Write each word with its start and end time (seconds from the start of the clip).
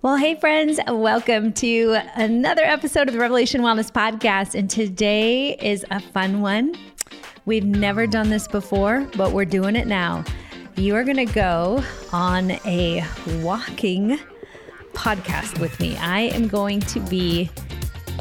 Well, 0.00 0.14
hey, 0.14 0.36
friends, 0.36 0.78
welcome 0.86 1.52
to 1.54 1.98
another 2.14 2.62
episode 2.62 3.08
of 3.08 3.14
the 3.14 3.18
Revelation 3.18 3.62
Wellness 3.62 3.90
Podcast. 3.90 4.54
And 4.56 4.70
today 4.70 5.56
is 5.56 5.84
a 5.90 5.98
fun 5.98 6.40
one. 6.40 6.76
We've 7.46 7.64
never 7.64 8.06
done 8.06 8.30
this 8.30 8.46
before, 8.46 9.08
but 9.16 9.32
we're 9.32 9.44
doing 9.44 9.74
it 9.74 9.88
now. 9.88 10.22
You 10.76 10.94
are 10.94 11.02
going 11.02 11.16
to 11.16 11.24
go 11.24 11.82
on 12.12 12.52
a 12.64 13.04
walking 13.40 14.20
podcast 14.92 15.58
with 15.58 15.80
me. 15.80 15.96
I 15.96 16.20
am 16.20 16.46
going 16.46 16.78
to 16.78 17.00
be 17.00 17.50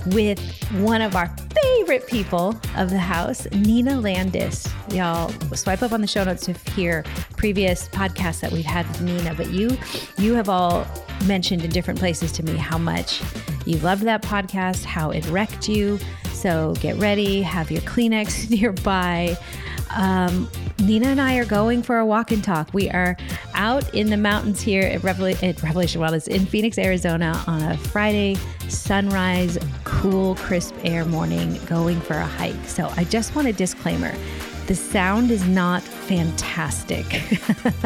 with 0.07 0.39
one 0.79 1.03
of 1.03 1.15
our 1.15 1.31
favorite 1.63 2.07
people 2.07 2.59
of 2.75 2.89
the 2.89 2.97
house, 2.97 3.45
Nina 3.51 4.01
Landis. 4.01 4.67
Y'all 4.89 5.29
swipe 5.53 5.83
up 5.83 5.91
on 5.91 6.01
the 6.01 6.07
show 6.07 6.23
notes 6.23 6.43
to 6.45 6.53
hear 6.71 7.03
previous 7.35 7.87
podcasts 7.89 8.39
that 8.39 8.51
we've 8.51 8.65
had 8.65 8.87
with 8.87 9.01
Nina. 9.01 9.35
But 9.35 9.51
you, 9.51 9.77
you 10.17 10.33
have 10.33 10.49
all 10.49 10.87
mentioned 11.25 11.63
in 11.63 11.69
different 11.71 11.99
places 11.99 12.31
to 12.33 12.43
me 12.43 12.55
how 12.55 12.77
much 12.77 13.21
you 13.65 13.77
loved 13.79 14.03
that 14.03 14.21
podcast, 14.21 14.83
how 14.83 15.11
it 15.11 15.27
wrecked 15.29 15.67
you. 15.67 15.99
So 16.31 16.73
get 16.79 16.95
ready, 16.97 17.41
have 17.41 17.71
your 17.71 17.81
Kleenex 17.81 18.49
nearby. 18.61 19.37
Um, 19.95 20.49
Nina 20.79 21.07
and 21.07 21.19
I 21.19 21.37
are 21.37 21.45
going 21.45 21.81
for 21.81 21.97
a 21.97 22.05
walk 22.05 22.31
and 22.31 22.43
talk. 22.43 22.73
We 22.73 22.89
are 22.89 23.17
out 23.55 23.93
in 23.95 24.09
the 24.09 24.17
mountains 24.17 24.61
here 24.61 24.83
at, 24.83 25.01
Revela- 25.01 25.41
at 25.41 25.61
Revelation 25.63 26.01
Wellness 26.01 26.27
in 26.27 26.45
Phoenix, 26.45 26.77
Arizona 26.77 27.41
on 27.47 27.61
a 27.63 27.77
Friday 27.77 28.37
sunrise, 28.67 29.57
cool, 29.85 30.35
crisp 30.35 30.75
air 30.83 31.05
morning 31.05 31.59
going 31.65 31.99
for 32.01 32.13
a 32.13 32.25
hike. 32.25 32.65
So 32.65 32.91
I 32.95 33.05
just 33.05 33.35
want 33.35 33.47
a 33.47 33.53
disclaimer 33.53 34.13
the 34.67 34.75
sound 34.75 35.31
is 35.31 35.47
not 35.47 35.81
fantastic, 35.81 37.05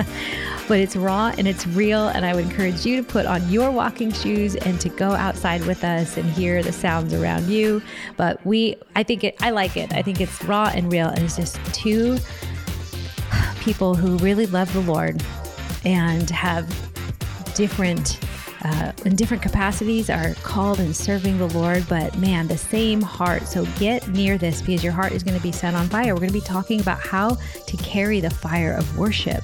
but 0.67 0.79
it's 0.79 0.95
raw 0.95 1.31
and 1.37 1.47
it's 1.47 1.67
real. 1.67 2.07
And 2.07 2.25
I 2.25 2.33
would 2.33 2.45
encourage 2.45 2.85
you 2.85 2.97
to 2.97 3.03
put 3.03 3.27
on 3.27 3.47
your 3.49 3.69
walking 3.69 4.11
shoes 4.11 4.55
and 4.55 4.81
to 4.81 4.89
go 4.89 5.11
outside 5.11 5.63
with 5.67 5.83
us 5.83 6.17
and 6.17 6.25
hear 6.31 6.63
the 6.63 6.71
sounds 6.71 7.13
around 7.13 7.47
you. 7.47 7.83
But 8.17 8.43
we, 8.47 8.75
I 8.95 9.03
think 9.03 9.23
it, 9.23 9.35
I 9.41 9.51
like 9.51 9.77
it. 9.77 9.93
I 9.93 10.01
think 10.01 10.19
it's 10.19 10.43
raw 10.43 10.71
and 10.73 10.91
real. 10.91 11.07
And 11.07 11.19
it's 11.19 11.35
just 11.35 11.63
two 11.71 12.17
people 13.59 13.93
who 13.93 14.17
really 14.17 14.47
love 14.47 14.73
the 14.73 14.81
Lord 14.81 15.23
and 15.85 16.29
have 16.31 16.67
different 17.53 18.19
uh, 18.63 18.91
in 19.05 19.15
different 19.15 19.41
capacities 19.41 20.09
are 20.09 20.33
called 20.43 20.79
and 20.79 20.95
serving 20.95 21.37
the 21.37 21.47
Lord, 21.47 21.85
but 21.89 22.17
man, 22.17 22.47
the 22.47 22.57
same 22.57 23.01
heart. 23.01 23.47
So 23.47 23.65
get 23.79 24.07
near 24.09 24.37
this 24.37 24.61
because 24.61 24.83
your 24.83 24.93
heart 24.93 25.11
is 25.13 25.23
going 25.23 25.37
to 25.37 25.43
be 25.43 25.51
set 25.51 25.73
on 25.73 25.87
fire. 25.87 26.13
We're 26.13 26.21
going 26.21 26.29
to 26.29 26.33
be 26.33 26.41
talking 26.41 26.79
about 26.79 26.99
how 26.99 27.37
to 27.65 27.77
carry 27.77 28.19
the 28.19 28.29
fire 28.29 28.73
of 28.73 28.97
worship. 28.97 29.43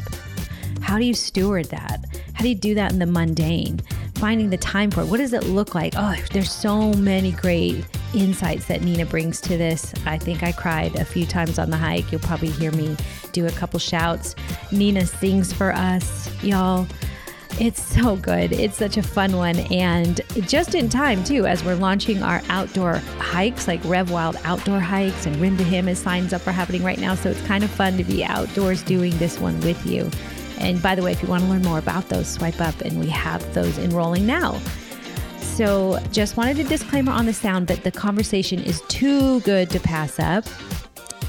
How 0.81 0.97
do 0.97 1.05
you 1.05 1.13
steward 1.13 1.65
that? 1.65 2.05
How 2.33 2.43
do 2.43 2.49
you 2.49 2.55
do 2.55 2.75
that 2.75 2.91
in 2.91 2.99
the 2.99 3.05
mundane? 3.05 3.81
Finding 4.15 4.49
the 4.49 4.57
time 4.57 4.89
for 4.89 5.01
it. 5.01 5.07
What 5.07 5.17
does 5.17 5.33
it 5.33 5.43
look 5.45 5.75
like? 5.75 5.93
Oh, 5.95 6.15
there's 6.31 6.51
so 6.51 6.93
many 6.93 7.31
great 7.31 7.85
insights 8.15 8.65
that 8.67 8.81
Nina 8.81 9.05
brings 9.05 9.41
to 9.41 9.57
this. 9.57 9.93
I 10.05 10.17
think 10.17 10.43
I 10.43 10.51
cried 10.51 10.95
a 10.95 11.05
few 11.05 11.25
times 11.25 11.59
on 11.59 11.69
the 11.69 11.77
hike. 11.77 12.11
You'll 12.11 12.21
probably 12.21 12.49
hear 12.49 12.71
me 12.71 12.95
do 13.31 13.47
a 13.47 13.51
couple 13.51 13.79
shouts. 13.79 14.35
Nina 14.71 15.05
sings 15.05 15.51
for 15.51 15.71
us, 15.71 16.31
y'all. 16.43 16.87
It's 17.59 17.81
so 17.81 18.15
good. 18.17 18.51
It's 18.51 18.77
such 18.77 18.97
a 18.97 19.03
fun 19.03 19.35
one. 19.35 19.57
And 19.71 20.21
just 20.41 20.75
in 20.75 20.89
time, 20.89 21.23
too, 21.23 21.47
as 21.47 21.63
we're 21.63 21.75
launching 21.75 22.21
our 22.21 22.41
outdoor 22.49 22.97
hikes, 23.19 23.67
like 23.67 23.83
Rev 23.83 24.11
Wild 24.11 24.37
outdoor 24.43 24.79
hikes 24.79 25.25
and 25.25 25.35
Rim 25.37 25.57
to 25.57 25.63
Him 25.63 25.87
as 25.87 25.99
signs 25.99 26.33
up 26.33 26.45
are 26.45 26.51
happening 26.51 26.83
right 26.83 26.99
now. 26.99 27.15
So 27.15 27.31
it's 27.31 27.41
kind 27.47 27.63
of 27.63 27.71
fun 27.71 27.97
to 27.97 28.03
be 28.03 28.23
outdoors 28.23 28.83
doing 28.83 29.17
this 29.17 29.39
one 29.39 29.59
with 29.61 29.83
you. 29.85 30.09
And 30.59 30.81
by 30.81 30.95
the 30.95 31.01
way, 31.01 31.11
if 31.11 31.21
you 31.21 31.29
want 31.29 31.43
to 31.43 31.49
learn 31.49 31.63
more 31.63 31.79
about 31.79 32.09
those, 32.09 32.27
swipe 32.27 32.61
up 32.61 32.79
and 32.81 32.99
we 32.99 33.07
have 33.07 33.53
those 33.53 33.77
enrolling 33.77 34.25
now. 34.25 34.59
So 35.39 35.99
just 36.11 36.37
wanted 36.37 36.59
a 36.59 36.63
disclaimer 36.63 37.11
on 37.11 37.25
the 37.25 37.33
sound 37.33 37.67
that 37.67 37.83
the 37.83 37.91
conversation 37.91 38.59
is 38.59 38.81
too 38.89 39.39
good 39.41 39.71
to 39.71 39.79
pass 39.79 40.19
up. 40.19 40.45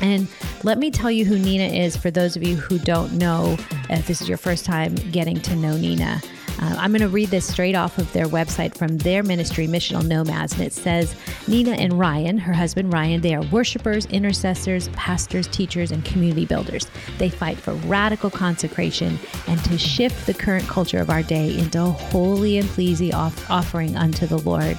And 0.00 0.28
let 0.64 0.78
me 0.78 0.90
tell 0.90 1.10
you 1.10 1.24
who 1.24 1.38
Nina 1.38 1.64
is 1.64 1.96
for 1.96 2.10
those 2.10 2.36
of 2.36 2.42
you 2.42 2.56
who 2.56 2.78
don't 2.78 3.12
know, 3.14 3.56
if 3.90 4.06
this 4.06 4.20
is 4.20 4.28
your 4.28 4.38
first 4.38 4.64
time 4.64 4.94
getting 5.12 5.40
to 5.40 5.56
know 5.56 5.76
Nina. 5.76 6.20
Uh, 6.60 6.74
I'm 6.76 6.90
going 6.90 7.02
to 7.02 7.08
read 7.08 7.28
this 7.28 7.46
straight 7.46 7.76
off 7.76 7.98
of 7.98 8.12
their 8.12 8.26
website 8.26 8.76
from 8.76 8.98
their 8.98 9.22
ministry, 9.22 9.68
Missional 9.68 10.04
Nomads. 10.04 10.54
And 10.54 10.62
it 10.62 10.72
says 10.72 11.14
Nina 11.46 11.72
and 11.72 11.98
Ryan, 11.98 12.36
her 12.38 12.52
husband 12.52 12.92
Ryan, 12.92 13.20
they 13.20 13.34
are 13.34 13.42
worshipers, 13.44 14.06
intercessors, 14.06 14.88
pastors, 14.88 15.46
teachers, 15.46 15.92
and 15.92 16.04
community 16.04 16.46
builders. 16.46 16.88
They 17.18 17.30
fight 17.30 17.58
for 17.58 17.74
radical 17.74 18.30
consecration 18.30 19.18
and 19.46 19.62
to 19.66 19.78
shift 19.78 20.26
the 20.26 20.34
current 20.34 20.66
culture 20.66 20.98
of 20.98 21.10
our 21.10 21.22
day 21.22 21.56
into 21.56 21.80
a 21.80 21.90
holy 21.90 22.58
and 22.58 22.68
pleasing 22.70 23.14
off- 23.14 23.48
offering 23.48 23.96
unto 23.96 24.26
the 24.26 24.38
Lord. 24.38 24.76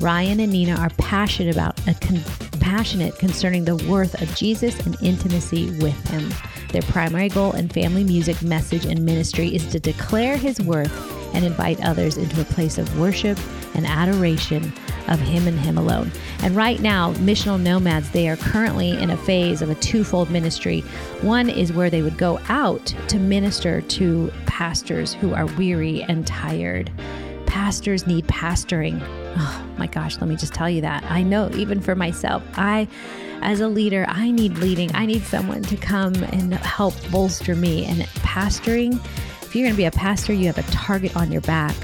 Ryan 0.00 0.40
and 0.40 0.52
Nina 0.52 0.76
are 0.76 0.90
passionate 0.90 1.54
about 1.54 1.78
a 1.86 1.92
con- 1.94 2.24
passionate 2.70 3.18
concerning 3.18 3.64
the 3.64 3.74
worth 3.90 4.22
of 4.22 4.32
Jesus 4.36 4.78
and 4.86 4.96
intimacy 5.02 5.72
with 5.80 6.08
him. 6.08 6.32
Their 6.68 6.82
primary 6.82 7.28
goal 7.28 7.50
in 7.54 7.68
family 7.68 8.04
music 8.04 8.40
message 8.42 8.84
and 8.86 9.04
ministry 9.04 9.48
is 9.48 9.66
to 9.72 9.80
declare 9.80 10.36
his 10.36 10.60
worth 10.60 11.34
and 11.34 11.44
invite 11.44 11.84
others 11.84 12.16
into 12.16 12.40
a 12.40 12.44
place 12.44 12.78
of 12.78 12.96
worship 12.96 13.36
and 13.74 13.84
adoration 13.84 14.72
of 15.08 15.18
him 15.18 15.48
and 15.48 15.58
him 15.58 15.78
alone. 15.78 16.12
And 16.44 16.54
right 16.54 16.80
now, 16.80 17.12
missional 17.14 17.60
nomads, 17.60 18.08
they 18.10 18.28
are 18.28 18.36
currently 18.36 18.90
in 18.90 19.10
a 19.10 19.16
phase 19.16 19.62
of 19.62 19.70
a 19.70 19.74
twofold 19.74 20.30
ministry. 20.30 20.82
One 21.22 21.50
is 21.50 21.72
where 21.72 21.90
they 21.90 22.02
would 22.02 22.18
go 22.18 22.38
out 22.48 22.94
to 23.08 23.18
minister 23.18 23.80
to 23.80 24.32
pastors 24.46 25.12
who 25.14 25.34
are 25.34 25.46
weary 25.46 26.04
and 26.04 26.24
tired. 26.24 26.92
Pastors 27.60 28.06
need 28.06 28.26
pastoring. 28.26 28.98
Oh 29.36 29.66
my 29.76 29.86
gosh, 29.86 30.18
let 30.18 30.28
me 30.28 30.34
just 30.34 30.54
tell 30.54 30.70
you 30.70 30.80
that. 30.80 31.04
I 31.04 31.22
know 31.22 31.50
even 31.52 31.78
for 31.78 31.94
myself, 31.94 32.42
I 32.54 32.88
as 33.42 33.60
a 33.60 33.68
leader, 33.68 34.06
I 34.08 34.30
need 34.30 34.56
leading. 34.56 34.90
I 34.96 35.04
need 35.04 35.22
someone 35.24 35.60
to 35.64 35.76
come 35.76 36.14
and 36.14 36.54
help 36.54 36.94
bolster 37.10 37.54
me. 37.54 37.84
And 37.84 37.98
pastoring, 38.24 38.94
if 39.42 39.54
you're 39.54 39.66
going 39.66 39.74
to 39.74 39.76
be 39.76 39.84
a 39.84 39.90
pastor, 39.90 40.32
you 40.32 40.46
have 40.46 40.56
a 40.56 40.62
target 40.72 41.14
on 41.14 41.30
your 41.30 41.42
back 41.42 41.76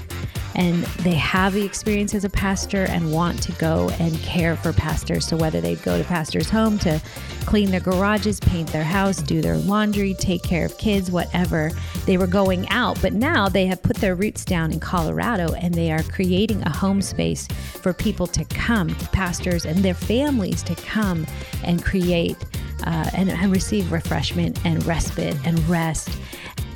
and 0.57 0.83
they 1.05 1.15
have 1.15 1.53
the 1.53 1.65
experience 1.65 2.15
as 2.15 2.25
a 2.25 2.31
pastor 2.31 2.85
and 2.85 3.13
want 3.13 3.43
to 3.43 3.53
go 3.53 3.91
and 4.01 4.19
care 4.21 4.57
for 4.57 4.73
pastors. 4.73 5.27
So 5.27 5.37
whether 5.37 5.61
they 5.61 5.77
go 5.77 5.99
to 5.99 6.05
pastor's 6.05 6.49
home 6.49 6.79
to 6.81 7.01
clean 7.45 7.71
their 7.71 7.81
garages, 7.81 8.41
paint 8.41 8.73
their 8.73 8.83
house, 8.83 9.19
do 9.19 9.43
their 9.43 9.59
laundry, 9.59 10.15
take 10.15 10.43
care 10.43 10.65
of 10.65 10.77
kids, 10.79 11.11
whatever, 11.11 11.71
they 12.07 12.17
were 12.17 12.27
going 12.27 12.67
out. 12.71 13.01
But 13.03 13.13
now 13.13 13.51
they 13.51 13.67
have 13.67 13.83
put 13.83 13.97
their 13.97 14.15
roots 14.15 14.47
down 14.47 14.73
in 14.73 14.81
Colorado 14.81 15.53
and 15.53 15.75
they 15.75 15.93
are 15.93 16.03
creating 16.03 16.63
a 16.63 16.71
home 16.71 17.03
space 17.03 17.47
for 17.83 17.93
people 17.93 18.27
to 18.29 18.45
come, 18.47 18.89
pastors 19.13 19.67
and 19.67 19.85
their 19.85 19.95
families 19.95 20.63
to 20.63 20.75
come 20.75 21.27
and 21.65 21.85
create 21.85 22.37
uh, 22.85 23.11
and, 23.15 23.31
and 23.31 23.53
receive 23.53 23.93
refreshment 23.93 24.65
and 24.65 24.85
respite 24.87 25.37
and 25.45 25.59
rest. 25.69 26.11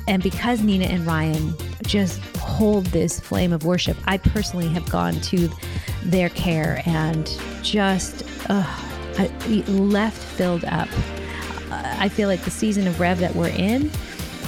And 0.07 0.21
because 0.21 0.61
Nina 0.61 0.85
and 0.85 1.05
Ryan 1.05 1.53
just 1.83 2.19
hold 2.37 2.85
this 2.87 3.19
flame 3.19 3.53
of 3.53 3.65
worship, 3.65 3.97
I 4.05 4.17
personally 4.17 4.67
have 4.69 4.89
gone 4.89 5.13
to 5.21 5.49
their 6.03 6.29
care 6.29 6.81
and 6.85 7.31
just 7.61 8.23
uh, 8.49 8.65
left 9.67 10.21
filled 10.21 10.65
up. 10.65 10.89
I 11.71 12.09
feel 12.09 12.27
like 12.27 12.41
the 12.41 12.51
season 12.51 12.87
of 12.87 12.99
Rev 12.99 13.19
that 13.19 13.35
we're 13.35 13.49
in, 13.49 13.91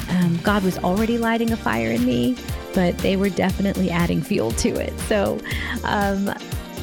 um, 0.10 0.40
God 0.44 0.64
was 0.64 0.78
already 0.80 1.18
lighting 1.18 1.52
a 1.52 1.58
fire 1.58 1.92
in 1.92 2.06
me, 2.06 2.36
but 2.74 2.98
they 2.98 3.16
were 3.16 3.30
definitely 3.30 3.92
adding 3.92 4.22
fuel 4.22 4.52
to 4.54 4.70
it. 4.70 4.98
So, 5.02 5.40
um, 5.84 6.34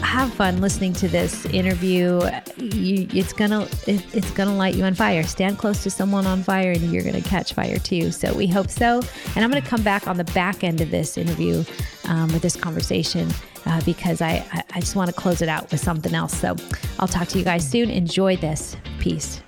have 0.03 0.33
fun 0.35 0.61
listening 0.61 0.93
to 0.95 1.09
this 1.09 1.47
interview. 1.47 2.21
You, 2.57 3.07
it's 3.13 3.33
gonna 3.33 3.63
it, 3.87 4.05
it's 4.15 4.31
gonna 4.33 4.57
light 4.57 4.75
you 4.75 4.85
on 4.85 4.95
fire. 4.95 5.23
Stand 5.23 5.59
close 5.59 5.83
to 5.83 5.91
someone 5.91 6.27
on 6.27 6.43
fire, 6.43 6.73
and 6.73 6.93
you're 6.93 7.05
gonna 7.05 7.23
catch 7.23 7.55
fire 7.55 7.79
too. 7.79 8.11
So 8.11 8.35
we 8.35 8.47
hope 8.47 8.71
so. 8.71 9.01
And 9.35 9.45
I'm 9.45 9.51
gonna 9.51 9.63
come 9.63 9.83
back 9.83 10.09
on 10.09 10.17
the 10.17 10.25
back 10.25 10.65
end 10.65 10.81
of 10.81 10.91
this 10.91 11.17
interview 11.17 11.65
um, 12.05 12.33
with 12.33 12.43
this 12.43 12.57
conversation 12.57 13.29
uh, 13.67 13.81
because 13.85 14.21
I 14.21 14.45
I 14.73 14.81
just 14.81 14.97
want 14.97 15.09
to 15.09 15.15
close 15.15 15.43
it 15.43 15.49
out 15.49 15.71
with 15.71 15.81
something 15.81 16.15
else. 16.15 16.37
So 16.37 16.57
I'll 16.99 17.09
talk 17.09 17.29
to 17.29 17.39
you 17.39 17.45
guys 17.45 17.69
soon. 17.69 17.91
Enjoy 17.91 18.37
this. 18.37 18.77
Peace. 18.99 19.43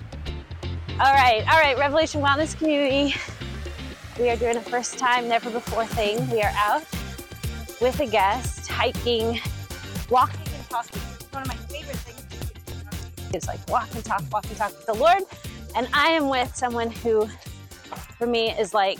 All 0.92 1.12
right, 1.12 1.42
all 1.50 1.58
right, 1.58 1.76
Revelation 1.78 2.20
Wellness 2.20 2.56
Community. 2.56 3.14
We 4.20 4.28
are 4.28 4.36
doing 4.36 4.56
a 4.56 4.60
first 4.60 4.98
time, 4.98 5.26
never 5.26 5.50
before 5.50 5.86
thing. 5.86 6.30
We 6.30 6.42
are 6.42 6.52
out 6.54 6.84
with 7.80 7.98
a 7.98 8.06
guest, 8.06 8.68
hiking, 8.68 9.40
walking 10.10 10.41
talking. 10.72 11.02
One 11.32 11.42
of 11.42 11.48
my 11.48 11.54
favorite 11.54 11.96
things 11.98 13.34
is 13.34 13.46
like 13.46 13.60
walk 13.68 13.88
and 13.94 14.02
talk, 14.02 14.22
walk 14.32 14.46
and 14.46 14.56
talk 14.56 14.70
with 14.70 14.86
the 14.86 14.94
Lord. 14.94 15.22
And 15.76 15.86
I 15.92 16.08
am 16.08 16.30
with 16.30 16.56
someone 16.56 16.90
who, 16.90 17.28
for 18.16 18.26
me, 18.26 18.52
is 18.52 18.72
like 18.72 18.98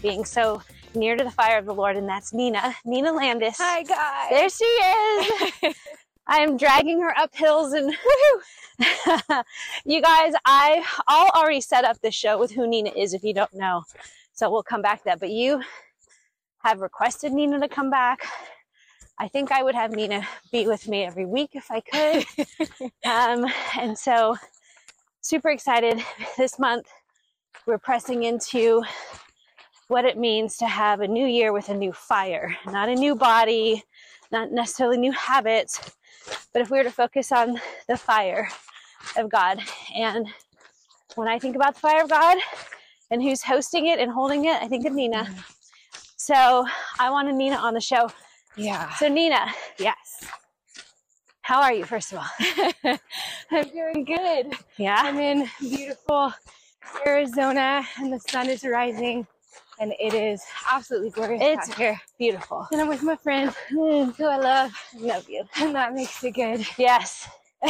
being 0.00 0.24
so 0.24 0.62
near 0.94 1.16
to 1.16 1.24
the 1.24 1.30
fire 1.32 1.58
of 1.58 1.66
the 1.66 1.74
Lord, 1.74 1.96
and 1.96 2.08
that's 2.08 2.32
Nina, 2.32 2.74
Nina 2.84 3.12
Landis. 3.12 3.56
Hi, 3.58 3.82
guys. 3.82 4.30
There 4.30 4.48
she 4.48 4.64
is. 5.66 5.74
I 6.28 6.38
am 6.38 6.56
dragging 6.56 7.00
her 7.00 7.16
up 7.18 7.34
hills 7.34 7.72
and 7.72 7.92
you 9.84 10.00
guys, 10.00 10.34
I 10.44 10.84
I'll 11.08 11.30
already 11.30 11.60
set 11.60 11.84
up 11.84 12.00
the 12.00 12.12
show 12.12 12.38
with 12.38 12.52
who 12.52 12.66
Nina 12.66 12.90
is 12.90 13.12
if 13.12 13.24
you 13.24 13.34
don't 13.34 13.54
know. 13.54 13.82
So 14.34 14.50
we'll 14.50 14.62
come 14.62 14.82
back 14.82 14.98
to 14.98 15.04
that. 15.06 15.20
But 15.20 15.30
you 15.30 15.62
have 16.62 16.80
requested 16.80 17.32
Nina 17.32 17.58
to 17.58 17.68
come 17.68 17.90
back. 17.90 18.20
I 19.20 19.28
think 19.28 19.50
I 19.50 19.62
would 19.62 19.74
have 19.74 19.92
Nina 19.92 20.26
be 20.52 20.66
with 20.66 20.86
me 20.86 21.04
every 21.04 21.26
week 21.26 21.50
if 21.54 21.70
I 21.70 21.80
could. 21.80 22.24
um, 23.04 23.50
and 23.78 23.98
so, 23.98 24.36
super 25.20 25.50
excited 25.50 26.00
this 26.36 26.58
month. 26.58 26.86
We're 27.66 27.78
pressing 27.78 28.22
into 28.22 28.84
what 29.88 30.04
it 30.04 30.16
means 30.16 30.56
to 30.58 30.66
have 30.66 31.00
a 31.00 31.08
new 31.08 31.26
year 31.26 31.52
with 31.52 31.68
a 31.68 31.74
new 31.74 31.92
fire, 31.92 32.56
not 32.66 32.88
a 32.88 32.94
new 32.94 33.16
body, 33.16 33.82
not 34.30 34.52
necessarily 34.52 34.98
new 34.98 35.12
habits, 35.12 35.96
but 36.52 36.62
if 36.62 36.70
we 36.70 36.78
were 36.78 36.84
to 36.84 36.90
focus 36.90 37.32
on 37.32 37.60
the 37.88 37.96
fire 37.96 38.48
of 39.16 39.30
God. 39.30 39.60
And 39.96 40.28
when 41.16 41.26
I 41.26 41.38
think 41.38 41.56
about 41.56 41.74
the 41.74 41.80
fire 41.80 42.04
of 42.04 42.10
God 42.10 42.38
and 43.10 43.22
who's 43.22 43.42
hosting 43.42 43.86
it 43.86 43.98
and 43.98 44.12
holding 44.12 44.44
it, 44.44 44.62
I 44.62 44.68
think 44.68 44.86
of 44.86 44.92
Nina. 44.92 45.24
Mm-hmm. 45.24 45.40
So 46.16 46.66
I 47.00 47.10
wanted 47.10 47.34
Nina 47.34 47.56
on 47.56 47.74
the 47.74 47.80
show. 47.80 48.10
Yeah. 48.58 48.92
So, 48.96 49.08
Nina, 49.08 49.46
Yes. 49.78 50.24
how 51.42 51.62
are 51.62 51.72
you, 51.72 51.84
first 51.84 52.12
of 52.12 52.18
all? 52.18 52.98
I'm 53.50 53.68
doing 53.70 54.04
good. 54.04 54.52
Yeah. 54.76 54.96
I'm 55.02 55.18
in 55.18 55.48
beautiful 55.60 56.32
Arizona 57.06 57.84
and 57.98 58.12
the 58.12 58.18
sun 58.20 58.48
is 58.50 58.64
rising 58.64 59.26
and 59.80 59.92
it 60.00 60.12
is 60.12 60.42
absolutely 60.70 61.10
glorious 61.10 61.40
It's 61.42 61.74
here. 61.74 62.00
beautiful. 62.18 62.66
And 62.72 62.80
I'm 62.80 62.88
with 62.88 63.02
my 63.04 63.16
friend 63.16 63.54
who 63.70 64.12
I 64.24 64.36
love 64.36 64.72
I 64.94 64.98
love 64.98 65.28
you. 65.28 65.44
and 65.60 65.74
that 65.74 65.94
makes 65.94 66.22
it 66.24 66.32
good. 66.34 66.66
Yes. 66.76 67.28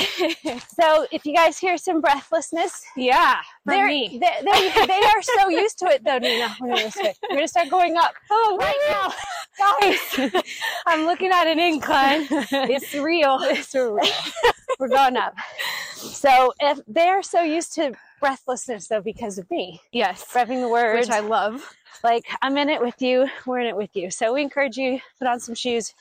So, 0.80 1.06
if 1.10 1.24
you 1.24 1.34
guys 1.34 1.58
hear 1.58 1.78
some 1.78 2.00
breathlessness, 2.02 2.84
yeah, 2.96 3.36
they're, 3.64 3.86
me. 3.86 4.18
They, 4.20 4.44
they, 4.44 4.86
they 4.86 5.00
are 5.00 5.22
so 5.22 5.48
used 5.48 5.78
to 5.78 5.86
it, 5.86 6.04
though, 6.04 6.18
Nina. 6.18 6.54
We're 6.60 6.74
going 6.76 6.90
to 6.90 7.14
We're 7.22 7.28
going 7.36 7.40
to 7.44 7.48
start 7.48 7.68
going 7.70 7.96
up. 7.96 8.12
Oh, 8.30 8.58
Right 8.60 8.76
now, 8.90 9.12
guys, 9.58 10.42
I'm 10.86 11.04
looking 11.06 11.30
at 11.32 11.46
an 11.46 11.58
incline. 11.58 12.26
It's 12.52 12.94
real. 12.94 13.38
It's 13.42 13.74
real. 13.74 13.98
We're 14.78 14.88
going 14.88 15.16
up. 15.16 15.34
So, 15.96 16.52
if 16.60 16.78
they're 16.86 17.22
so 17.22 17.42
used 17.42 17.74
to 17.74 17.92
breathlessness, 18.20 18.88
though, 18.88 19.00
because 19.00 19.38
of 19.38 19.50
me, 19.50 19.80
Yes, 19.92 20.24
revving 20.32 20.60
the 20.60 20.68
words, 20.68 21.08
which 21.08 21.14
I 21.14 21.20
love. 21.20 21.74
like 22.04 22.24
I'm 22.42 22.56
in 22.56 22.68
it 22.68 22.80
with 22.80 23.00
you, 23.02 23.28
we're 23.46 23.60
in 23.60 23.66
it 23.66 23.76
with 23.76 23.90
you. 23.94 24.10
So, 24.10 24.32
we 24.34 24.42
encourage 24.42 24.76
you 24.76 25.00
put 25.18 25.26
on 25.28 25.40
some 25.40 25.54
shoes, 25.54 25.94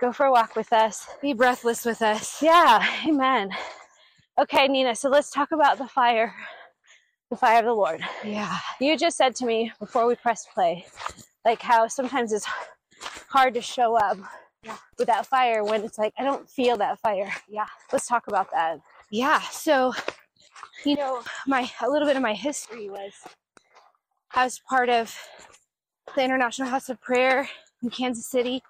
go 0.00 0.12
for 0.12 0.26
a 0.26 0.30
walk 0.32 0.54
with 0.56 0.72
us. 0.72 1.06
Be 1.20 1.32
breathless 1.32 1.84
with 1.84 2.02
us. 2.02 2.40
Yeah, 2.42 2.84
amen. 3.06 3.50
Okay, 4.38 4.68
Nina, 4.68 4.94
so 4.94 5.08
let's 5.08 5.30
talk 5.30 5.52
about 5.52 5.78
the 5.78 5.86
fire, 5.88 6.32
the 7.30 7.36
fire 7.36 7.58
of 7.58 7.64
the 7.66 7.72
Lord. 7.74 8.00
Yeah. 8.24 8.56
You 8.80 8.96
just 8.96 9.16
said 9.16 9.34
to 9.36 9.46
me 9.46 9.72
before 9.80 10.06
we 10.06 10.14
pressed 10.14 10.48
play, 10.54 10.86
like 11.44 11.60
how 11.60 11.88
sometimes 11.88 12.32
it's 12.32 12.46
hard 13.28 13.54
to 13.54 13.60
show 13.60 13.96
up 13.96 14.18
with 14.98 15.06
that 15.06 15.26
fire 15.26 15.64
when 15.64 15.84
it's 15.84 15.98
like, 15.98 16.12
I 16.18 16.24
don't 16.24 16.48
feel 16.48 16.76
that 16.78 16.98
fire. 17.00 17.32
Yeah. 17.48 17.66
Let's 17.92 18.06
talk 18.06 18.26
about 18.28 18.50
that. 18.52 18.80
Yeah. 19.10 19.40
So, 19.50 19.92
you 20.84 20.96
know, 20.96 21.22
my 21.46 21.70
a 21.80 21.88
little 21.88 22.06
bit 22.06 22.16
of 22.16 22.22
my 22.22 22.34
history 22.34 22.88
was 22.88 23.12
I 24.34 24.44
was 24.44 24.60
part 24.68 24.88
of 24.88 25.14
the 26.14 26.22
International 26.22 26.68
House 26.68 26.88
of 26.88 27.00
Prayer 27.00 27.48
in 27.82 27.90
Kansas 27.90 28.26
City 28.26 28.62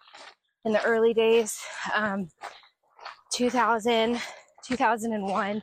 in 0.64 0.72
the 0.72 0.82
early 0.84 1.14
days, 1.14 1.58
um, 1.94 2.28
2000, 3.32 4.20
2001. 4.64 5.62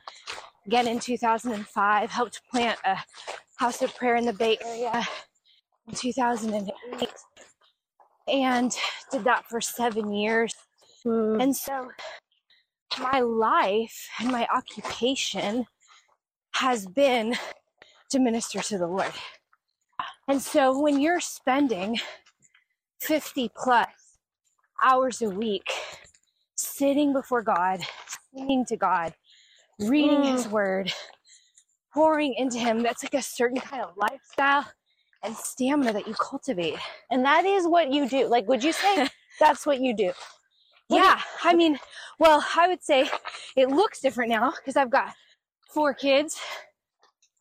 Again 0.65 0.87
in 0.87 0.99
2005, 0.99 2.11
helped 2.11 2.41
plant 2.51 2.77
a 2.83 2.97
house 3.57 3.81
of 3.81 3.95
prayer 3.95 4.15
in 4.15 4.25
the 4.25 4.33
Bay 4.33 4.57
Area 4.63 5.07
in 5.87 5.95
2008, 5.95 7.09
and 8.27 8.75
did 9.11 9.23
that 9.23 9.45
for 9.49 9.61
seven 9.61 10.11
years. 10.11 10.53
Hmm. 11.03 11.39
And 11.39 11.55
so 11.55 11.89
my 12.99 13.19
life 13.19 14.07
and 14.19 14.31
my 14.31 14.47
occupation 14.53 15.65
has 16.55 16.87
been 16.87 17.35
to 18.09 18.19
minister 18.19 18.61
to 18.61 18.77
the 18.77 18.87
Lord. 18.87 19.11
And 20.27 20.41
so 20.41 20.79
when 20.79 20.99
you're 20.99 21.19
spending 21.19 21.99
50 23.01 23.51
plus 23.55 23.87
hours 24.83 25.21
a 25.21 25.29
week 25.29 25.69
sitting 26.55 27.13
before 27.13 27.41
God, 27.41 27.81
singing 28.33 28.65
to 28.65 28.77
God, 28.77 29.13
reading 29.79 30.23
His 30.23 30.47
Word, 30.47 30.91
pouring 31.93 32.33
into 32.37 32.57
Him, 32.57 32.81
that's 32.81 33.03
like 33.03 33.13
a 33.13 33.21
certain 33.21 33.59
kind 33.59 33.83
of 33.83 33.95
lifestyle 33.95 34.65
and 35.23 35.35
stamina 35.35 35.93
that 35.93 36.07
you 36.07 36.13
cultivate. 36.13 36.75
And 37.11 37.25
that 37.25 37.45
is 37.45 37.67
what 37.67 37.91
you 37.91 38.07
do. 38.07 38.27
Like, 38.27 38.47
would 38.47 38.63
you 38.63 38.71
say 38.73 39.07
that's 39.39 39.65
what 39.65 39.79
you 39.81 39.95
do? 39.95 40.11
What 40.87 40.99
do- 40.99 41.03
Yeah, 41.05 41.19
I 41.43 41.53
mean, 41.53 41.79
well, 42.19 42.45
I 42.55 42.67
would 42.67 42.83
say 42.83 43.09
it 43.55 43.69
looks 43.69 43.99
different 43.99 44.29
now 44.31 44.51
because 44.55 44.75
I've 44.77 44.89
got 44.89 45.13
four 45.69 45.93
kids. 45.93 46.39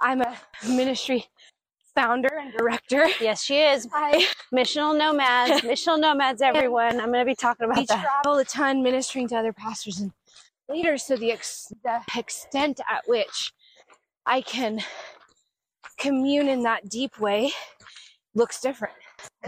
I'm 0.01 0.21
a 0.21 0.37
ministry 0.69 1.27
founder 1.95 2.29
and 2.39 2.53
director. 2.53 3.09
Yes, 3.21 3.43
she 3.43 3.59
is. 3.63 3.89
I 3.93 4.27
Missional 4.55 4.97
nomads, 4.97 5.63
missional 5.63 5.99
nomads, 5.99 6.43
everyone. 6.43 7.01
I'm 7.01 7.07
going 7.13 7.21
to 7.21 7.25
be 7.25 7.35
talking 7.35 7.69
we 7.69 7.73
about 7.73 7.89
that. 7.89 8.03
travel 8.23 8.39
a 8.39 8.45
ton 8.45 8.83
ministering 8.83 9.29
to 9.29 9.37
other 9.37 9.53
pastors 9.55 10.01
and 10.01 10.13
leaders. 10.69 11.05
So 11.05 11.17
the, 11.17 11.33
ex- 11.33 11.73
the 11.85 12.01
extent 12.19 12.81
at 12.91 13.03
which 13.07 13.53
I 14.27 14.43
can 14.43 14.81
commune 15.99 16.49
in 16.49 16.63
that 16.65 16.89
deep 16.89 17.19
way 17.19 17.53
looks 18.35 18.61
different. 18.61 18.95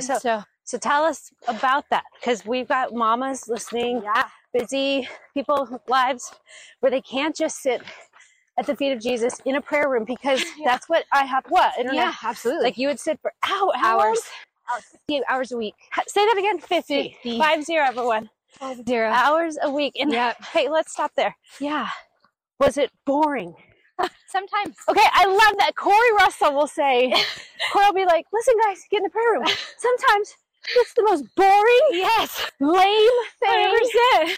So- 0.00 0.18
so 0.18 0.42
So 0.64 0.76
tell 0.76 1.04
us 1.04 1.30
about 1.46 1.88
that 1.88 2.04
because 2.20 2.44
we've 2.44 2.68
got 2.68 2.92
mamas 2.92 3.48
listening, 3.48 4.02
yeah, 4.02 4.28
busy 4.52 5.08
people 5.32 5.80
lives 5.88 6.30
where 6.80 6.90
they 6.90 7.00
can't 7.00 7.34
just 7.34 7.62
sit 7.62 7.80
at 8.58 8.66
the 8.66 8.76
feet 8.76 8.92
of 8.92 9.00
Jesus 9.00 9.40
in 9.46 9.56
a 9.56 9.62
prayer 9.62 9.88
room 9.88 10.04
because 10.04 10.42
Yeah. 10.58 10.66
that's 10.66 10.86
what 10.88 11.04
I 11.10 11.24
have. 11.24 11.44
What? 11.48 11.72
Internet? 11.78 11.94
yeah, 11.96 12.12
absolutely. 12.22 12.64
Like 12.64 12.76
you 12.76 12.88
would 12.88 13.00
sit 13.00 13.18
for 13.22 13.32
hour, 13.44 13.72
hours, 13.82 14.20
long? 14.70 14.80
50 15.08 15.22
hours 15.26 15.52
a 15.52 15.56
week. 15.56 15.74
Say 16.06 16.26
that 16.26 16.36
again. 16.38 16.58
50. 16.58 17.12
50. 17.22 17.38
Five 17.38 17.64
zero, 17.64 17.86
everyone. 17.86 18.28
Zero. 18.86 19.10
Hours 19.10 19.56
a 19.62 19.70
week. 19.70 19.94
And 19.98 20.12
Yep. 20.12 20.44
hey, 20.52 20.68
let's 20.68 20.92
stop 20.92 21.12
there. 21.16 21.34
Yeah. 21.60 21.88
Was 22.60 22.76
it 22.76 22.90
boring? 23.06 23.54
Sometimes. 24.28 24.76
Okay, 24.90 25.06
I 25.12 25.26
love 25.26 25.58
that. 25.58 25.72
Corey 25.76 26.12
Russell 26.18 26.54
will 26.54 26.66
say, 26.66 27.12
Corey 27.72 27.86
will 27.88 27.94
be 27.94 28.04
like, 28.06 28.26
listen, 28.32 28.54
guys, 28.64 28.78
get 28.90 28.98
in 28.98 29.04
the 29.04 29.10
prayer 29.10 29.32
room. 29.34 29.44
Sometimes 29.78 30.34
it's 30.76 30.94
the 30.94 31.02
most 31.04 31.24
boring, 31.36 31.88
Yes. 31.92 32.46
lame 32.60 33.10
thing. 33.40 33.50
ever 33.52 33.78
said. 34.26 34.36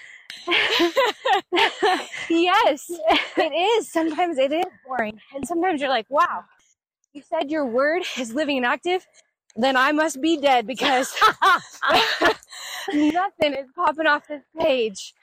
yes, 2.30 2.90
it 3.36 3.52
is. 3.54 3.90
Sometimes 3.92 4.38
it 4.38 4.52
is 4.52 4.64
boring. 4.86 5.20
And 5.34 5.46
sometimes 5.46 5.80
you're 5.80 5.90
like, 5.90 6.06
wow, 6.10 6.44
you 7.12 7.22
said 7.28 7.50
your 7.50 7.66
word 7.66 8.02
is 8.18 8.34
living 8.34 8.58
and 8.58 8.66
active, 8.66 9.06
then 9.56 9.76
I 9.76 9.92
must 9.92 10.20
be 10.20 10.38
dead 10.38 10.66
because 10.66 11.14
nothing 12.92 13.54
is 13.54 13.68
popping 13.76 14.06
off 14.06 14.28
this 14.28 14.42
page. 14.58 15.14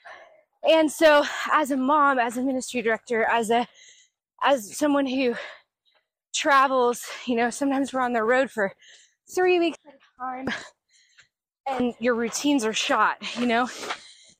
And 0.68 0.90
so 0.92 1.24
as 1.52 1.70
a 1.70 1.76
mom, 1.76 2.18
as 2.18 2.36
a 2.36 2.42
ministry 2.42 2.82
director, 2.82 3.24
as 3.24 3.50
a 3.50 3.66
as 4.42 4.76
someone 4.76 5.06
who 5.06 5.34
travels, 6.34 7.04
you 7.26 7.34
know, 7.34 7.50
sometimes 7.50 7.92
we're 7.92 8.00
on 8.00 8.12
the 8.12 8.22
road 8.22 8.50
for 8.50 8.72
three 9.34 9.58
weeks 9.58 9.78
at 9.86 9.94
a 9.94 10.22
time 10.22 10.46
and 11.68 11.94
your 12.00 12.14
routines 12.14 12.64
are 12.64 12.72
shot, 12.72 13.16
you 13.38 13.46
know, 13.46 13.68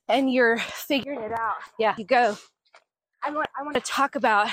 and 0.07 0.31
you're 0.31 0.57
figuring 0.59 1.21
it 1.21 1.31
out. 1.31 1.55
Yeah. 1.77 1.95
You 1.97 2.05
go. 2.05 2.37
I 3.23 3.31
want 3.31 3.47
I 3.59 3.63
want 3.63 3.75
to 3.75 3.81
talk 3.81 4.15
about 4.15 4.47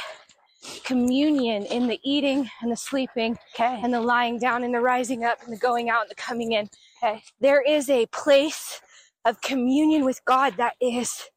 communion 0.85 1.65
in 1.67 1.87
the 1.87 2.01
eating 2.03 2.51
and 2.61 2.73
the 2.73 2.77
sleeping 2.77 3.39
Okay. 3.55 3.81
and 3.83 3.95
the 3.95 4.01
lying 4.01 4.39
down 4.39 4.65
and 4.65 4.75
the 4.75 4.81
rising 4.81 5.25
up 5.25 5.39
and 5.45 5.53
the 5.53 5.59
going 5.59 5.89
out 5.89 6.03
and 6.03 6.11
the 6.11 6.17
coming 6.17 6.53
in. 6.53 6.69
Okay. 7.03 7.23
There 7.41 7.63
is 7.63 7.89
a 7.89 8.07
place 8.07 8.81
of 9.25 9.41
communion 9.41 10.05
with 10.05 10.25
God 10.25 10.55
that 10.57 10.75
is 10.81 11.31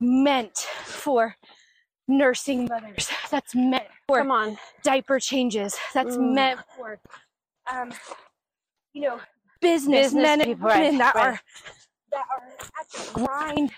meant 0.00 0.58
for 0.58 1.36
nursing 2.08 2.66
mothers. 2.66 3.08
That's 3.30 3.54
meant 3.54 3.84
for 4.06 4.18
Come 4.18 4.30
on. 4.30 4.58
diaper 4.82 5.18
changes. 5.20 5.76
That's 5.92 6.16
Mm. 6.16 6.34
meant 6.34 6.60
for, 6.76 6.98
um, 7.72 7.92
you 8.92 9.02
know, 9.02 9.20
business, 9.60 10.12
Business 10.12 10.22
men 10.22 10.40
people, 10.40 10.52
and 10.52 10.62
women 10.62 10.98
right, 10.98 10.98
that 10.98 11.14
right. 11.14 11.26
are 11.26 11.40
that 12.12 12.26
are 12.30 12.48
at 12.80 12.88
the 12.90 13.12
grind, 13.12 13.72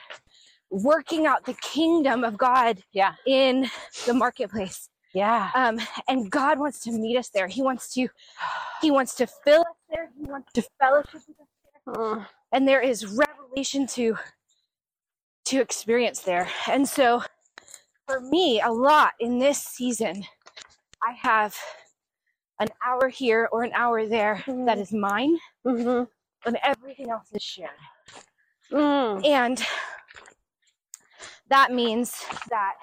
working 0.71 1.27
out 1.27 1.45
the 1.47 1.55
kingdom 1.55 2.25
of 2.25 2.37
God 2.37 2.83
Yeah. 2.93 3.15
in 3.27 3.71
the 4.07 4.13
marketplace. 4.15 4.89
Yeah. 5.15 5.51
Um, 5.55 5.81
and 6.09 6.31
God 6.31 6.59
wants 6.59 6.81
to 6.81 6.93
meet 6.93 7.17
us 7.17 7.31
there. 7.31 7.47
He 7.49 7.63
wants 7.63 7.95
to, 7.95 8.09
He 8.83 8.91
wants 8.91 9.15
to 9.17 9.27
fill 9.27 9.63
us 9.63 9.77
there. 9.89 10.11
He 10.19 10.25
wants 10.27 10.53
to 10.53 10.63
fellowship 10.79 11.23
with 11.29 11.41
us 11.41 11.47
there. 11.87 11.95
Mm. 11.95 12.27
And 12.53 12.69
there 12.69 12.83
is 12.83 13.07
revelation 13.07 13.87
to 13.89 14.19
to 15.47 15.61
experience 15.61 16.21
there. 16.21 16.49
And 16.69 16.89
so 16.89 17.23
for 18.07 18.21
me, 18.21 18.61
a 18.61 18.71
lot 18.71 19.15
in 19.21 19.39
this 19.39 19.63
season, 19.63 20.25
I 21.03 21.13
have 21.21 21.57
an 22.61 22.69
hour 22.85 23.09
here 23.09 23.49
or 23.53 23.63
an 23.65 23.73
hour 23.75 24.07
there 24.07 24.43
that 24.47 24.79
Mhm. 24.79 24.81
is 24.81 24.93
mine, 24.93 25.39
hmm 25.65 26.05
and 26.45 26.57
everything 26.63 27.11
else 27.11 27.33
is 27.33 27.43
shared. 27.43 27.71
Mm. 28.71 29.25
And 29.27 29.67
that 31.49 31.73
means 31.73 32.25
that 32.49 32.77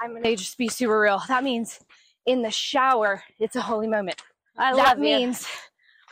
I'm 0.00 0.14
gonna 0.14 0.36
just 0.36 0.58
be 0.58 0.68
super 0.68 0.98
real. 1.00 1.22
That 1.28 1.44
means 1.44 1.78
in 2.26 2.42
the 2.42 2.50
shower, 2.50 3.22
it's 3.38 3.54
a 3.56 3.62
holy 3.62 3.86
moment. 3.86 4.20
I 4.58 4.72
that 4.74 4.96
love 4.96 4.98
you. 4.98 5.02
means 5.04 5.46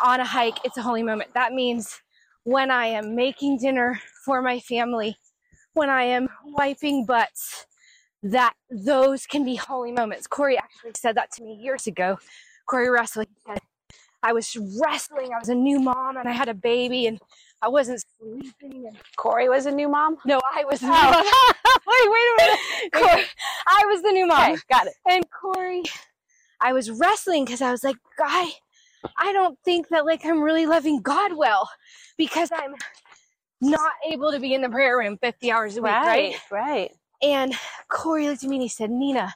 on 0.01 0.21
a 0.21 0.25
hike, 0.25 0.65
it's 0.65 0.77
a 0.77 0.83
holy 0.83 1.03
moment. 1.03 1.35
That 1.35 1.53
means 1.53 2.01
when 2.45 2.71
I 2.71 2.87
am 2.87 3.17
making 3.17 3.59
dinner 3.59 4.01
for 4.25 4.41
my 4.43 4.61
family, 4.61 5.19
when 5.75 5.91
I 5.91 6.05
am 6.05 6.29
wiping 6.45 7.05
butts, 7.05 7.67
that 8.23 8.55
those 8.71 9.27
can 9.27 9.45
be 9.45 9.57
holy 9.57 9.93
moments. 9.93 10.27
Corey 10.27 10.59
actually 10.59 10.93
said 10.97 11.17
that 11.17 11.31
to 11.33 11.43
me 11.43 11.55
years 11.55 11.87
ago. 11.87 12.19
Corey 12.67 12.89
Russell 12.91 13.23
he 13.23 13.29
said, 13.47 13.59
I 14.23 14.33
was 14.33 14.55
wrestling, 14.81 15.31
I 15.35 15.39
was 15.39 15.49
a 15.49 15.55
new 15.55 15.81
mom 15.81 16.17
and 16.19 16.29
I 16.29 16.33
had 16.33 16.49
a 16.49 16.55
baby 16.55 17.07
and 17.07 17.19
I 17.63 17.69
wasn't 17.69 18.05
sleeping 18.19 18.87
and 18.87 18.97
Corey 19.17 19.49
was 19.49 19.67
a 19.67 19.71
new 19.71 19.89
mom. 19.89 20.19
no, 20.27 20.41
I 20.55 20.65
was 20.65 20.81
the 20.81 20.87
new 20.87 20.93
Oh. 20.93 21.11
mom. 21.11 21.25
wait, 21.87 22.11
wait 22.11 22.29
a 22.31 22.37
minute. 22.43 22.93
Corey, 22.93 23.25
I 23.67 23.85
was 23.87 24.03
the 24.03 24.13
new 24.13 24.27
mom. 24.27 24.53
Okay, 24.53 24.61
got 24.71 24.87
it. 24.87 24.95
And 25.09 25.25
Corey, 25.31 25.83
I 26.61 26.73
was 26.75 26.91
wrestling 26.91 27.45
because 27.47 27.63
I 27.63 27.71
was 27.71 27.83
like, 27.83 27.97
Guy, 28.19 28.47
I 29.17 29.33
don't 29.33 29.59
think 29.65 29.89
that 29.89 30.05
like 30.05 30.25
I'm 30.27 30.43
really 30.43 30.67
loving 30.67 31.01
God 31.01 31.33
well 31.35 31.69
because 32.19 32.51
I'm 32.53 32.75
not 33.63 33.93
able 34.11 34.33
to 34.33 34.39
be 34.39 34.53
in 34.55 34.61
the 34.63 34.69
prayer 34.69 34.99
room 34.99 35.17
50 35.19 35.51
hours 35.51 35.77
a 35.79 35.83
week, 35.83 35.93
right? 35.93 36.35
Right, 36.51 36.51
right. 36.51 36.91
And 37.23 37.55
Corey 37.89 38.29
looked 38.29 38.45
at 38.45 38.51
me 38.51 38.57
and 38.57 38.63
he 38.63 38.69
said, 38.69 38.91
Nina, 38.91 39.35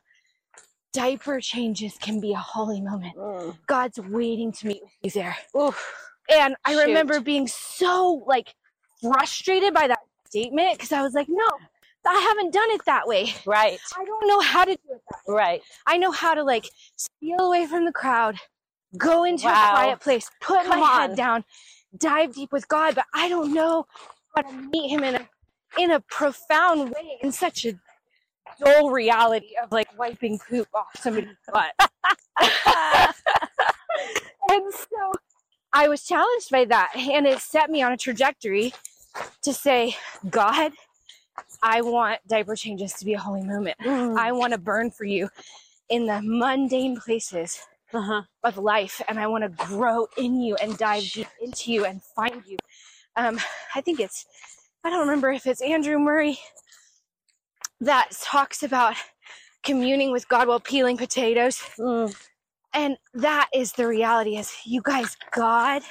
diaper 0.93 1.41
changes 1.41 1.95
can 2.01 2.21
be 2.21 2.33
a 2.33 2.39
holy 2.39 2.81
moment. 2.81 3.17
Mm. 3.17 3.57
God's 3.67 3.99
waiting 3.99 4.53
to 4.53 4.67
meet 4.69 4.83
with 4.83 4.93
you 5.03 5.11
there. 5.23 5.37
Oof. 5.57 5.95
And 6.35 6.57
I 6.65 6.73
Shoot. 6.73 6.87
remember 6.87 7.21
being 7.21 7.47
so 7.47 8.25
like 8.27 8.55
frustrated 9.03 9.75
by 9.75 9.89
that 9.89 9.99
statement 10.27 10.73
because 10.79 10.93
I 10.93 11.03
was 11.03 11.13
like, 11.15 11.27
no, 11.29 11.47
I 12.07 12.15
haven't 12.21 12.53
done 12.53 12.71
it 12.71 12.85
that 12.87 13.07
way. 13.07 13.35
Right, 13.47 13.79
I 13.99 14.05
don't 14.05 14.27
know 14.27 14.41
how 14.41 14.65
to 14.65 14.73
do 14.73 14.81
it 14.95 15.01
that 15.11 15.21
way. 15.27 15.35
right. 15.35 15.63
I 15.87 15.97
know 15.99 16.11
how 16.11 16.35
to 16.35 16.43
like 16.43 16.71
steal 16.97 17.41
away 17.41 17.67
from 17.67 17.85
the 17.85 17.93
crowd, 17.93 18.37
go 18.97 19.25
into 19.25 19.47
Wow. 19.47 19.53
a 19.53 19.71
quiet 19.71 20.01
place, 20.01 20.31
put 20.41 20.63
Come 20.63 20.81
my 20.81 20.87
on. 20.87 21.09
head 21.11 21.17
down, 21.17 21.45
dive 21.99 22.35
deep 22.35 22.53
with 22.53 22.69
God, 22.69 22.95
but 22.95 23.07
I 23.15 23.29
don't 23.29 23.53
know 23.53 23.87
how 24.35 24.43
to 24.43 24.53
meet 24.53 24.89
him 24.91 25.05
in 25.05 25.17
a 25.17 25.29
in 25.79 25.91
a 25.91 26.01
profound 26.01 26.91
way, 26.91 27.19
in 27.23 27.33
such 27.33 27.65
a 27.65 27.75
dull 28.65 28.91
reality 28.91 29.51
of 29.63 29.73
like 29.73 29.89
wiping 29.99 30.39
poop 30.49 30.69
off 30.75 30.89
somebody's 30.97 31.37
butt. 31.53 31.73
and 34.51 34.73
so 34.73 35.13
I 35.73 35.89
was 35.89 36.05
challenged 36.05 36.51
by 36.51 36.65
that, 36.67 36.93
and 36.97 37.27
it 37.27 37.41
set 37.41 37.71
me 37.71 37.83
on 37.83 37.93
a 37.93 37.97
trajectory 37.97 38.73
to 39.43 39.53
say, 39.53 39.97
God, 40.31 40.73
I 41.63 41.81
want 41.81 42.21
diaper 42.29 42.55
changes 42.55 42.93
to 42.95 43.05
be 43.05 43.15
a 43.15 43.19
holy 43.19 43.43
moment. 43.43 43.77
Mm. 43.85 44.17
I 44.17 44.33
want 44.33 44.53
to 44.53 44.59
burn 44.59 44.91
for 44.91 45.05
you 45.05 45.29
in 45.89 46.07
the 46.07 46.21
mundane 46.23 46.97
places 47.01 47.61
Uh-huh. 47.93 48.23
of 48.43 48.59
life, 48.59 49.01
and 49.09 49.19
I 49.21 49.27
want 49.29 49.45
to 49.45 49.67
grow 49.67 50.09
in 50.17 50.41
you 50.41 50.57
and 50.57 50.77
dive 50.77 51.05
deep 51.13 51.29
into 51.41 51.73
you 51.73 51.85
and 51.85 52.03
find 52.03 52.43
you. 52.47 52.57
Um, 53.17 53.39
I 53.75 53.81
think 53.81 54.01
it's, 54.01 54.27
I 54.85 54.91
don't 54.91 55.01
remember 55.01 55.33
if 55.33 55.47
it's 55.47 55.63
Andrew 55.63 55.99
Murray 55.99 56.39
that 57.81 58.11
talks 58.23 58.63
about 58.63 58.97
communing 59.63 60.13
with 60.13 60.29
God 60.29 60.47
while 60.47 60.61
peeling 60.61 60.99
potatoes. 60.99 61.59
Mm. 61.79 62.15
And 62.75 62.99
that 63.15 63.49
is 63.55 63.73
the 63.73 63.87
reality 63.87 64.37
is 64.37 64.55
you 64.67 64.83
guys, 64.83 65.17
God 65.33 65.83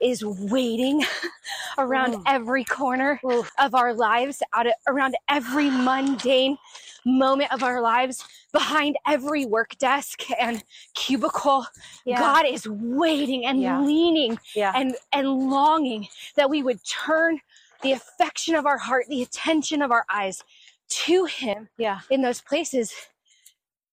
is 0.00 0.24
waiting 0.24 1.02
around 1.78 2.14
Mm. 2.14 2.22
every 2.26 2.64
corner 2.64 3.20
of 3.58 3.74
our 3.74 3.94
lives, 3.94 4.42
out 4.54 4.66
of, 4.66 4.74
around 4.86 5.16
every 5.28 5.70
mundane 5.70 6.58
moment 7.06 7.52
of 7.52 7.62
our 7.62 7.80
lives, 7.80 8.24
behind 8.52 8.96
every 9.06 9.46
work 9.46 9.76
desk 9.78 10.22
and 10.38 10.62
cubicle. 10.94 11.66
Yeah. 12.04 12.18
God 12.18 12.46
is 12.46 12.68
waiting 12.68 13.46
and 13.46 13.60
Yeah. 13.62 13.80
leaning 13.80 14.38
yeah. 14.54 14.72
and, 14.74 14.96
and 15.12 15.28
longing 15.50 16.08
that 16.36 16.50
we 16.50 16.62
would 16.62 16.80
turn 16.84 17.40
the 17.82 17.92
affection 17.92 18.54
of 18.54 18.66
our 18.66 18.78
heart, 18.78 19.06
the 19.08 19.22
attention 19.22 19.82
of 19.82 19.90
our 19.90 20.04
eyes 20.10 20.42
to 20.88 21.24
Him 21.26 21.68
yeah. 21.78 22.00
in 22.10 22.22
those 22.22 22.40
places. 22.40 22.92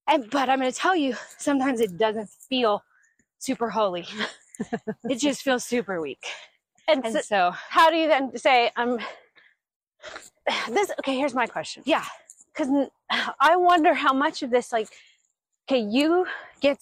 And 0.07 0.29
but 0.29 0.49
I'm 0.49 0.59
going 0.59 0.71
to 0.71 0.77
tell 0.77 0.95
you, 0.95 1.15
sometimes 1.37 1.79
it 1.79 1.97
doesn't 1.97 2.29
feel 2.29 2.83
super 3.39 3.69
holy. 3.69 4.05
it 5.09 5.19
just 5.19 5.41
feels 5.41 5.65
super 5.65 6.01
weak. 6.01 6.25
And, 6.87 7.03
And 7.03 7.13
so, 7.15 7.21
so, 7.21 7.51
how 7.69 7.89
do 7.89 7.95
you 7.97 8.07
then 8.07 8.37
say, 8.37 8.71
I'm 8.75 8.99
this? 10.69 10.91
Okay, 10.99 11.17
here's 11.17 11.33
my 11.33 11.47
question. 11.47 11.83
yeah, 11.85 12.05
Because 12.53 12.89
I 13.39 13.55
wonder 13.55 13.93
how 13.93 14.13
much 14.13 14.43
of 14.43 14.51
this, 14.51 14.71
like, 14.71 14.89
okay, 15.67 15.79
you 15.79 16.27
get 16.61 16.77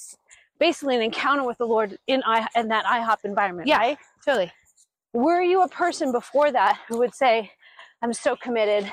basically 0.59 0.95
an 0.97 1.01
encounter 1.01 1.45
with 1.45 1.57
the 1.57 1.65
Lord 1.65 1.97
in 2.07 2.21
I 2.25 2.47
in 2.55 2.67
that 2.69 2.85
IHOP 2.85 3.23
environment, 3.23 3.67
Yeah. 3.67 3.77
right? 3.77 3.97
totally. 4.25 4.51
Were 5.13 5.41
you 5.41 5.61
a 5.61 5.67
person 5.67 6.11
before 6.11 6.51
that 6.51 6.79
who 6.87 6.97
would 6.97 7.13
say, 7.13 7.51
I'm 8.01 8.13
so 8.13 8.35
committed? 8.35 8.91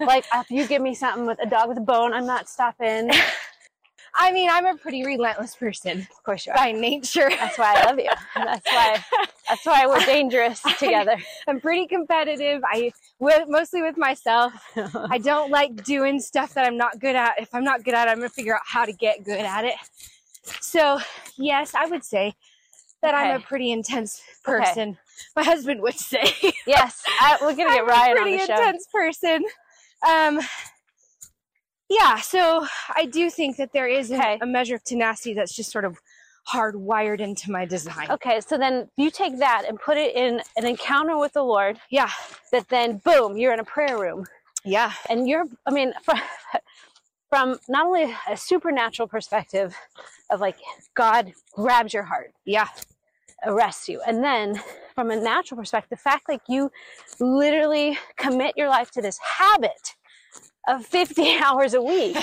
like, 0.00 0.24
if 0.34 0.50
you 0.50 0.66
give 0.66 0.80
me 0.80 0.94
something 0.94 1.26
with 1.26 1.38
a 1.42 1.46
dog 1.46 1.68
with 1.68 1.78
a 1.78 1.82
bone, 1.82 2.14
I'm 2.14 2.26
not 2.26 2.48
stopping. 2.48 3.10
I 4.14 4.32
mean, 4.32 4.48
I'm 4.50 4.64
a 4.64 4.74
pretty 4.74 5.04
relentless 5.04 5.54
person 5.54 6.00
Of 6.00 6.22
course 6.24 6.46
you 6.46 6.52
are. 6.52 6.56
by 6.56 6.72
nature. 6.72 7.28
That's 7.28 7.58
why 7.58 7.74
I 7.76 7.84
love 7.84 7.98
you. 7.98 8.08
That's 8.34 8.66
why. 8.66 9.04
That's 9.48 9.66
why 9.66 9.86
we're 9.86 10.04
dangerous 10.04 10.62
together. 10.78 11.16
I'm 11.46 11.60
pretty 11.60 11.86
competitive. 11.86 12.62
I 12.64 12.92
with, 13.18 13.48
mostly 13.48 13.82
with 13.82 13.96
myself. 13.96 14.52
I 15.10 15.18
don't 15.18 15.50
like 15.50 15.84
doing 15.84 16.20
stuff 16.20 16.54
that 16.54 16.66
I'm 16.66 16.76
not 16.76 16.98
good 16.98 17.16
at. 17.16 17.40
If 17.40 17.54
I'm 17.54 17.64
not 17.64 17.84
good 17.84 17.94
at 17.94 18.08
it, 18.08 18.10
I'm 18.10 18.16
gonna 18.16 18.30
figure 18.30 18.54
out 18.54 18.62
how 18.64 18.84
to 18.84 18.92
get 18.92 19.24
good 19.24 19.40
at 19.40 19.64
it. 19.64 19.76
So, 20.60 20.98
yes, 21.36 21.74
I 21.74 21.86
would 21.86 22.04
say 22.04 22.34
that 23.02 23.14
I'm 23.14 23.36
a 23.36 23.40
pretty 23.40 23.70
intense 23.70 24.22
Okay. 24.46 24.64
My 25.36 25.42
husband 25.44 25.80
would 25.82 25.98
say. 25.98 26.32
yes, 26.66 27.02
I, 27.20 27.38
we're 27.40 27.54
gonna 27.54 27.70
get 27.70 27.80
I'm 27.82 27.86
Ryan 27.88 28.16
a 28.16 28.20
on 28.20 28.22
pretty 28.22 28.36
the 28.38 28.46
show. 28.46 28.54
intense 28.54 28.86
person. 28.92 29.44
Um, 30.08 30.40
yeah, 31.88 32.16
so 32.20 32.66
I 32.94 33.06
do 33.06 33.30
think 33.30 33.56
that 33.56 33.72
there 33.72 33.88
is 33.88 34.10
a- 34.10 34.38
a, 34.42 34.46
measure 34.46 34.74
of 34.74 34.84
tenacity 34.84 35.34
that's 35.34 35.54
just 35.54 35.70
sort 35.70 35.84
of 35.84 35.98
hardwired 36.52 37.20
into 37.20 37.50
my 37.50 37.64
design. 37.64 38.10
Okay, 38.10 38.40
so 38.40 38.56
then 38.58 38.88
you 38.96 39.10
take 39.10 39.38
that 39.38 39.64
and 39.66 39.78
put 39.78 39.96
it 39.96 40.14
in 40.14 40.42
an 40.56 40.66
encounter 40.66 41.18
with 41.18 41.32
the 41.32 41.42
Lord. 41.42 41.78
Yeah, 41.90 42.10
That 42.52 42.68
then, 42.68 42.98
boom, 42.98 43.36
you're 43.36 43.52
in 43.54 43.60
a 43.60 43.64
prayer 43.64 43.98
room, 43.98 44.26
yeah, 44.64 44.92
and 45.08 45.28
you're. 45.28 45.44
I 45.66 45.70
mean, 45.70 45.92
from, 46.02 46.18
from 47.30 47.58
not 47.68 47.86
only 47.86 48.14
a 48.30 48.36
supernatural 48.36 49.08
perspective 49.08 49.74
of 50.30 50.40
like 50.40 50.56
God 50.94 51.32
grabs 51.54 51.92
your 51.94 52.02
heart, 52.04 52.32
yeah, 52.44 52.68
arrests 53.44 53.88
you, 53.88 54.00
and 54.06 54.22
then 54.22 54.60
from 54.94 55.10
a 55.10 55.16
natural 55.16 55.58
perspective, 55.58 55.90
the 55.90 55.96
fact 55.96 56.28
like 56.28 56.42
you 56.48 56.70
literally 57.20 57.98
commit 58.16 58.54
your 58.56 58.68
life 58.68 58.90
to 58.92 59.02
this 59.02 59.18
habit 59.18 59.94
of 60.68 60.84
50 60.84 61.36
hours 61.42 61.74
a 61.74 61.82
week. 61.82 62.16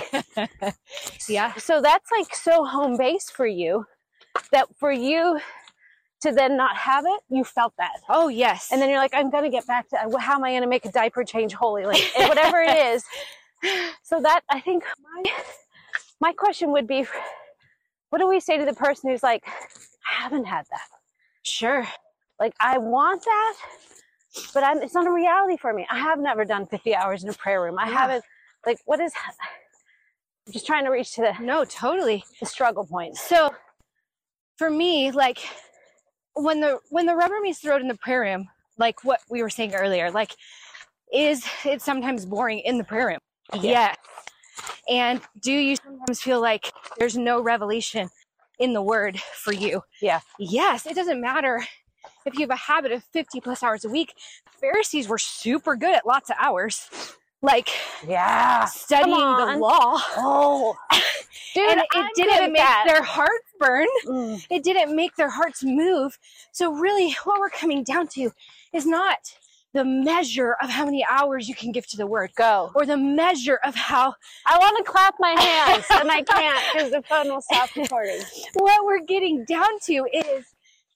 yeah, 1.29 1.53
so 1.55 1.81
that's 1.81 2.09
like 2.11 2.35
so 2.35 2.65
home 2.65 2.97
base 2.97 3.29
for 3.29 3.47
you 3.47 3.85
that 4.51 4.67
for 4.77 4.91
you 4.91 5.39
to 6.21 6.31
then 6.31 6.57
not 6.57 6.75
have 6.75 7.05
it, 7.05 7.21
you 7.29 7.43
felt 7.43 7.73
that. 7.77 8.01
Oh, 8.09 8.27
yes. 8.29 8.69
And 8.71 8.81
then 8.81 8.89
you're 8.89 8.99
like, 8.99 9.13
I'm 9.13 9.29
going 9.29 9.43
to 9.43 9.49
get 9.49 9.67
back 9.67 9.87
to 9.89 9.97
how 10.19 10.35
am 10.35 10.43
I 10.43 10.51
going 10.51 10.63
to 10.63 10.67
make 10.67 10.85
a 10.85 10.91
diaper 10.91 11.23
change 11.23 11.53
holy? 11.53 11.85
Like 11.85 12.01
whatever 12.17 12.59
it 12.61 12.75
is. 12.75 13.03
So 14.03 14.21
that 14.21 14.41
I 14.51 14.59
think 14.59 14.83
my, 15.01 15.31
my 16.21 16.33
question 16.33 16.71
would 16.73 16.85
be, 16.85 17.07
what 18.11 18.19
do 18.19 18.27
we 18.27 18.39
say 18.39 18.59
to 18.59 18.65
the 18.65 18.73
person 18.73 19.09
who's 19.09 19.23
like, 19.23 19.43
I 19.47 20.21
haven't 20.21 20.45
had 20.45 20.65
that. 20.69 20.94
Sure. 21.45 21.87
Like 22.39 22.53
I 22.59 22.79
want 22.79 23.23
that, 23.25 23.55
but 24.53 24.63
I'm, 24.63 24.81
it's 24.81 24.93
not 24.95 25.07
a 25.07 25.11
reality 25.11 25.57
for 25.57 25.73
me. 25.73 25.87
I 25.89 25.99
have 25.99 26.19
never 26.19 26.45
done 26.45 26.67
50 26.67 26.95
hours 26.95 27.23
in 27.23 27.29
a 27.29 27.33
prayer 27.33 27.61
room. 27.61 27.79
I 27.79 27.89
Yeah. 27.89 27.91
haven't, 27.91 28.25
like, 28.65 28.79
what 28.85 28.99
is, 28.99 29.13
I'm 30.47 30.53
just 30.53 30.67
trying 30.67 30.85
to 30.85 30.91
reach 30.91 31.13
to 31.15 31.21
the, 31.21 31.43
No, 31.43 31.65
totally. 31.65 32.25
the 32.39 32.45
struggle 32.47 32.85
point. 32.85 33.17
So 33.17 33.51
for 34.57 34.69
me, 34.69 35.11
like 35.11 35.39
when 36.35 36.61
the 36.61 36.79
when 36.89 37.05
the 37.07 37.15
rubber 37.15 37.39
meets 37.41 37.61
the 37.61 37.69
road 37.69 37.81
in 37.81 37.87
the 37.89 37.95
prayer 37.97 38.21
room, 38.21 38.49
like 38.77 39.03
what 39.03 39.21
we 39.29 39.41
were 39.43 39.49
saying 39.49 39.75
earlier, 39.75 40.11
like 40.11 40.33
is 41.13 41.45
it 41.65 41.81
sometimes 41.81 42.25
boring 42.25 42.59
in 42.59 42.77
the 42.77 42.83
prayer 42.85 43.07
room? 43.07 43.19
Yes. 43.53 43.97
And 44.89 45.21
do 45.41 45.53
you 45.53 45.77
sometimes 45.77 46.21
feel 46.21 46.41
like 46.41 46.71
there's 46.99 47.17
no 47.17 47.41
revelation 47.41 48.09
in 48.59 48.73
the 48.73 48.81
word 48.81 49.19
for 49.19 49.53
you? 49.53 49.83
Yeah. 50.01 50.19
Yes. 50.39 50.85
It 50.85 50.95
doesn't 50.95 51.19
matter 51.21 51.63
if 52.25 52.35
you 52.35 52.41
have 52.41 52.49
a 52.51 52.55
habit 52.55 52.91
of 52.91 53.03
50 53.03 53.41
plus 53.41 53.63
hours 53.63 53.85
a 53.85 53.89
week. 53.89 54.13
Pharisees 54.59 55.07
were 55.07 55.17
super 55.17 55.75
good 55.75 55.93
at 55.95 56.05
lots 56.05 56.29
of 56.29 56.35
hours, 56.39 56.87
like 57.41 57.69
Yeah. 58.07 58.65
studying 58.65 59.15
the 59.17 59.57
law. 59.59 59.99
Oh, 60.17 60.75
dude, 61.53 61.69
and 61.69 61.79
it 61.81 61.87
I'm 61.93 62.09
didn't 62.15 62.53
make 62.53 62.61
that. 62.61 62.85
their 62.87 63.03
hearts 63.03 63.51
burn. 63.59 63.87
Mm. 64.07 64.45
it 64.49 64.63
didn't 64.63 64.95
make 64.95 65.15
their 65.15 65.29
hearts 65.29 65.63
move. 65.63 66.17
So 66.51 66.71
really 66.73 67.13
what 67.23 67.39
we're 67.39 67.49
coming 67.49 67.83
down 67.83 68.07
to 68.09 68.31
is 68.73 68.85
not 68.85 69.17
the 69.75 69.83
measure 69.85 70.55
of 70.63 70.69
how 70.69 70.85
many 70.85 71.05
hours 71.09 71.49
you 71.49 71.53
can 71.53 71.71
give 71.73 71.85
to 71.87 71.97
the 71.97 72.07
word 72.07 72.31
Go. 72.35 72.71
or 72.73 72.85
the 72.85 72.95
measure 72.97 73.59
of 73.65 73.75
how 73.75 74.15
I 74.45 74.57
want 74.57 74.77
to 74.83 74.89
clap 74.89 75.15
my 75.19 75.31
hands 75.39 75.85
and 75.91 76.09
I 76.09 76.21
can't 76.23 76.63
because 76.73 76.91
the 76.91 77.01
phone 77.03 77.27
will 77.27 77.41
stop 77.41 77.69
recording. 77.75 78.21
what 78.53 78.85
we're 78.85 79.03
getting 79.05 79.43
down 79.45 79.67
to 79.83 80.07
is 80.13 80.45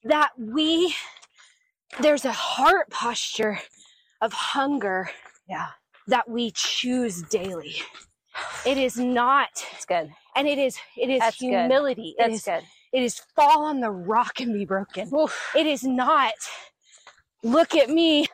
that 0.04 0.30
we 0.38 0.94
there's 2.00 2.24
a 2.24 2.32
heart 2.32 2.88
posture 2.90 3.60
of 4.22 4.32
hunger 4.32 5.10
Yeah. 5.48 5.68
that 6.08 6.28
we 6.28 6.50
choose 6.52 7.22
daily 7.24 7.76
it 8.64 8.78
is 8.78 8.96
not 8.96 9.50
It's 9.74 9.84
good. 9.84 10.10
and 10.34 10.48
it 10.48 10.56
is 10.58 10.78
it 10.96 11.10
is 11.10 11.20
That's 11.20 11.36
humility 11.36 12.14
it 12.18 12.22
That's 12.22 12.34
is 12.36 12.44
good. 12.44 12.62
it 12.94 13.02
is 13.02 13.20
fall 13.36 13.64
on 13.66 13.80
the 13.80 13.90
rock 13.90 14.40
and 14.40 14.54
be 14.54 14.64
broken 14.64 15.10
Oof. 15.14 15.52
it 15.54 15.66
is 15.66 15.82
not 15.84 16.32
look 17.42 17.74
at 17.74 17.90
me 17.90 18.26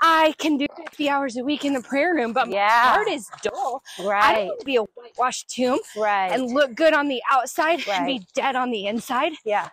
i 0.00 0.34
can 0.38 0.56
do 0.56 0.66
50 0.76 1.08
hours 1.08 1.36
a 1.36 1.44
week 1.44 1.64
in 1.64 1.72
the 1.72 1.82
prayer 1.82 2.14
room 2.14 2.32
but 2.32 2.48
my 2.48 2.56
heart 2.68 3.08
is 3.08 3.28
dull 3.42 3.82
i 3.98 4.02
Right. 4.04 4.34
don't 4.36 4.46
want 4.48 4.60
to 4.60 4.66
be 4.66 4.76
a 4.76 4.82
whitewashed 4.82 5.48
tomb 5.48 5.78
Right. 5.96 6.32
and 6.32 6.46
look 6.52 6.74
good 6.74 6.94
on 6.94 7.08
the 7.08 7.20
outside 7.30 7.86
right. 7.86 7.96
and 7.98 8.06
be 8.06 8.26
dead 8.34 8.56
on 8.56 8.70
the 8.70 8.86
inside 8.86 9.32
yeah. 9.44 9.68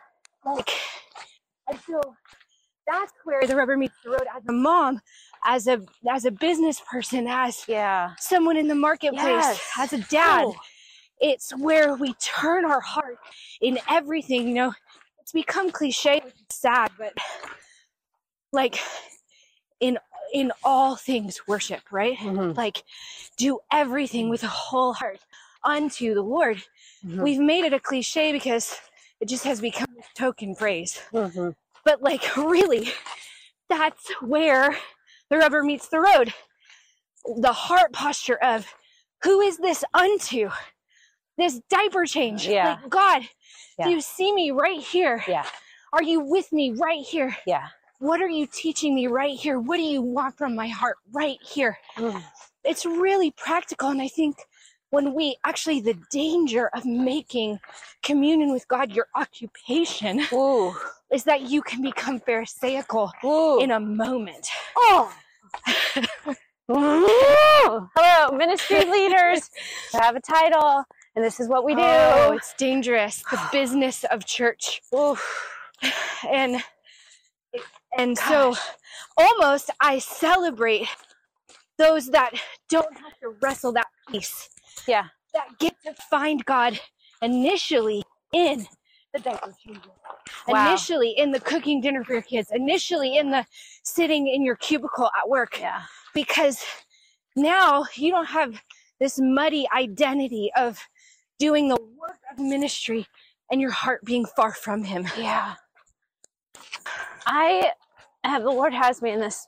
like 0.45 0.71
and 1.69 1.79
so 1.87 2.01
that's 2.87 3.11
where 3.23 3.45
the 3.47 3.55
rubber 3.55 3.75
meets 3.77 3.95
the 4.03 4.11
road 4.11 4.25
as 4.35 4.43
a 4.47 4.51
mom 4.51 5.01
as 5.45 5.67
a 5.67 5.81
as 6.09 6.25
a 6.25 6.31
business 6.31 6.81
person 6.89 7.27
as 7.27 7.63
Yeah. 7.67 8.11
someone 8.19 8.57
in 8.57 8.67
the 8.67 8.75
marketplace 8.75 9.23
Yes. 9.23 9.61
as 9.77 9.93
a 9.93 9.99
dad 9.99 10.45
Oh. 10.47 10.55
it's 11.19 11.51
where 11.57 11.95
we 11.95 12.13
turn 12.15 12.65
our 12.65 12.81
heart 12.81 13.17
in 13.61 13.79
everything 13.89 14.47
you 14.47 14.53
know 14.55 14.73
it's 15.21 15.31
become 15.31 15.71
cliche 15.71 16.21
sad 16.51 16.91
but 16.97 17.13
like 18.51 18.79
in 19.79 19.97
in 20.35 20.51
all 20.65 20.97
things 20.97 21.39
worship 21.47 21.81
right 21.91 22.17
Mhm. 22.17 22.57
like 22.57 22.83
do 23.37 23.59
everything 23.71 24.27
with 24.29 24.43
a 24.43 24.47
whole 24.65 24.91
heart 24.93 25.19
unto 25.63 26.13
the 26.13 26.21
lord 26.21 26.61
Mhm. 27.05 27.21
we've 27.23 27.39
made 27.39 27.63
it 27.63 27.71
a 27.73 27.79
cliche 27.79 28.33
because 28.33 28.77
it 29.21 29.27
just 29.29 29.45
has 29.45 29.61
become 29.61 29.87
a 29.97 30.03
token 30.13 30.53
phrase 30.53 30.99
Mhm. 31.13 31.55
but 31.85 32.01
like 32.01 32.35
really 32.35 32.91
that's 33.69 34.09
where 34.21 34.77
the 35.29 35.37
rubber 35.37 35.63
meets 35.63 35.87
the 35.87 36.01
road 36.01 36.33
the 37.37 37.53
heart 37.53 37.93
posture 37.93 38.37
of 38.43 38.67
who 39.23 39.39
is 39.39 39.57
this 39.57 39.85
unto 39.93 40.51
this 41.37 41.61
diaper 41.69 42.05
change 42.05 42.45
Yeah. 42.45 42.67
like 42.81 42.89
god 42.89 43.21
Yeah. 43.79 43.85
do 43.85 43.91
you 43.91 44.01
see 44.01 44.33
me 44.33 44.51
right 44.51 44.81
here 44.81 45.23
Yeah. 45.29 45.47
are 45.93 46.03
you 46.03 46.19
with 46.19 46.51
me 46.51 46.71
right 46.71 47.05
here 47.05 47.37
Yeah. 47.47 47.69
What 47.99 48.21
are 48.21 48.29
you 48.29 48.47
teaching 48.47 48.93
me 48.95 49.07
right 49.07 49.37
here 49.37 49.59
what 49.59 49.77
do 49.77 49.83
you 49.83 50.01
want 50.01 50.37
from 50.37 50.55
my 50.55 50.67
heart 50.67 50.97
right 51.13 51.37
here 51.41 51.77
Mm. 51.97 52.21
it's 52.63 52.85
really 52.85 53.31
practical 53.31 53.89
and 53.89 54.01
i 54.01 54.07
think 54.07 54.37
when 54.91 55.13
we 55.13 55.35
actually 55.43 55.81
the 55.81 55.97
danger 56.11 56.69
of 56.73 56.85
making 56.85 57.59
communion 58.03 58.51
with 58.51 58.67
god 58.67 58.91
your 58.91 59.07
occupation 59.15 60.21
Ooh. 60.33 60.75
is 61.11 61.23
that 61.23 61.41
you 61.41 61.61
can 61.61 61.81
become 61.81 62.19
pharisaical 62.19 63.11
Ooh. 63.23 63.59
in 63.59 63.71
a 63.71 63.79
moment 63.79 64.47
Oh. 66.67 67.89
Hello, 67.95 68.35
ministry 68.35 68.83
leaders. 68.91 69.51
I 69.93 70.03
have 70.03 70.15
a 70.15 70.19
title, 70.19 70.83
and 71.15 71.23
this 71.23 71.39
is 71.39 71.47
what 71.47 71.63
we 71.63 71.75
do. 71.75 71.81
Oh, 71.81 72.33
it's 72.33 72.53
dangerous 72.55 73.23
the 73.29 73.39
business 73.51 74.03
of 74.05 74.25
church 74.25 74.81
Oof. 74.93 75.23
and 76.29 76.63
and 77.97 78.17
so 78.17 78.55
almost 79.17 79.69
i 79.81 79.99
celebrate 79.99 80.87
those 81.77 82.07
that 82.07 82.31
don't 82.69 82.93
have 82.97 83.17
to 83.19 83.29
wrestle 83.41 83.71
that 83.73 83.87
peace 84.09 84.49
Yeah. 84.87 85.05
that 85.33 85.59
get 85.59 85.75
to 85.85 85.93
find 86.09 86.43
god 86.45 86.79
initially 87.21 88.03
in 88.33 88.65
the 89.13 89.19
diaper 89.19 89.53
changes 89.65 89.91
Wow. 90.47 90.69
initially 90.69 91.11
in 91.11 91.31
the 91.31 91.39
cooking 91.39 91.81
dinner 91.81 92.03
for 92.03 92.13
your 92.13 92.21
kids 92.21 92.49
initially 92.51 93.17
in 93.17 93.31
the 93.31 93.45
sitting 93.83 94.27
in 94.27 94.43
your 94.43 94.55
cubicle 94.55 95.09
at 95.17 95.29
work 95.29 95.59
Yeah. 95.59 95.83
because 96.13 96.63
now 97.35 97.85
you 97.95 98.11
don't 98.11 98.25
have 98.27 98.61
this 98.99 99.19
muddy 99.19 99.67
identity 99.75 100.51
of 100.55 100.79
doing 101.39 101.67
the 101.67 101.77
work 101.99 102.19
of 102.31 102.39
ministry 102.39 103.05
and 103.51 103.61
your 103.61 103.71
heart 103.71 104.03
being 104.05 104.25
far 104.25 104.53
from 104.53 104.83
him 104.83 105.07
Yeah. 105.17 105.55
I 107.25 107.71
have 108.29 108.43
the 108.43 108.49
Lord 108.49 108.73
has 108.73 109.01
me 109.01 109.11
in 109.11 109.19
this. 109.19 109.47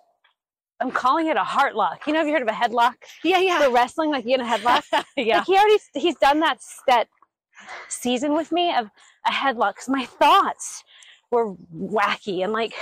I'm 0.79 0.91
calling 0.91 1.27
it 1.27 1.37
a 1.37 1.43
heart 1.43 1.75
lock. 1.75 2.05
You 2.05 2.13
know, 2.13 2.19
have 2.19 2.27
you 2.27 2.33
heard 2.33 2.43
of 2.43 2.47
a 2.47 2.51
headlock? 2.51 2.93
yeah 3.23 3.39
yeah 3.39 3.59
For 3.59 3.71
wrestling, 3.71 4.11
like 4.11 4.25
you 4.25 4.35
in 4.35 4.41
a 4.41 4.45
headlock. 4.45 4.83
yeah 5.17 5.37
Like 5.37 5.47
he 5.47 5.55
already 5.57 5.77
he's 5.95 6.15
done 6.17 6.39
that 6.41 6.59
that 6.87 7.07
season 7.87 8.33
with 8.35 8.51
me 8.51 8.73
of 8.75 8.89
a 9.25 9.31
headlock 9.31 9.73
because 9.75 9.89
my 9.89 10.05
thoughts 10.05 10.83
were 11.31 11.55
wacky 11.75 12.43
and 12.43 12.53
like 12.53 12.73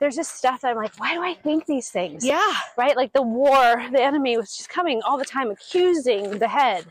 there's 0.00 0.16
just 0.16 0.34
stuff 0.34 0.62
that 0.62 0.72
I'm 0.72 0.76
like, 0.76 0.98
why 0.98 1.14
do 1.14 1.22
I 1.22 1.34
think 1.34 1.66
these 1.66 1.88
things? 1.88 2.26
yeah 2.26 2.54
Right? 2.76 2.96
Like 2.96 3.12
the 3.12 3.22
war, 3.22 3.84
the 3.92 4.02
enemy 4.02 4.36
was 4.36 4.56
just 4.56 4.68
coming 4.68 5.00
all 5.02 5.16
the 5.16 5.24
time, 5.24 5.50
accusing 5.50 6.38
the 6.40 6.48
head. 6.48 6.86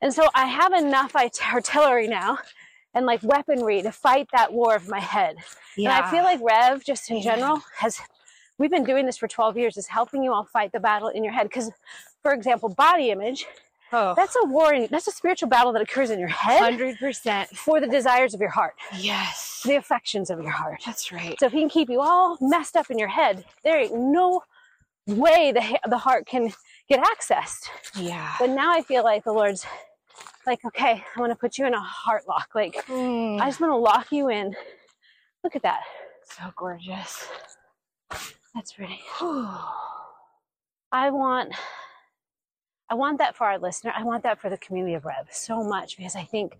And 0.00 0.14
so 0.14 0.28
I 0.34 0.46
have 0.46 0.72
enough 0.72 1.14
artillery 1.14 2.08
now 2.08 2.38
and 2.96 3.04
like 3.04 3.22
weaponry 3.22 3.82
to 3.82 3.92
fight 3.92 4.26
that 4.32 4.52
war 4.52 4.74
of 4.74 4.88
my 4.88 4.98
head. 4.98 5.36
And 5.76 5.88
I 5.88 6.10
feel 6.10 6.24
like 6.24 6.40
Rev, 6.42 6.82
just 6.82 7.10
in 7.10 7.20
general, 7.20 7.62
has 7.76 8.00
we've 8.58 8.70
been 8.70 8.84
doing 8.84 9.04
this 9.04 9.18
for 9.18 9.28
12 9.28 9.58
years, 9.58 9.76
is 9.76 9.86
helping 9.86 10.24
you 10.24 10.32
all 10.32 10.44
fight 10.44 10.72
the 10.72 10.80
battle 10.80 11.08
in 11.08 11.22
your 11.22 11.34
head. 11.34 11.44
Because, 11.44 11.70
for 12.22 12.32
example, 12.32 12.70
body 12.70 13.10
image, 13.10 13.44
oh 13.92 14.14
that's 14.16 14.34
a 14.42 14.46
war, 14.46 14.72
in, 14.72 14.88
that's 14.90 15.06
a 15.06 15.12
spiritual 15.12 15.48
battle 15.50 15.72
that 15.74 15.82
occurs 15.82 16.10
in 16.10 16.18
your 16.18 16.28
head 16.28 16.60
100% 16.74 17.48
for 17.50 17.80
the 17.80 17.86
desires 17.86 18.32
of 18.34 18.40
your 18.40 18.50
heart, 18.50 18.74
yes 18.98 19.60
the 19.64 19.76
affections 19.76 20.30
of 20.30 20.40
your 20.40 20.50
heart. 20.50 20.80
that's 20.84 21.12
right 21.12 21.38
So 21.38 21.46
if 21.46 21.52
he 21.52 21.60
can 21.60 21.68
keep 21.68 21.90
you 21.90 22.00
all 22.00 22.38
messed 22.40 22.76
up 22.76 22.90
in 22.90 22.98
your 22.98 23.08
head, 23.08 23.44
there 23.62 23.78
ain't 23.78 23.94
no 23.94 24.42
way 25.06 25.52
the 25.52 25.78
the 25.88 25.98
heart 25.98 26.26
can 26.26 26.52
get 26.88 27.04
accessed. 27.04 27.68
yeah 27.94 28.34
But 28.40 28.50
now 28.50 28.72
I 28.72 28.80
feel 28.82 29.04
like 29.04 29.22
the 29.24 29.32
Lord's 29.32 29.66
like, 30.46 30.64
okay, 30.64 31.04
I 31.16 31.20
want 31.20 31.30
to 31.32 31.36
put 31.36 31.58
you 31.58 31.66
in 31.66 31.74
a 31.74 31.80
heart 31.80 32.24
lock. 32.28 32.50
Like 32.54 32.74
Mm, 32.86 33.40
I 33.40 33.46
just 33.46 33.60
want 33.60 33.72
to 33.72 33.76
lock 33.76 34.12
you 34.12 34.28
in. 34.28 34.54
Look 35.44 35.56
at 35.56 35.62
that. 35.62 35.80
so 36.24 36.44
gorgeous 36.56 37.28
That's 38.54 38.72
pretty. 38.72 39.00
I 40.92 41.10
want 41.10 41.52
I 42.88 42.94
want 42.94 43.18
that 43.18 43.36
for 43.36 43.44
our 43.44 43.58
listener. 43.58 43.92
I 43.96 44.04
want 44.04 44.22
that 44.22 44.40
for 44.40 44.48
the 44.48 44.58
community 44.58 44.94
of 44.94 45.04
Rev 45.04 45.26
so 45.32 45.62
much 45.64 45.96
because 45.96 46.14
I 46.14 46.22
think, 46.22 46.56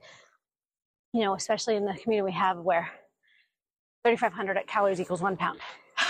you 1.12 1.20
know, 1.22 1.34
especially 1.34 1.76
in 1.76 1.84
the 1.84 1.94
community 1.94 2.24
we 2.24 2.32
have 2.32 2.58
where 2.58 2.90
3,500 4.04 4.66
calories 4.66 5.00
equals 5.00 5.22
one 5.22 5.36
pound. 5.36 5.60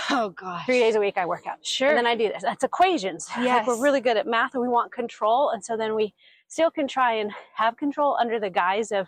oh 0.09 0.29
gosh 0.29 0.65
Three 0.65 0.79
days 0.79 0.95
a 0.95 0.99
week 0.99 1.17
I 1.17 1.25
work 1.25 1.45
out. 1.47 1.63
sure 1.65 1.89
And 1.89 1.97
then 1.97 2.07
I 2.07 2.15
do 2.15 2.27
this. 2.29 2.41
That's 2.43 2.63
equations. 2.63 3.27
Like 3.35 3.45
Yes. 3.45 3.67
we're 3.67 3.81
really 3.81 4.01
good 4.01 4.17
at 4.17 4.25
math 4.27 4.53
and 4.55 4.61
we 4.61 4.67
want 4.69 4.91
control. 4.91 5.49
And 5.51 5.63
so 5.63 5.77
then 5.77 5.95
we 5.95 6.13
still 6.47 6.71
can 6.71 6.87
try 6.87 7.13
and 7.13 7.31
have 7.55 7.77
control 7.77 8.17
under 8.19 8.39
the 8.39 8.49
guise 8.49 8.91
of 8.91 9.07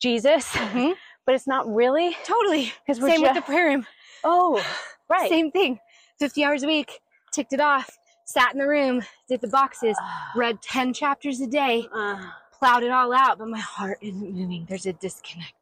Jesus, 0.00 0.46
Mhm. 0.52 0.94
but 1.26 1.34
it's 1.34 1.46
not 1.46 1.66
really 1.72 2.16
totally 2.24 2.72
because 2.86 3.02
same 3.02 3.22
with 3.22 3.34
the 3.34 3.42
prayer 3.42 3.66
room 3.66 3.86
oh, 4.24 4.64
right. 5.10 5.28
same 5.28 5.50
thing 5.50 5.78
50 6.18 6.44
hours 6.44 6.62
a 6.62 6.66
week 6.66 7.00
ticked 7.32 7.52
it 7.52 7.60
off 7.60 7.98
sat 8.24 8.52
in 8.52 8.58
the 8.58 8.66
room 8.66 9.02
did 9.28 9.40
the 9.40 9.48
boxes 9.48 9.96
read 10.36 10.60
10 10.62 10.92
chapters 10.94 11.40
a 11.40 11.46
day 11.46 11.86
Uh, 11.94 12.22
plowed 12.52 12.82
it 12.82 12.90
all 12.90 13.12
out 13.12 13.38
but 13.38 13.48
my 13.48 13.58
heart 13.58 13.98
isn't 14.00 14.32
moving 14.34 14.64
there's 14.68 14.86
a 14.86 14.92
disconnect 14.94 15.52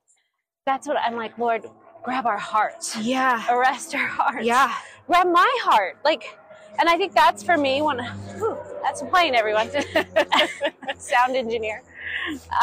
that's 0.66 0.86
what 0.88 0.96
I'm 0.98 1.14
like, 1.14 1.38
Lord, 1.38 1.64
grab 2.02 2.26
our 2.26 2.38
hearts. 2.38 2.96
yeah 3.00 3.44
arrest 3.50 3.94
our 3.94 4.06
hearts. 4.08 4.44
yeah 4.44 4.72
Grab 5.06 5.28
my 5.28 5.58
heart. 5.62 5.96
Like, 6.04 6.36
and 6.78 6.88
I 6.88 6.96
think 6.96 7.14
that's 7.14 7.42
for 7.42 7.56
me 7.56 7.82
when, 7.82 7.98
whew, 8.38 8.58
that's 8.82 9.02
a 9.02 9.06
plane, 9.06 9.34
everyone. 9.34 9.70
Sound 10.98 11.36
engineer. 11.36 11.82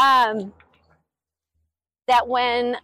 Um, 0.01 0.53
that 2.07 2.27
when 2.27 2.77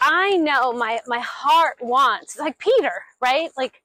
I 0.00 0.36
know 0.36 0.72
my, 0.72 1.00
my 1.06 1.20
heart 1.20 1.76
wants, 1.80 2.38
like 2.38 2.58
Peter, 2.58 2.92
right? 3.20 3.50
Like, 3.56 3.82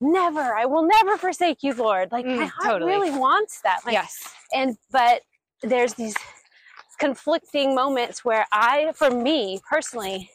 never, 0.00 0.40
I 0.40 0.66
will 0.66 0.86
never 0.86 1.16
forsake 1.16 1.62
you, 1.62 1.72
Lord. 1.74 2.12
Like, 2.12 2.26
my 2.26 2.32
Mm, 2.44 2.48
heart 2.48 2.72
totally. 2.72 2.92
really 2.92 3.10
wants 3.18 3.60
that. 3.62 3.80
Like, 3.84 3.94
yes 3.94 4.34
and 4.54 4.76
but 4.90 5.22
there's 5.62 5.94
these 5.94 6.14
conflicting 6.98 7.74
moments 7.74 8.24
where 8.24 8.46
i 8.52 8.92
for 8.94 9.10
me 9.10 9.60
personally 9.68 10.30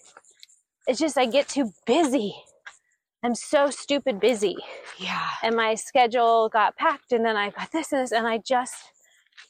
it's 0.87 0.99
just 0.99 1.17
i 1.17 1.25
get 1.25 1.47
too 1.47 1.71
busy 1.85 2.35
i'm 3.23 3.35
so 3.35 3.69
stupid 3.69 4.19
busy 4.19 4.55
yeah 4.97 5.27
and 5.43 5.55
my 5.55 5.75
schedule 5.75 6.49
got 6.49 6.75
packed 6.77 7.11
and 7.11 7.25
then 7.25 7.35
i 7.35 7.49
got 7.49 7.71
this 7.71 7.91
and 7.91 8.01
this 8.01 8.11
and 8.11 8.27
i 8.27 8.37
just 8.37 8.75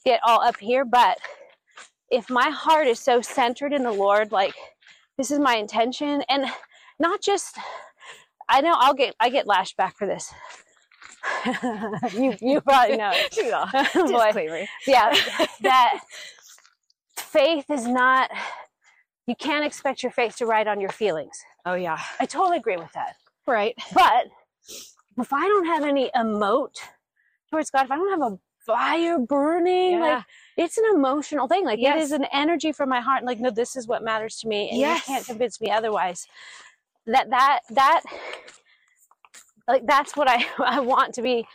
get 0.05 0.19
all 0.25 0.41
up 0.41 0.57
here 0.57 0.85
but 0.85 1.17
if 2.09 2.29
my 2.29 2.49
heart 2.49 2.87
is 2.87 2.99
so 2.99 3.21
centered 3.21 3.73
in 3.73 3.83
the 3.83 3.91
lord 3.91 4.31
like 4.31 4.53
this 5.17 5.31
is 5.31 5.39
my 5.39 5.55
intention 5.55 6.23
and 6.29 6.45
not 6.99 7.21
just 7.21 7.57
I 8.49 8.61
know 8.61 8.73
I'll 8.75 8.95
get 8.95 9.15
I 9.19 9.29
get 9.29 9.45
lashed 9.45 9.77
back 9.77 9.95
for 9.95 10.07
this. 10.07 10.33
you 12.13 12.35
you 12.41 12.61
probably 12.61 12.97
know. 12.97 13.13
Disclaimer. 13.31 14.65
Yeah, 14.87 15.15
that 15.61 15.99
faith 17.15 17.69
is 17.69 17.87
not. 17.87 18.31
You 19.27 19.35
can't 19.35 19.63
expect 19.63 20.01
your 20.01 20.11
faith 20.11 20.37
to 20.37 20.47
ride 20.47 20.67
on 20.67 20.81
your 20.81 20.89
feelings. 20.89 21.39
Oh 21.65 21.75
yeah. 21.75 21.99
I 22.19 22.25
totally 22.25 22.57
agree 22.57 22.77
with 22.77 22.91
that. 22.93 23.15
Right. 23.49 23.75
But 23.93 24.27
if 25.17 25.33
I 25.33 25.47
don't 25.47 25.65
have 25.65 25.83
any 25.83 26.11
emote 26.15 26.75
towards 27.49 27.71
God, 27.71 27.85
if 27.85 27.91
I 27.91 27.95
don't 27.95 28.21
have 28.21 28.31
a 28.33 28.39
fire 28.65 29.17
burning, 29.17 29.99
like 29.99 30.23
it's 30.57 30.77
an 30.77 30.85
emotional 30.93 31.47
thing. 31.47 31.65
Like 31.65 31.79
it 31.79 31.83
Yes. 31.83 32.05
is 32.05 32.11
an 32.11 32.25
energy 32.31 32.71
from 32.71 32.89
my 32.89 33.01
heart. 33.01 33.23
Like, 33.23 33.39
no, 33.39 33.49
this 33.49 33.75
is 33.75 33.87
what 33.87 34.03
matters 34.03 34.37
to 34.41 34.47
me. 34.47 34.69
And 34.69 34.79
Yes. 34.79 35.07
you 35.07 35.13
can't 35.13 35.25
convince 35.25 35.59
me 35.59 35.71
otherwise. 35.71 36.27
That 37.07 37.29
that 37.31 37.61
that 37.71 38.01
like 39.67 39.85
that's 39.87 40.15
what 40.15 40.27
I, 40.29 40.45
I 40.59 40.79
want 40.79 41.15
to 41.15 41.21
be 41.21 41.47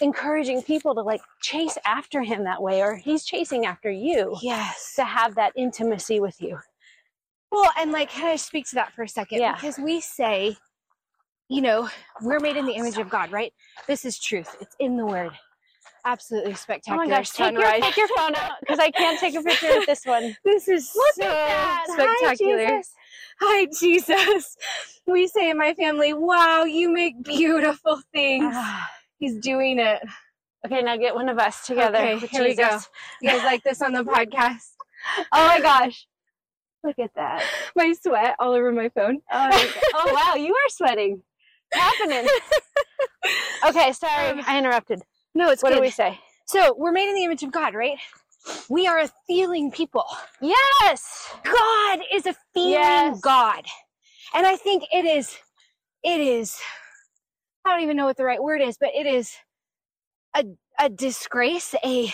encouraging 0.00 0.62
people 0.62 0.94
to 0.94 1.02
like 1.02 1.20
chase 1.42 1.76
after 1.84 2.22
him 2.22 2.44
that 2.44 2.62
way, 2.62 2.82
or 2.82 2.96
he's 2.96 3.24
chasing 3.24 3.66
after 3.66 3.90
you 3.90 4.36
yes. 4.42 4.94
to 4.96 5.04
have 5.04 5.34
that 5.34 5.52
intimacy 5.56 6.20
with 6.20 6.40
you. 6.40 6.58
Well, 7.50 7.70
and 7.78 7.92
like, 7.92 8.10
can 8.10 8.26
I 8.26 8.36
speak 8.36 8.66
to 8.70 8.74
that 8.76 8.92
for 8.92 9.02
a 9.02 9.08
second? 9.08 9.40
Yeah. 9.40 9.54
Because 9.54 9.78
we 9.78 10.00
say, 10.00 10.56
you 11.48 11.62
know, 11.62 11.88
we're 12.22 12.40
made 12.40 12.56
in 12.56 12.66
the 12.66 12.74
image 12.74 12.98
of 12.98 13.08
God, 13.08 13.30
right? 13.30 13.52
This 13.86 14.04
is 14.04 14.18
truth. 14.18 14.56
It's 14.60 14.74
in 14.80 14.96
the 14.96 15.06
Word. 15.06 15.32
Absolutely 16.04 16.54
spectacular. 16.54 17.02
Oh 17.02 17.22
spectacular 17.22 17.60
my 17.60 17.68
gosh, 17.68 17.80
take 17.80 17.82
your, 17.82 17.90
take 17.90 17.96
your 17.96 18.08
phone 18.16 18.34
out 18.36 18.52
because 18.60 18.78
I 18.78 18.90
can't 18.90 19.18
take 19.18 19.34
a 19.34 19.42
picture 19.42 19.68
with 19.68 19.86
this 19.86 20.04
one. 20.06 20.36
this 20.44 20.68
is 20.68 20.90
Look 20.94 21.14
so 21.14 21.22
that. 21.22 21.86
Hi, 21.88 21.94
spectacular. 21.94 22.66
Jesus. 22.66 22.94
Hi, 23.40 23.66
Jesus. 23.78 24.56
We 25.06 25.26
say 25.26 25.50
in 25.50 25.58
my 25.58 25.74
family, 25.74 26.12
wow, 26.12 26.64
you 26.64 26.92
make 26.92 27.22
beautiful 27.24 28.00
things. 28.12 28.54
Ah. 28.56 28.88
He's 29.18 29.38
doing 29.38 29.78
it. 29.78 30.00
Okay, 30.64 30.82
now 30.82 30.96
get 30.96 31.14
one 31.14 31.28
of 31.28 31.38
us 31.38 31.64
together. 31.66 31.98
Okay, 31.98 32.26
here 32.26 32.42
we 32.42 32.54
go. 32.54 32.78
You 33.20 33.30
guys 33.30 33.44
like 33.44 33.62
this 33.62 33.82
on 33.82 33.92
the 33.92 34.04
podcast? 34.04 34.62
Oh 35.32 35.46
my 35.46 35.60
gosh. 35.60 36.08
Look 36.82 36.98
at 36.98 37.14
that. 37.14 37.44
My 37.76 37.92
sweat 37.92 38.34
all 38.40 38.54
over 38.54 38.72
my 38.72 38.88
phone. 38.88 39.20
Oh, 39.30 39.48
my 39.48 39.70
oh 39.94 40.12
wow, 40.12 40.34
you 40.34 40.52
are 40.52 40.68
sweating. 40.68 41.22
Happening? 41.76 42.26
okay, 43.68 43.92
sorry, 43.92 44.30
Um, 44.30 44.44
I 44.46 44.58
interrupted. 44.58 45.02
No, 45.34 45.50
it's 45.50 45.62
What 45.62 45.70
good. 45.70 45.76
do 45.76 45.80
we 45.82 45.90
say? 45.90 46.18
So 46.46 46.74
we're 46.76 46.92
made 46.92 47.08
in 47.08 47.14
the 47.14 47.24
image 47.24 47.42
of 47.42 47.50
God, 47.52 47.74
right? 47.74 47.98
We 48.68 48.86
are 48.86 48.98
a 48.98 49.10
feeling 49.26 49.70
people. 49.70 50.04
Yes. 50.40 51.34
God 51.44 52.00
is 52.12 52.26
a 52.26 52.34
feeling 52.54 52.72
Yes. 52.72 53.20
God. 53.20 53.64
And 54.34 54.46
I 54.46 54.56
think 54.56 54.84
it 54.92 55.04
is, 55.04 55.36
it 56.04 56.20
is, 56.20 56.56
I 57.64 57.72
don't 57.72 57.82
even 57.82 57.96
know 57.96 58.06
what 58.06 58.16
the 58.16 58.24
right 58.24 58.42
word 58.42 58.60
is, 58.62 58.76
but 58.78 58.90
it 58.94 59.06
is 59.06 59.32
a, 60.36 60.44
a 60.78 60.88
disgrace, 60.88 61.74
a, 61.84 62.12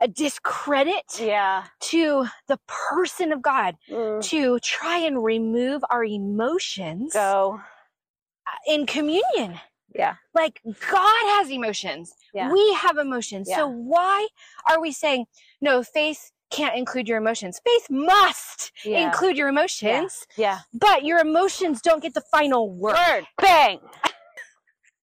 a 0.00 0.08
discredit 0.08 1.18
Yeah. 1.20 1.64
to 1.80 2.26
the 2.48 2.58
person 2.66 3.32
of 3.32 3.40
God 3.40 3.76
Mm. 3.90 4.22
to 4.24 4.58
try 4.60 4.98
and 4.98 5.24
remove 5.24 5.82
our 5.90 6.04
emotions 6.04 7.12
Go. 7.14 7.60
In 8.66 8.86
communion. 8.86 9.60
Yeah. 9.94 10.14
Like 10.34 10.60
God 10.64 11.38
has 11.38 11.50
emotions. 11.50 12.14
Yeah. 12.34 12.50
We 12.50 12.72
have 12.74 12.98
emotions. 12.98 13.46
Yeah. 13.48 13.56
So 13.58 13.68
why 13.68 14.26
are 14.68 14.80
we 14.80 14.90
saying 14.92 15.26
no, 15.60 15.82
faith 15.84 16.32
can't 16.50 16.76
include 16.76 17.06
your 17.08 17.18
emotions? 17.18 17.60
Faith 17.64 17.86
must 17.90 18.72
Yeah. 18.84 19.06
include 19.06 19.36
your 19.36 19.48
emotions, 19.48 20.26
Yeah. 20.36 20.60
but 20.72 21.04
your 21.04 21.18
emotions 21.20 21.80
don't 21.80 22.02
get 22.02 22.14
the 22.14 22.22
final 22.22 22.68
word. 22.70 22.96
Word. 22.96 23.24
Bang. 23.40 23.80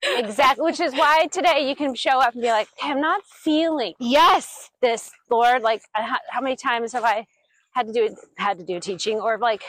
exactly. 0.04 0.64
Which 0.66 0.80
is 0.80 0.94
why 0.94 1.28
today 1.32 1.68
you 1.70 1.76
can 1.76 1.94
show 1.96 2.20
up 2.20 2.34
and 2.34 2.42
be 2.42 2.50
like, 2.50 2.68
I'm 2.82 3.00
not 3.02 3.24
feeling 3.26 3.94
Yes. 4.00 4.70
this, 4.82 5.12
Lord. 5.30 5.62
Like, 5.62 5.84
I 5.96 6.18
how 6.30 6.42
many 6.42 6.56
times 6.56 6.92
have 6.94 7.04
I 7.04 7.26
had 7.74 7.88
to 7.88 7.94
do 7.94 8.04
it, 8.06 8.14
had 8.38 8.58
to 8.58 8.66
do 8.66 8.80
teaching, 8.80 9.20
or 9.22 9.38
like, 9.38 9.64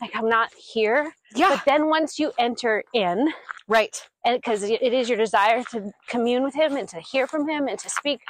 like 0.00 0.10
I'm 0.14 0.28
not 0.28 0.50
here. 0.54 1.12
Yeah. 1.34 1.48
But 1.50 1.62
then 1.66 1.88
once 1.88 2.18
you 2.18 2.32
enter 2.38 2.82
in, 2.94 3.32
right. 3.68 3.96
and 4.24 4.36
because 4.36 4.62
it 4.62 4.80
is 4.82 5.08
your 5.08 5.18
desire 5.18 5.62
to 5.72 5.90
commune 6.08 6.42
with 6.42 6.54
Him 6.54 6.76
and 6.76 6.88
to 6.90 7.00
hear 7.00 7.26
from 7.26 7.48
Him 7.48 7.68
and 7.68 7.78
to 7.78 7.88
speak 7.90 8.20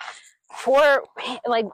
for 0.56 1.02
like 1.46 1.66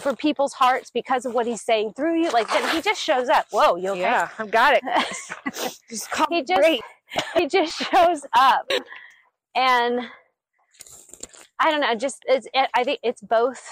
for 0.00 0.14
people's 0.14 0.52
hearts 0.52 0.90
because 0.92 1.24
of 1.26 1.34
what 1.34 1.46
He's 1.46 1.62
saying 1.62 1.92
through 1.96 2.20
you, 2.22 2.30
like 2.30 2.48
then 2.48 2.68
He 2.74 2.80
just 2.80 3.00
shows 3.02 3.28
up. 3.28 3.46
Whoa, 3.50 3.76
you 3.76 3.90
okay? 3.90 4.00
Yeah, 4.02 4.28
I've 4.38 4.50
got 4.50 4.74
it. 4.74 4.82
Just 5.90 6.10
call 6.10 6.26
He 6.30 6.42
just- 6.42 6.60
great. 6.60 6.80
he 7.36 7.46
just 7.46 7.72
shows 7.78 8.22
up 8.36 8.68
and 9.54 10.00
i 11.60 11.70
don't 11.70 11.80
know 11.80 11.94
just 11.94 12.24
it's 12.26 12.48
it, 12.52 12.68
i 12.74 12.82
think 12.82 12.98
it's 13.04 13.22
both 13.22 13.62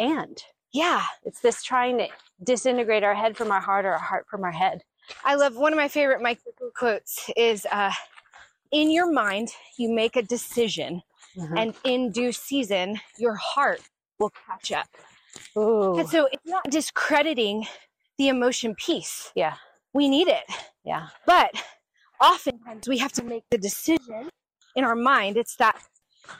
and 0.00 0.42
Yeah. 0.72 1.04
it's 1.22 1.40
this 1.40 1.62
trying 1.62 1.98
to 1.98 2.08
disintegrate 2.42 3.04
our 3.04 3.14
head 3.14 3.36
from 3.36 3.52
our 3.52 3.60
heart 3.60 3.84
or 3.84 3.92
our 3.92 3.98
heart 4.00 4.26
from 4.28 4.42
our 4.42 4.50
head 4.50 4.82
I 5.24 5.34
love 5.34 5.56
one 5.56 5.72
of 5.72 5.76
my 5.76 5.88
favorite 5.88 6.20
Mike 6.22 6.40
Bickle 6.40 6.72
quotes 6.74 7.30
is 7.36 7.66
uh, 7.70 7.92
in 8.70 8.90
your 8.90 9.10
mind, 9.12 9.50
you 9.78 9.92
make 9.92 10.16
a 10.16 10.22
decision, 10.22 11.02
and 11.56 11.74
in 11.84 12.10
due 12.10 12.32
season, 12.32 13.00
your 13.18 13.34
heart 13.34 13.80
will 14.18 14.32
catch 14.46 14.72
up. 14.72 14.88
Ooh. 15.56 15.98
And 15.98 16.08
so 16.08 16.28
it's 16.30 16.46
not 16.46 16.64
discrediting 16.70 17.66
the 18.18 18.28
emotion 18.28 18.74
piece. 18.74 19.32
yeah 19.34 19.54
We 19.94 20.08
need 20.08 20.28
it. 20.28 20.44
yeah 20.84 21.08
But 21.26 21.52
oftentimes 22.20 22.88
we 22.88 22.98
have 22.98 23.12
to 23.12 23.24
make 23.24 23.44
the 23.50 23.58
decision 23.58 24.30
in 24.76 24.84
our 24.84 24.94
mind. 24.94 25.36
It's 25.36 25.56
that 25.56 25.80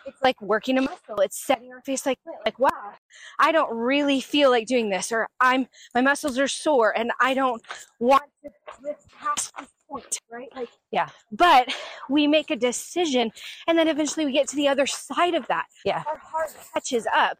it's 0.06 0.20
like 0.22 0.40
working 0.40 0.78
a 0.78 0.82
muscle. 0.82 1.20
It's 1.20 1.42
setting 1.44 1.72
our 1.72 1.80
face 1.82 2.06
like 2.06 2.18
like 2.44 2.58
wow, 2.58 2.92
I 3.38 3.52
don't 3.52 3.74
really 3.74 4.20
feel 4.20 4.50
like 4.50 4.66
doing 4.66 4.90
this, 4.90 5.12
or 5.12 5.28
I'm 5.40 5.66
my 5.94 6.00
muscles 6.00 6.38
are 6.38 6.48
sore 6.48 6.96
and 6.96 7.10
I 7.20 7.34
don't 7.34 7.62
want 8.00 8.24
to 8.44 8.50
lift 8.82 9.08
past 9.18 9.52
this 9.58 9.68
point, 9.88 10.18
right? 10.30 10.48
Like 10.54 10.68
Yeah. 10.90 11.08
But 11.30 11.72
we 12.08 12.26
make 12.26 12.50
a 12.50 12.56
decision, 12.56 13.30
and 13.66 13.78
then 13.78 13.88
eventually 13.88 14.26
we 14.26 14.32
get 14.32 14.48
to 14.48 14.56
the 14.56 14.68
other 14.68 14.86
side 14.86 15.34
of 15.34 15.46
that. 15.48 15.66
Yeah. 15.84 16.02
Our 16.06 16.18
heart 16.18 16.50
catches 16.72 17.06
up, 17.14 17.38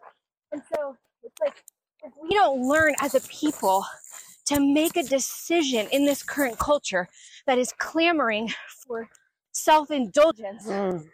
and 0.52 0.62
so 0.74 0.96
it's 1.22 1.40
like 1.40 1.62
if 2.04 2.12
we 2.20 2.30
don't 2.30 2.68
learn 2.68 2.94
as 3.00 3.14
a 3.14 3.20
people 3.28 3.84
to 4.46 4.58
make 4.60 4.96
a 4.96 5.04
decision 5.04 5.86
in 5.92 6.04
this 6.04 6.22
current 6.22 6.58
culture 6.58 7.08
that 7.46 7.58
is 7.58 7.72
clamoring 7.78 8.52
for 8.86 9.08
self 9.52 9.90
indulgence, 9.90 10.66
Mm. 10.66 11.08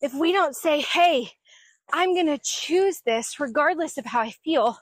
if 0.00 0.14
we 0.14 0.32
don't 0.32 0.56
say, 0.56 0.80
hey, 0.80 1.30
I'm 1.92 2.14
going 2.14 2.26
to 2.26 2.38
choose 2.42 3.00
this 3.06 3.40
regardless 3.40 3.98
of 3.98 4.06
how 4.06 4.20
I 4.20 4.30
feel, 4.30 4.78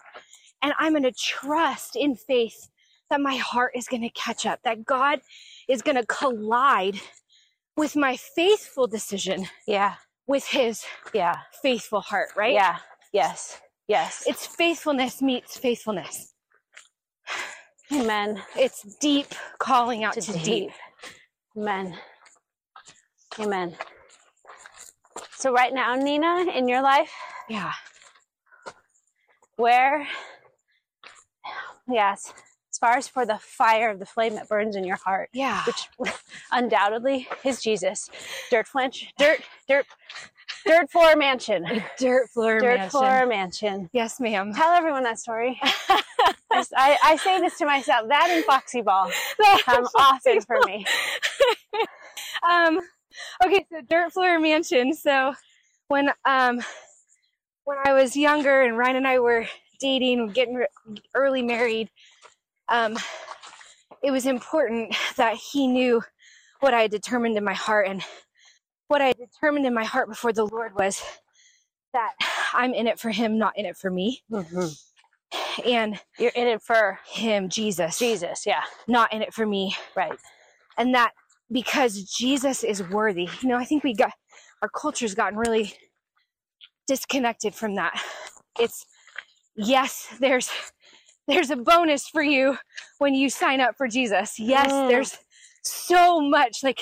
and 0.62 0.74
I'm 0.78 0.92
going 0.92 1.04
to 1.04 1.12
trust 1.12 1.96
in 1.96 2.16
faith 2.16 2.68
that 3.10 3.20
my 3.20 3.36
heart 3.36 3.72
is 3.76 3.88
going 3.88 4.02
to 4.02 4.10
catch 4.10 4.46
up, 4.46 4.60
that 4.64 4.84
God 4.84 5.20
is 5.68 5.82
going 5.82 5.96
to 5.96 6.06
collide 6.06 7.00
with 7.76 7.96
my 7.96 8.16
faithful 8.16 8.86
decision 8.86 9.46
yeah 9.66 9.94
with 10.26 10.46
his 10.46 10.84
yeah 11.14 11.36
faithful 11.62 12.00
heart, 12.00 12.30
right? 12.36 12.54
yeah 12.54 12.78
yes 13.12 13.60
yes 13.88 14.24
It's 14.26 14.46
faithfulness 14.46 15.22
meets 15.22 15.56
faithfulness. 15.58 16.34
amen 17.92 18.42
It's 18.56 18.82
deep 19.00 19.28
calling 19.58 20.04
out 20.04 20.14
to 20.14 20.20
to, 20.20 20.32
deep. 20.32 20.68
deep. 20.68 20.70
amen 21.56 21.98
amen 23.40 23.76
so 25.38 25.52
right 25.52 25.72
now 25.72 25.94
nina 25.94 26.46
in 26.54 26.68
your 26.68 26.82
life 26.82 27.12
Yeah. 27.48 27.72
where 29.56 30.06
yes 31.88 32.32
as 32.72 32.78
far 32.78 32.96
as 32.96 33.08
for 33.08 33.24
the 33.24 33.38
fire 33.38 33.90
of 33.90 33.98
the 33.98 34.06
flame 34.06 34.34
that 34.34 34.48
burns 34.48 34.76
in 34.76 34.84
your 34.84 34.96
heart 34.96 35.30
Yeah. 35.32 35.62
which 35.66 35.88
undoubtedly 36.52 37.28
is 37.44 37.62
jesus 37.62 38.10
dirt 38.50 38.66
flinch 38.66 39.12
dirt 39.18 39.40
dirt 39.68 39.86
dirt 40.66 40.90
floor 40.90 41.14
mansion 41.16 41.64
Dirt 41.98 42.28
floor 42.30 42.60
mansion. 42.60 42.68
dirt 42.68 42.76
mansion. 42.78 42.90
floor 42.90 43.26
mansion 43.26 43.90
Yes, 43.92 44.20
ma'am. 44.20 44.52
tell 44.54 44.72
everyone 44.72 45.04
that 45.04 45.18
story 45.18 45.58
I, 46.50 46.64
I, 46.76 46.98
I 47.04 47.16
say 47.16 47.40
this 47.40 47.56
to 47.58 47.66
myself 47.66 48.08
that 48.08 48.28
and 48.30 48.44
foxy 48.44 48.82
ball 48.82 49.10
come 49.64 49.86
often 49.94 50.40
for 50.40 50.60
me 50.64 50.84
um 52.48 52.80
okay 53.44 53.66
so 53.70 53.80
dirt 53.88 54.12
floor 54.12 54.38
mansion? 54.40 54.94
So 54.94 55.34
when 55.88 56.10
um 56.24 56.60
when 57.64 57.78
i 57.84 57.92
was 57.92 58.16
younger 58.16 58.62
and 58.62 58.76
ryan 58.78 58.96
and 58.96 59.08
i 59.08 59.18
were 59.18 59.46
dating 59.80 60.28
getting 60.28 60.64
early 61.14 61.42
married 61.42 61.90
um 62.68 62.96
it 64.02 64.10
was 64.10 64.26
important 64.26 64.94
that 65.16 65.36
he 65.36 65.66
knew 65.66 66.02
what 66.60 66.74
i 66.74 66.82
had 66.82 66.90
determined 66.90 67.36
in 67.36 67.44
my 67.44 67.54
heart 67.54 67.88
and 67.88 68.02
what 68.88 69.02
i 69.02 69.06
had 69.08 69.18
determined 69.18 69.66
in 69.66 69.74
my 69.74 69.84
heart 69.84 70.08
before 70.08 70.32
the 70.32 70.46
lord 70.46 70.74
was 70.74 71.02
that 71.92 72.12
i'm 72.54 72.74
in 72.74 72.86
it 72.86 72.98
for 72.98 73.10
him 73.10 73.38
not 73.38 73.56
in 73.56 73.66
it 73.66 73.76
for 73.76 73.90
me. 73.90 74.22
And 75.64 75.98
you're 76.18 76.32
in 76.34 76.46
it 76.46 76.62
for 76.62 76.98
him 77.06 77.48
jesus. 77.48 77.98
Jesus 77.98 78.46
yeah. 78.46 78.62
Not 78.86 79.12
in 79.12 79.22
it 79.22 79.34
for 79.34 79.46
me. 79.46 79.74
Right. 79.96 80.18
And 80.76 80.94
that 80.94 81.12
because 81.50 82.02
Jesus 82.04 82.64
is 82.64 82.82
worthy. 82.88 83.28
You 83.40 83.48
know, 83.48 83.56
I 83.56 83.64
think 83.64 83.84
we 83.84 83.94
got 83.94 84.12
our 84.62 84.68
culture's 84.68 85.14
gotten 85.14 85.38
really 85.38 85.74
disconnected 86.86 87.54
from 87.54 87.76
that. 87.76 88.00
It's 88.58 88.84
yes, 89.54 90.08
there's 90.20 90.50
there's 91.28 91.50
a 91.50 91.56
bonus 91.56 92.08
for 92.08 92.22
you 92.22 92.56
when 92.98 93.14
you 93.14 93.30
sign 93.30 93.60
up 93.60 93.76
for 93.76 93.86
Jesus. 93.88 94.38
Yes, 94.38 94.72
Mm. 94.72 94.88
there's 94.88 95.18
so 95.62 96.20
much 96.20 96.62
like 96.62 96.80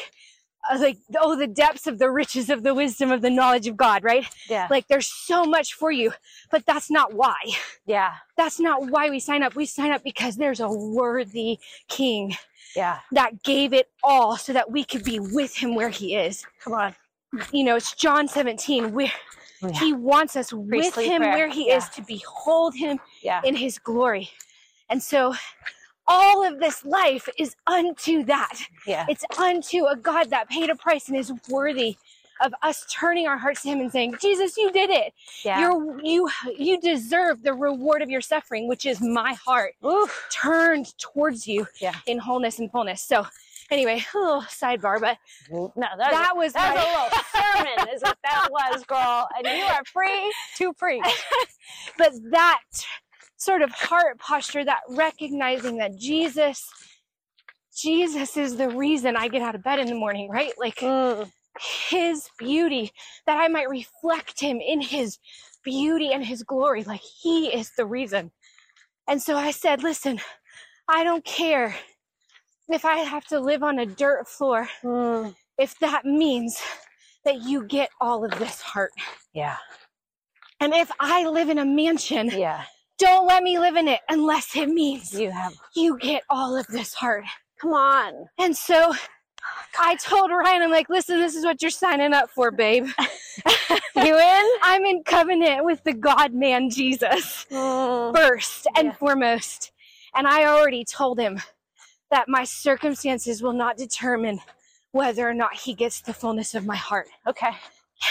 uh, 0.70 0.78
like 0.78 0.98
oh 1.18 1.36
the 1.36 1.46
depths 1.46 1.86
of 1.86 1.98
the 1.98 2.10
riches 2.10 2.50
of 2.50 2.62
the 2.62 2.74
wisdom 2.74 3.10
of 3.10 3.22
the 3.22 3.30
knowledge 3.30 3.66
of 3.66 3.76
God, 3.76 4.04
right? 4.04 4.26
Yeah. 4.48 4.66
Like 4.70 4.88
there's 4.88 5.06
so 5.06 5.44
much 5.44 5.74
for 5.74 5.90
you, 5.90 6.12
but 6.50 6.64
that's 6.66 6.90
not 6.90 7.14
why. 7.14 7.36
Yeah. 7.86 8.12
That's 8.36 8.58
not 8.60 8.90
why 8.90 9.10
we 9.10 9.20
sign 9.20 9.42
up. 9.42 9.54
We 9.54 9.66
sign 9.66 9.92
up 9.92 10.02
because 10.02 10.36
there's 10.36 10.60
a 10.60 10.68
worthy 10.68 11.58
king 11.88 12.34
Yeah. 12.74 12.98
that 13.12 13.42
gave 13.44 13.72
it 13.72 13.88
all 14.02 14.36
so 14.36 14.52
that 14.52 14.70
we 14.70 14.84
could 14.84 15.04
be 15.04 15.20
with 15.20 15.54
him 15.56 15.74
where 15.74 15.88
he 15.90 16.16
is. 16.16 16.44
Come 16.62 16.72
on. 16.72 16.94
You 17.52 17.64
know, 17.64 17.76
it's 17.76 17.92
John 17.94 18.26
17 18.28 18.92
where 18.92 19.12
Yeah. 19.62 19.70
he 19.78 19.92
wants 19.92 20.36
us 20.36 20.52
with 20.52 20.94
him 20.96 21.22
prayer. 21.22 21.32
where 21.34 21.48
he 21.48 21.68
Yeah. 21.68 21.76
is 21.78 21.88
to 21.90 22.02
behold 22.02 22.74
him 22.74 22.98
Yeah. 23.22 23.40
in 23.44 23.54
his 23.56 23.78
glory. 23.78 24.30
And 24.90 25.02
so 25.02 25.34
all 26.08 26.44
of 26.46 26.60
this 26.60 26.84
life 26.84 27.28
is 27.38 27.56
unto 27.66 28.24
that. 28.24 28.58
Yeah. 28.86 29.06
It's 29.08 29.24
unto 29.38 29.86
a 29.86 29.96
God 29.96 30.30
that 30.30 30.48
paid 30.48 30.70
a 30.70 30.76
price 30.76 31.08
and 31.08 31.16
is 31.16 31.32
worthy 31.48 31.96
of 32.40 32.52
us 32.62 32.84
turning 32.92 33.26
our 33.26 33.38
hearts 33.38 33.62
to 33.62 33.68
him 33.68 33.80
and 33.80 33.90
saying, 33.90 34.16
Jesus, 34.20 34.56
you 34.56 34.70
did 34.70 34.90
it. 34.90 35.14
Yeah. 35.44 35.60
You're 35.60 36.00
you 36.02 36.28
you 36.58 36.80
deserve 36.80 37.42
the 37.42 37.54
reward 37.54 38.02
of 38.02 38.10
your 38.10 38.20
suffering, 38.20 38.68
which 38.68 38.84
is 38.84 39.00
my 39.00 39.34
heart 39.34 39.74
Oof. 39.84 40.26
turned 40.30 40.96
towards 40.98 41.46
you 41.46 41.66
Yeah. 41.80 41.94
in 42.06 42.18
wholeness 42.18 42.58
and 42.58 42.70
fullness. 42.70 43.02
So 43.02 43.26
anyway, 43.70 44.04
a 44.14 44.18
little 44.18 44.42
oh, 44.42 44.46
sidebar, 44.48 45.00
but 45.00 45.16
No, 45.50 45.72
that, 45.76 45.96
that 45.98 46.36
was 46.36 46.52
That 46.52 46.74
my- 46.74 46.82
was 46.82 47.12
a 47.12 47.62
little 47.64 47.76
sermon, 47.78 47.94
is 47.94 48.02
what 48.02 48.18
that 48.22 48.48
was, 48.50 48.84
girl. 48.84 49.28
And 49.38 49.46
you 49.46 49.64
are 49.64 49.82
free 49.86 50.32
to 50.58 50.72
preach. 50.74 51.04
but 51.98 52.12
that 52.30 52.60
sort 53.38 53.62
of 53.62 53.72
heart 53.72 54.18
posture, 54.20 54.64
that 54.64 54.82
recognizing 54.88 55.78
that 55.78 55.98
Jesus, 55.98 56.68
Jesus 57.76 58.36
is 58.36 58.56
the 58.56 58.70
reason 58.70 59.16
I 59.16 59.28
get 59.28 59.42
out 59.42 59.54
of 59.56 59.64
bed 59.64 59.80
in 59.80 59.88
the 59.88 59.94
morning, 59.96 60.30
right? 60.30 60.52
Like 60.58 60.76
Mm. 60.76 61.30
his 61.90 62.30
beauty, 62.38 62.92
that 63.26 63.38
I 63.38 63.48
might 63.48 63.70
reflect 63.70 64.40
him 64.40 64.60
in 64.60 64.80
his 64.82 65.18
beauty 65.64 66.12
and 66.12 66.24
his 66.24 66.42
glory. 66.44 66.84
Like 66.84 67.02
he 67.02 67.48
is 67.54 67.72
the 67.76 67.86
reason. 67.86 68.32
And 69.08 69.22
so 69.22 69.36
I 69.36 69.52
said, 69.52 69.82
listen, 69.82 70.20
I 70.88 71.04
don't 71.04 71.24
care 71.24 71.76
if 72.68 72.84
I 72.84 72.98
have 72.98 73.26
to 73.26 73.40
live 73.40 73.62
on 73.62 73.78
a 73.78 73.86
dirt 73.86 74.28
floor, 74.28 74.68
Mm. 74.84 75.36
if 75.58 75.78
that 75.80 76.04
means 76.06 76.60
that 77.24 77.42
you 77.42 77.64
get 77.66 77.90
all 78.00 78.24
of 78.24 78.38
this 78.38 78.60
heart. 78.62 78.92
Yeah. 79.34 79.58
And 80.60 80.74
if 80.74 80.90
I 81.00 81.26
live 81.26 81.50
in 81.50 81.58
a 81.58 81.64
mansion, 81.66 82.30
Yeah. 82.30 82.64
Don't 82.98 83.26
let 83.26 83.42
me 83.42 83.58
live 83.58 83.76
in 83.76 83.88
it 83.88 84.00
unless 84.08 84.56
it 84.56 84.68
means 84.68 85.12
You 85.12 85.30
have. 85.30 85.54
you 85.74 85.98
get 85.98 86.22
all 86.30 86.56
of 86.56 86.66
this 86.68 86.94
heart. 86.94 87.24
Come 87.60 87.72
on. 87.72 88.28
And 88.38 88.56
so 88.56 88.92
I 89.78 89.96
told 89.96 90.30
Ryan, 90.30 90.62
I'm 90.62 90.70
like, 90.70 90.88
listen, 90.88 91.18
this 91.18 91.34
is 91.34 91.44
what 91.44 91.60
you're 91.62 91.70
signing 91.70 92.12
up 92.12 92.30
for, 92.30 92.50
babe. 92.50 92.86
You 93.96 94.18
in? 94.18 94.50
I'm 94.62 94.84
in 94.84 95.02
covenant 95.04 95.64
with 95.64 95.82
the 95.84 95.94
God 95.94 96.34
man 96.34 96.68
Jesus 96.70 97.46
Mm. 97.50 98.14
first 98.14 98.66
and 98.76 98.88
Yeah. 98.88 98.92
foremost. 98.94 99.72
And 100.14 100.26
I 100.26 100.44
already 100.46 100.84
told 100.84 101.18
him 101.18 101.40
that 102.10 102.28
my 102.28 102.44
circumstances 102.44 103.42
will 103.42 103.52
not 103.54 103.76
determine 103.78 104.40
whether 104.92 105.26
or 105.28 105.32
not 105.34 105.54
he 105.54 105.72
gets 105.74 106.00
the 106.02 106.12
fullness 106.14 106.54
of 106.54 106.66
my 106.66 106.76
heart. 106.76 107.08
Okay. 107.26 107.52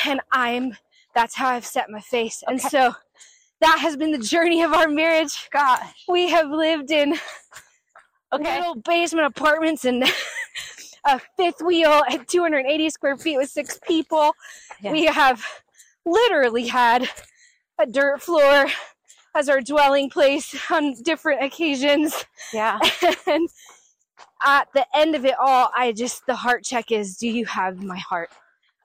And 0.08 0.22
I'm, 0.32 0.76
that's 1.14 1.36
how 1.36 1.50
I've 1.50 1.66
set 1.66 1.90
my 1.92 2.02
face. 2.02 2.44
And 2.48 2.60
so 2.60 2.96
that 3.66 3.80
has 3.80 3.98
been 3.98 4.12
the 4.12 4.20
journey 4.20 4.62
of 4.62 4.74
our 4.74 4.88
marriage. 4.88 5.50
Gosh. 5.52 6.06
We 6.08 6.30
have 6.30 6.50
lived 6.52 6.92
in 6.92 7.18
Okay. 8.32 8.60
little 8.60 8.76
basement 8.76 9.26
apartments 9.26 9.86
and 9.86 10.04
a 11.06 11.20
fifth 11.36 11.62
wheel 11.64 12.04
at 12.08 12.28
280 12.28 12.90
square 12.92 13.18
feet 13.18 13.38
with 13.38 13.50
six 13.50 13.80
people. 13.88 14.34
Yeah. 14.82 14.92
We 14.92 15.06
have 15.06 15.44
literally 16.06 16.68
had 16.68 17.10
a 17.80 17.88
dirt 17.88 18.22
floor 18.22 18.68
as 19.36 19.50
our 19.50 19.62
dwelling 19.62 20.12
place 20.12 20.56
on 20.70 20.94
different 21.02 21.44
occasions. 21.44 22.24
Yeah. 22.54 22.80
and 23.28 23.50
at 24.44 24.68
the 24.76 24.86
end 24.96 25.16
of 25.16 25.26
it 25.26 25.36
all, 25.40 25.72
I 25.76 25.92
just, 25.92 26.24
the 26.28 26.36
heart 26.36 26.64
check 26.64 26.92
is 26.92 27.18
do 27.18 27.28
you 27.28 27.46
have 27.48 27.82
my 27.82 27.98
heart? 27.98 28.30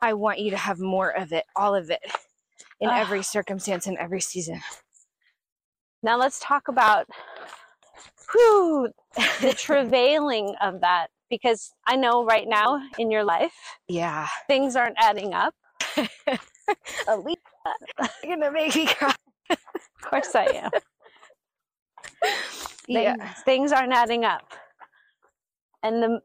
I 0.01 0.15
want 0.15 0.39
you 0.39 0.51
to 0.53 0.57
have 0.57 0.81
more 0.81 1.11
of 1.11 1.33
it, 1.33 1.45
all 1.55 1.75
of 1.75 1.91
it, 1.91 2.01
in 2.81 2.89
Ah. 2.89 2.99
every 3.01 3.23
circumstance 3.23 3.87
and 3.87 3.97
every 3.99 4.21
season. 4.21 4.61
Now 6.03 6.17
let's 6.17 6.41
talk 6.41 6.69
about 6.69 7.07
whew, 8.33 8.89
the 9.41 9.53
travailing 9.59 10.55
of 10.61 10.81
that 10.81 11.09
because 11.29 11.73
I 11.87 11.97
know 11.97 12.25
right 12.25 12.49
now 12.49 12.81
in 12.99 13.11
your 13.11 13.25
life 13.25 13.55
Yeah. 13.89 14.29
things 14.49 14.77
aren't 14.77 14.97
adding 14.99 15.35
up. 15.35 15.55
Alisa, 17.07 17.37
you're 18.25 18.37
gonna 18.37 18.51
make 18.51 18.75
me 18.75 18.87
cry. 18.87 19.15
Of 19.51 19.59
course 20.03 20.35
I 20.35 20.45
am. 20.47 20.71
Yeah. 22.89 23.15
Things, 23.15 23.43
things 23.45 23.73
aren't 23.73 23.93
adding 23.93 24.25
up. 24.25 24.53
And 25.85 26.03
the 26.03 26.21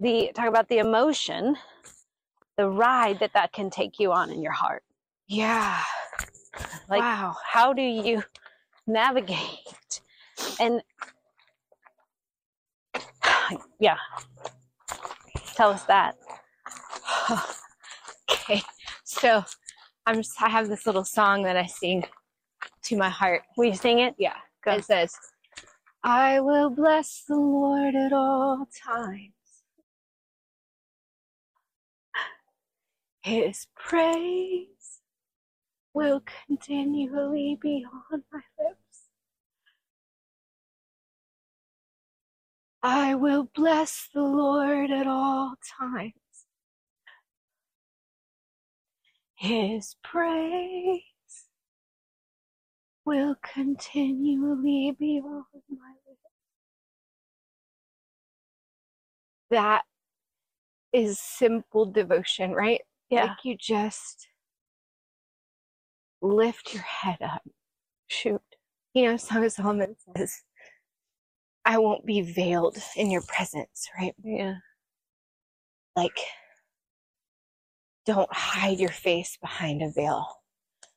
the 0.00 0.32
talk 0.34 0.48
about 0.48 0.68
the 0.68 0.78
emotion, 0.78 1.56
the 2.56 2.68
ride 2.68 3.20
that 3.20 3.32
that 3.34 3.52
can 3.52 3.70
take 3.70 4.00
you 4.00 4.12
on 4.12 4.30
in 4.30 4.42
your 4.42 4.52
heart. 4.52 4.82
Yeah. 5.32 5.80
Like 6.90 7.00
wow. 7.00 7.34
how 7.42 7.72
do 7.72 7.80
you 7.80 8.22
navigate 8.86 10.02
and 10.60 10.82
yeah 13.80 13.96
tell 15.54 15.70
us 15.70 15.84
that 15.84 16.16
okay. 18.30 18.60
So 19.04 19.42
I'm 20.04 20.16
just, 20.16 20.42
I 20.42 20.50
have 20.50 20.68
this 20.68 20.84
little 20.84 21.04
song 21.04 21.44
that 21.44 21.56
I 21.56 21.64
sing 21.64 22.04
to 22.84 22.96
my 22.98 23.08
heart. 23.08 23.40
will 23.56 23.64
you 23.64 23.74
sing 23.74 24.00
it 24.00 24.14
Yeah. 24.18 24.36
Go. 24.62 24.72
It 24.72 24.84
says, 24.84 25.16
I 26.04 26.40
will 26.40 26.68
bless 26.68 27.24
the 27.26 27.36
Lord 27.36 27.94
at 27.94 28.12
all 28.12 28.68
times. 28.84 29.32
His 33.22 33.66
praise 33.74 34.81
will 35.94 36.22
continually 36.46 37.58
be 37.60 37.84
on 38.12 38.22
my 38.32 38.40
lips. 38.58 38.78
I 42.82 43.14
will 43.14 43.48
bless 43.54 44.08
the 44.14 44.22
Lord 44.22 44.90
at 44.90 45.06
all 45.06 45.54
times. 45.80 46.12
His 49.36 49.96
praise 50.02 51.02
will 53.04 53.36
continually 53.42 54.96
be 54.98 55.20
on 55.24 55.44
my 55.68 55.94
lips. 56.06 56.20
That 59.50 59.82
is 60.92 61.18
simple 61.18 61.86
devotion, 61.86 62.52
right? 62.52 62.80
yeah 63.10 63.24
Like 63.24 63.44
you 63.44 63.56
just 63.56 64.28
lift 66.22 66.74
your 66.74 66.84
head 66.84 67.18
up. 67.22 67.42
shoot 68.08 68.42
You 68.94 69.04
know, 69.06 69.16
Song 69.18 69.44
of 69.46 69.52
Solomon 69.52 69.96
says, 70.16 70.42
I 71.64 71.78
won't 71.78 72.06
be 72.06 72.22
veiled 72.22 72.78
in 72.96 73.10
your 73.10 73.22
presence, 73.22 73.88
right? 73.98 74.14
yeah 74.24 74.54
Like, 75.96 76.18
don't 78.06 78.32
hide 78.32 78.80
your 78.80 78.90
face 78.90 79.38
behind 79.40 79.82
a 79.82 79.90
veil. 79.90 80.26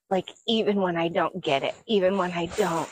Like, 0.10 0.32
even 0.48 0.78
when 0.82 0.98
I 0.98 1.10
don't 1.10 1.44
get 1.44 1.64
it, 1.64 1.76
even 1.88 2.18
when 2.18 2.32
I 2.32 2.48
don't, 2.48 2.90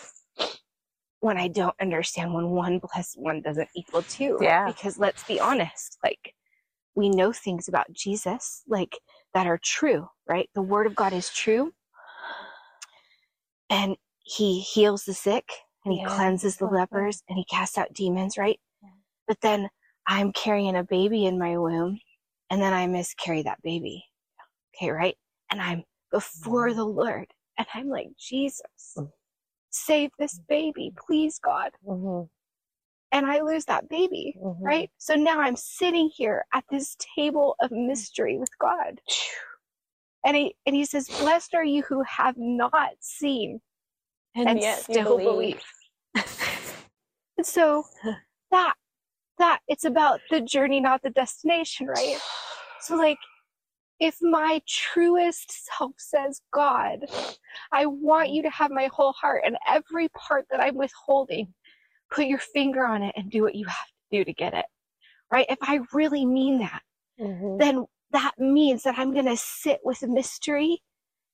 when 1.21 1.37
I 1.37 1.47
don't 1.49 1.75
understand, 1.81 2.33
when 2.33 2.49
one 2.51 2.79
plus 2.81 3.15
one 3.17 3.41
doesn't 3.41 3.69
equal 3.75 4.03
two. 4.03 4.37
right? 4.37 4.43
Yeah. 4.45 4.67
Because 4.67 4.99
let's 4.99 5.23
be 5.23 5.39
honest, 5.39 5.97
like, 6.03 6.33
we 6.95 7.09
know 7.09 7.31
things 7.33 7.67
about 7.69 7.91
Jesus, 7.93 8.63
like, 8.67 8.99
that 9.33 9.47
are 9.47 9.59
true, 9.63 10.07
right? 10.27 10.49
The 10.55 10.61
word 10.61 10.87
of 10.87 10.95
God 10.95 11.13
is 11.13 11.29
true. 11.29 11.73
And 13.73 13.97
he 14.19 14.61
heals 14.61 15.05
the 15.05 15.15
sick 15.15 15.49
and 15.85 15.93
he 15.95 16.01
Yeah. 16.01 16.15
cleanses 16.15 16.57
the 16.57 16.67
lepers 16.67 17.23
and 17.29 17.37
he 17.39 17.45
casts 17.45 17.77
out 17.79 17.93
demons, 17.93 18.37
right? 18.37 18.61
But 19.27 19.41
then 19.41 19.69
I'm 20.07 20.33
carrying 20.33 20.77
a 20.77 20.83
baby 20.85 21.25
in 21.25 21.39
my 21.39 21.57
womb 21.57 21.99
and 22.51 22.61
then 22.61 22.73
I 22.73 22.87
miscarry 22.87 23.43
that 23.43 23.61
baby. 23.63 24.05
Okay, 24.75 24.91
right? 24.91 25.17
And 25.51 25.61
I'm 25.61 25.85
before 26.11 26.73
the 26.73 26.85
Lord 26.85 27.33
and 27.57 27.67
I'm 27.73 27.89
like, 27.89 28.09
Jesus, 28.17 28.95
Mm. 28.97 29.11
save 29.71 30.11
this 30.19 30.39
baby, 30.49 30.93
please, 30.97 31.39
God. 31.39 31.71
mm-hmm. 31.85 32.27
and 33.13 33.25
I 33.27 33.41
lose 33.41 33.65
that 33.65 33.89
baby, 33.89 34.35
Mhm. 34.37 34.59
right? 34.63 34.91
So 34.99 35.15
now 35.15 35.41
I'm 35.41 35.55
sitting 35.57 36.09
here 36.09 36.45
at 36.53 36.65
this 36.69 36.95
table 37.15 37.55
of 37.61 37.71
mystery 37.71 38.37
with 38.37 38.57
God. 38.59 39.01
And 40.25 40.35
he 40.35 40.55
and 40.65 40.75
he 40.75 40.85
says, 40.85 41.07
Blessed 41.07 41.53
are 41.53 41.65
you 41.65 41.83
who 41.83 42.01
have 42.03 42.35
not 42.37 42.91
seen 42.99 43.59
and, 44.35 44.59
yet 44.59 44.79
still 44.79 45.17
believe. 45.17 45.61
and 47.37 47.45
so 47.45 47.83
that 48.51 48.73
that 49.39 49.59
it's 49.67 49.85
about 49.85 50.21
the 50.29 50.41
journey, 50.41 50.79
not 50.79 51.01
the 51.01 51.09
destination, 51.09 51.87
right? 51.87 52.19
So 52.81 52.95
like 52.95 53.17
if 53.99 54.17
my 54.21 54.61
truest 54.67 55.65
self 55.65 55.93
says, 55.97 56.41
God, 56.51 56.99
I 57.71 57.85
want 57.85 58.29
you 58.29 58.41
to 58.43 58.49
have 58.49 58.71
my 58.71 58.87
whole 58.87 59.13
heart 59.13 59.43
and 59.45 59.57
every 59.67 60.09
part 60.09 60.45
that 60.51 60.61
I'm 60.61 60.75
withholding, 60.75 61.53
put 62.11 62.25
your 62.25 62.39
finger 62.39 62.85
on 62.85 63.01
it 63.03 63.13
and 63.15 63.29
do 63.31 63.43
what 63.43 63.55
you 63.55 63.65
have 63.65 63.85
to 64.11 64.17
do 64.17 64.25
to 64.25 64.33
get 64.33 64.53
it. 64.53 64.65
Right? 65.31 65.45
If 65.49 65.59
I 65.61 65.79
really 65.93 66.25
mean 66.25 66.59
that, 66.59 66.81
Mhm. 67.19 67.59
then 67.59 67.85
that 68.13 68.33
means 68.39 68.83
that 68.83 68.97
I'm 68.97 69.13
going 69.13 69.25
to 69.25 69.37
sit 69.37 69.79
with 69.83 70.01
mystery 70.03 70.81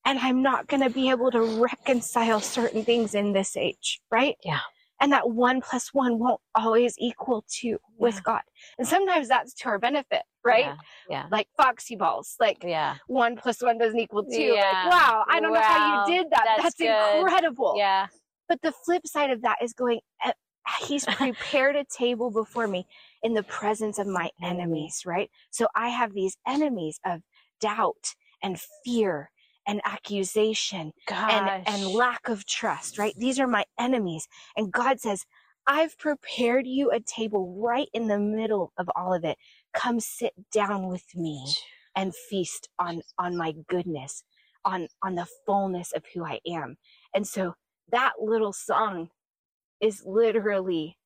and 0.05 0.17
I'm 0.19 0.41
not 0.41 0.67
going 0.67 0.81
to 0.81 0.89
be 0.89 1.09
able 1.09 1.31
to 1.31 1.41
reconcile 1.61 2.39
certain 2.39 2.83
things 2.83 3.13
in 3.15 3.33
this 3.33 3.55
age, 3.57 4.01
right? 4.11 4.35
Yeah. 4.43 4.59
And 5.01 5.11
that 5.13 5.29
one 5.29 5.61
plus 5.61 5.93
one 5.93 6.19
won't 6.19 6.41
always 6.55 6.95
equal 6.97 7.45
two 7.47 7.77
with 7.97 8.15
Yeah. 8.15 8.21
God. 8.25 8.41
And 8.77 8.87
sometimes 8.87 9.27
that's 9.29 9.53
to 9.55 9.69
our 9.69 9.79
benefit, 9.79 10.23
right? 10.43 10.65
Yeah. 10.65 10.75
Yeah. 11.09 11.25
Like 11.31 11.47
foxy 11.55 11.95
balls, 11.95 12.35
like 12.39 12.63
Yeah. 12.63 12.95
one 13.07 13.37
plus 13.37 13.61
one 13.61 13.77
doesn't 13.77 13.99
equal 13.99 14.23
two. 14.25 14.41
Yeah. 14.41 14.83
Like, 14.85 14.91
wow, 14.91 15.25
I 15.29 15.39
don't 15.39 15.53
know 15.53 15.61
how 15.61 15.77
Wow. 15.77 16.05
you 16.07 16.13
did 16.15 16.31
that. 16.31 16.43
That's 16.57 16.75
That's, 16.75 17.19
incredible. 17.21 17.75
Yeah. 17.77 18.07
But 18.49 18.61
the 18.61 18.71
flip 18.71 19.05
side 19.07 19.31
of 19.31 19.41
that 19.43 19.57
is 19.61 19.73
going, 19.73 19.99
eh, 20.23 20.31
He's 20.85 21.05
prepared 21.05 21.75
a 21.75 21.85
table 21.85 22.29
before 22.29 22.67
me 22.67 22.85
in 23.23 23.33
the 23.33 23.43
presence 23.43 23.99
of 23.99 24.07
my 24.07 24.29
enemies, 24.43 25.03
right? 25.05 25.29
So 25.51 25.67
I 25.75 25.89
have 25.89 26.13
these 26.13 26.37
enemies 26.47 26.99
of 27.05 27.21
doubt 27.61 28.15
and 28.43 28.59
fear 28.85 29.31
and 29.67 29.81
accusation 29.85 30.93
Gosh. 31.07 31.31
and, 31.31 31.67
and 31.67 31.87
lack 31.93 32.29
of 32.29 32.45
trust, 32.45 32.97
right? 32.97 33.13
These 33.17 33.39
are 33.39 33.47
my 33.47 33.65
enemies. 33.79 34.27
And 34.55 34.71
God 34.71 34.99
says, 34.99 35.25
I've 35.67 35.97
prepared 35.97 36.65
you 36.67 36.91
a 36.91 36.99
table 36.99 37.55
right 37.61 37.87
in 37.93 38.07
the 38.07 38.19
middle 38.19 38.73
of 38.77 38.89
all 38.95 39.13
of 39.13 39.23
it. 39.23 39.37
Come 39.73 39.99
sit 39.99 40.33
down 40.51 40.87
with 40.87 41.03
me 41.15 41.45
and 41.95 42.15
feast 42.15 42.69
on 42.79 43.01
on 43.19 43.37
my 43.37 43.53
goodness, 43.67 44.23
on 44.65 44.87
on 45.03 45.15
the 45.15 45.27
fullness 45.45 45.91
of 45.91 46.03
who 46.13 46.25
I 46.25 46.39
am. 46.47 46.77
And 47.13 47.27
so 47.27 47.55
that 47.91 48.13
little 48.21 48.53
song 48.53 49.09
is 49.81 50.03
literally 50.05 50.97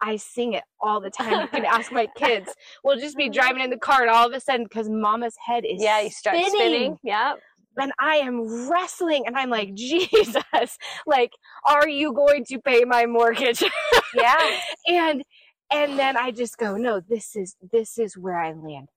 I 0.00 0.16
sing 0.16 0.52
it 0.54 0.64
all 0.80 1.00
the 1.00 1.10
time. 1.10 1.40
You 1.42 1.48
can 1.48 1.64
ask 1.64 1.92
my 1.92 2.06
kids. 2.16 2.54
We'll 2.84 2.98
just 2.98 3.16
be 3.16 3.24
mm-hmm. 3.24 3.32
driving 3.32 3.62
in 3.62 3.70
the 3.70 3.78
car 3.78 4.02
and 4.02 4.10
all 4.10 4.26
of 4.26 4.32
a 4.32 4.40
sudden 4.40 4.64
because 4.64 4.88
mama's 4.88 5.34
head 5.44 5.64
is 5.64 5.82
yeah, 5.82 6.00
you 6.00 6.10
start 6.10 6.36
spinning, 6.36 6.52
spinning. 6.54 6.98
Yeah. 7.02 7.34
and 7.78 7.92
I 7.98 8.16
am 8.16 8.70
wrestling 8.70 9.24
and 9.26 9.36
I'm 9.36 9.50
like, 9.50 9.74
Jesus, 9.74 10.78
like, 11.06 11.32
are 11.64 11.88
you 11.88 12.12
going 12.12 12.44
to 12.46 12.58
pay 12.60 12.84
my 12.84 13.06
mortgage? 13.06 13.62
Yeah. 14.14 14.60
and 14.86 15.22
and 15.70 15.98
then 15.98 16.16
I 16.16 16.30
just 16.30 16.56
go, 16.56 16.76
no, 16.76 17.00
this 17.00 17.36
is 17.36 17.56
this 17.72 17.98
is 17.98 18.16
where 18.16 18.40
I 18.40 18.52
land. 18.52 18.88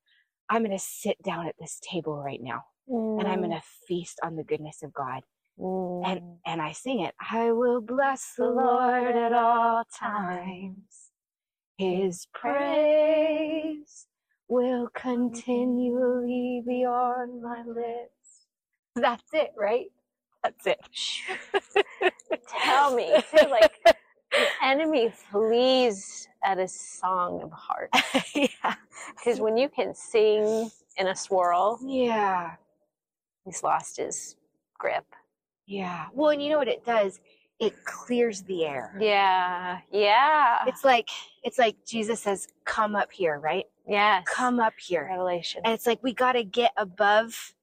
I'm 0.49 0.63
gonna 0.63 0.79
sit 0.79 1.17
down 1.23 1.47
at 1.47 1.55
this 1.59 1.79
table 1.81 2.15
right 2.17 2.39
now 2.41 2.63
and 2.87 3.27
I'm 3.27 3.39
mm. 3.39 3.43
gonna 3.43 3.61
feast 3.87 4.19
on 4.23 4.35
the 4.35 4.43
goodness 4.43 4.81
of 4.81 4.93
God. 4.93 5.23
Mm. 5.59 6.07
And 6.07 6.21
and 6.45 6.61
I 6.61 6.71
sing 6.71 7.01
it. 7.01 7.15
I 7.31 7.51
will 7.51 7.81
bless 7.81 8.33
the 8.37 8.45
Lord 8.47 9.15
at 9.15 9.33
all 9.33 9.83
times. 9.99 11.11
His 11.77 12.27
praise 12.33 14.07
will 14.47 14.89
continually 14.93 16.63
be 16.67 16.85
on 16.85 17.41
my 17.41 17.63
lips. 17.65 18.47
That's 18.95 19.23
it, 19.33 19.51
right? 19.57 19.87
That's 20.43 20.65
it. 20.67 20.79
Tell 22.63 22.95
me. 22.95 23.11
like 23.49 23.73
the 23.83 24.45
enemy 24.63 25.13
flees 25.31 26.27
at 26.43 26.57
a 26.59 26.67
song 26.67 27.41
of 27.43 27.51
heart. 27.51 27.89
yeah. 28.35 28.75
Because 29.17 29.39
when 29.39 29.57
you 29.57 29.69
can 29.69 29.93
sing 29.93 30.69
in 30.97 31.07
a 31.07 31.15
swirl, 31.15 31.79
Yeah. 31.83 32.55
he's 33.45 33.63
lost 33.63 33.97
his 33.97 34.35
grip. 34.77 35.05
Yeah. 35.69 36.07
Well, 36.13 36.31
and 36.31 36.41
you 36.41 36.49
know 36.49 36.57
what 36.57 36.67
it 36.67 36.83
does? 36.83 37.19
It 37.59 37.85
clears 37.85 38.41
the 38.43 38.65
air. 38.65 38.97
Yeah. 38.99 39.79
Yeah. 39.91 40.63
It's 40.65 40.83
like 40.83 41.09
it's 41.43 41.59
like 41.59 41.75
Jesus 41.85 42.21
says, 42.21 42.47
"Come 42.65 42.95
up 42.95 43.11
here," 43.11 43.37
right? 43.37 43.65
Yeah. 43.87 44.23
Come 44.25 44.59
up 44.59 44.73
here. 44.79 45.05
Revelation. 45.09 45.61
And 45.63 45.73
it's 45.73 45.85
like 45.85 46.01
we 46.01 46.13
got 46.13 46.33
to 46.33 46.43
get 46.43 46.71
above 46.75 47.53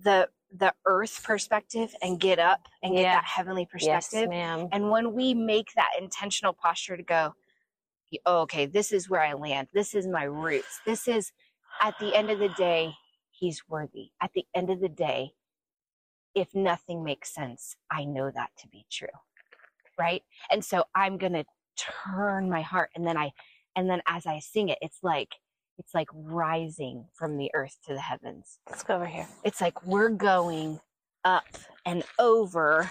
the 0.00 0.28
the 0.56 0.74
earth 0.86 1.22
perspective 1.24 1.94
and 2.02 2.20
get 2.20 2.38
up 2.38 2.68
and 2.82 2.94
get 2.94 3.04
that 3.04 3.24
heavenly 3.24 3.68
yes, 3.80 4.08
perspective. 4.08 4.30
ma'am. 4.30 4.68
and 4.72 4.90
when 4.90 5.14
we 5.14 5.34
make 5.34 5.72
that 5.76 5.90
intentional 6.00 6.52
posture 6.52 6.96
to 6.96 7.02
go, 7.04 7.34
oh, 8.26 8.40
okay, 8.42 8.66
this 8.66 8.92
is 8.92 9.08
where 9.08 9.20
I 9.22 9.34
land. 9.34 9.68
This 9.72 9.94
is 9.94 10.06
my 10.06 10.24
roots. 10.24 10.80
This 10.84 11.08
is 11.08 11.32
at 11.80 11.94
the 12.00 12.14
end 12.14 12.30
of 12.30 12.38
the 12.38 12.48
day, 12.50 12.92
he's 13.30 13.62
worthy. 13.68 14.10
At 14.20 14.32
the 14.34 14.44
end 14.54 14.70
of 14.70 14.80
the 14.80 14.88
day, 14.88 15.32
if 16.34 16.54
nothing 16.54 17.04
makes 17.04 17.34
sense, 17.34 17.76
I 17.90 18.04
know 18.04 18.30
that 18.30 18.50
to 18.58 18.68
be 18.68 18.86
true. 18.90 19.08
Right? 19.98 20.22
And 20.50 20.64
so 20.64 20.84
I'm 20.94 21.18
going 21.18 21.32
to 21.34 21.44
turn 21.76 22.50
my 22.50 22.62
heart 22.62 22.90
and 22.94 23.06
then 23.06 23.16
I 23.16 23.32
and 23.76 23.88
then 23.88 24.02
as 24.06 24.26
I 24.26 24.40
sing 24.40 24.68
it, 24.68 24.78
it's 24.82 24.98
like 25.02 25.34
it's 25.78 25.94
like 25.94 26.08
rising 26.12 27.06
from 27.14 27.38
the 27.38 27.50
earth 27.54 27.76
to 27.86 27.94
the 27.94 28.00
heavens. 28.00 28.58
Let's 28.68 28.82
go 28.82 28.96
over 28.96 29.06
here. 29.06 29.26
It's 29.44 29.60
like 29.60 29.86
we're 29.86 30.10
going 30.10 30.80
up 31.24 31.46
and 31.86 32.04
over 32.18 32.90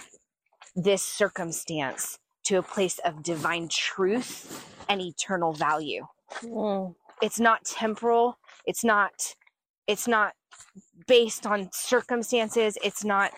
this 0.74 1.02
circumstance 1.02 2.18
to 2.44 2.56
a 2.56 2.62
place 2.62 2.98
of 3.04 3.22
divine 3.22 3.68
truth 3.68 4.74
and 4.88 5.00
eternal 5.00 5.52
value. 5.52 6.06
Mm. 6.42 6.94
It's 7.22 7.38
not 7.38 7.64
temporal. 7.64 8.38
It's 8.66 8.82
not 8.82 9.34
it's 9.90 10.06
not 10.06 10.32
based 11.08 11.46
on 11.46 11.68
circumstances. 11.72 12.78
It's 12.82 13.04
not 13.04 13.32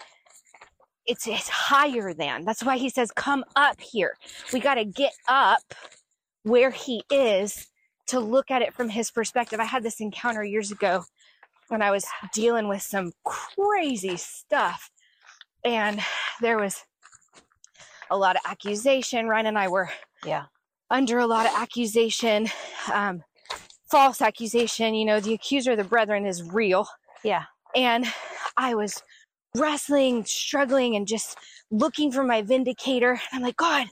it's 1.06 1.26
it's 1.26 1.48
higher 1.48 2.14
than. 2.14 2.44
That's 2.44 2.62
why 2.62 2.76
he 2.76 2.90
says 2.90 3.10
come 3.10 3.44
up 3.56 3.80
here. 3.80 4.16
We 4.52 4.60
got 4.60 4.74
to 4.74 4.84
get 4.84 5.12
up 5.28 5.62
where 6.44 6.70
he 6.70 7.02
is 7.10 7.68
to 8.08 8.20
look 8.20 8.50
at 8.50 8.62
it 8.62 8.74
from 8.74 8.88
his 8.88 9.10
perspective. 9.10 9.60
I 9.60 9.64
had 9.64 9.82
this 9.82 10.00
encounter 10.00 10.44
years 10.44 10.70
ago 10.70 11.04
when 11.68 11.80
I 11.82 11.90
was 11.90 12.04
dealing 12.32 12.68
with 12.68 12.82
some 12.82 13.12
crazy 13.24 14.16
stuff 14.16 14.90
and 15.64 16.00
there 16.40 16.58
was 16.58 16.84
a 18.10 18.16
lot 18.16 18.36
of 18.36 18.42
accusation. 18.46 19.26
Ryan 19.26 19.46
and 19.46 19.58
I 19.58 19.68
were 19.68 19.90
Yeah. 20.24 20.44
under 20.90 21.18
a 21.18 21.26
lot 21.26 21.46
of 21.46 21.52
accusation, 21.54 22.48
um, 22.92 23.22
false 23.92 24.22
accusation. 24.22 24.94
You 24.94 25.04
know, 25.04 25.20
the 25.20 25.34
accuser 25.34 25.72
of 25.72 25.78
the 25.78 25.84
brethren 25.84 26.24
is 26.24 26.42
real. 26.42 26.88
Yeah. 27.22 27.44
And 27.76 28.06
I 28.56 28.74
was 28.74 29.02
wrestling, 29.54 30.24
struggling, 30.24 30.96
and 30.96 31.06
just 31.06 31.36
looking 31.70 32.10
for 32.10 32.24
my 32.24 32.40
vindicator. 32.40 33.10
And 33.10 33.20
I'm 33.32 33.42
like, 33.42 33.56
God, 33.56 33.86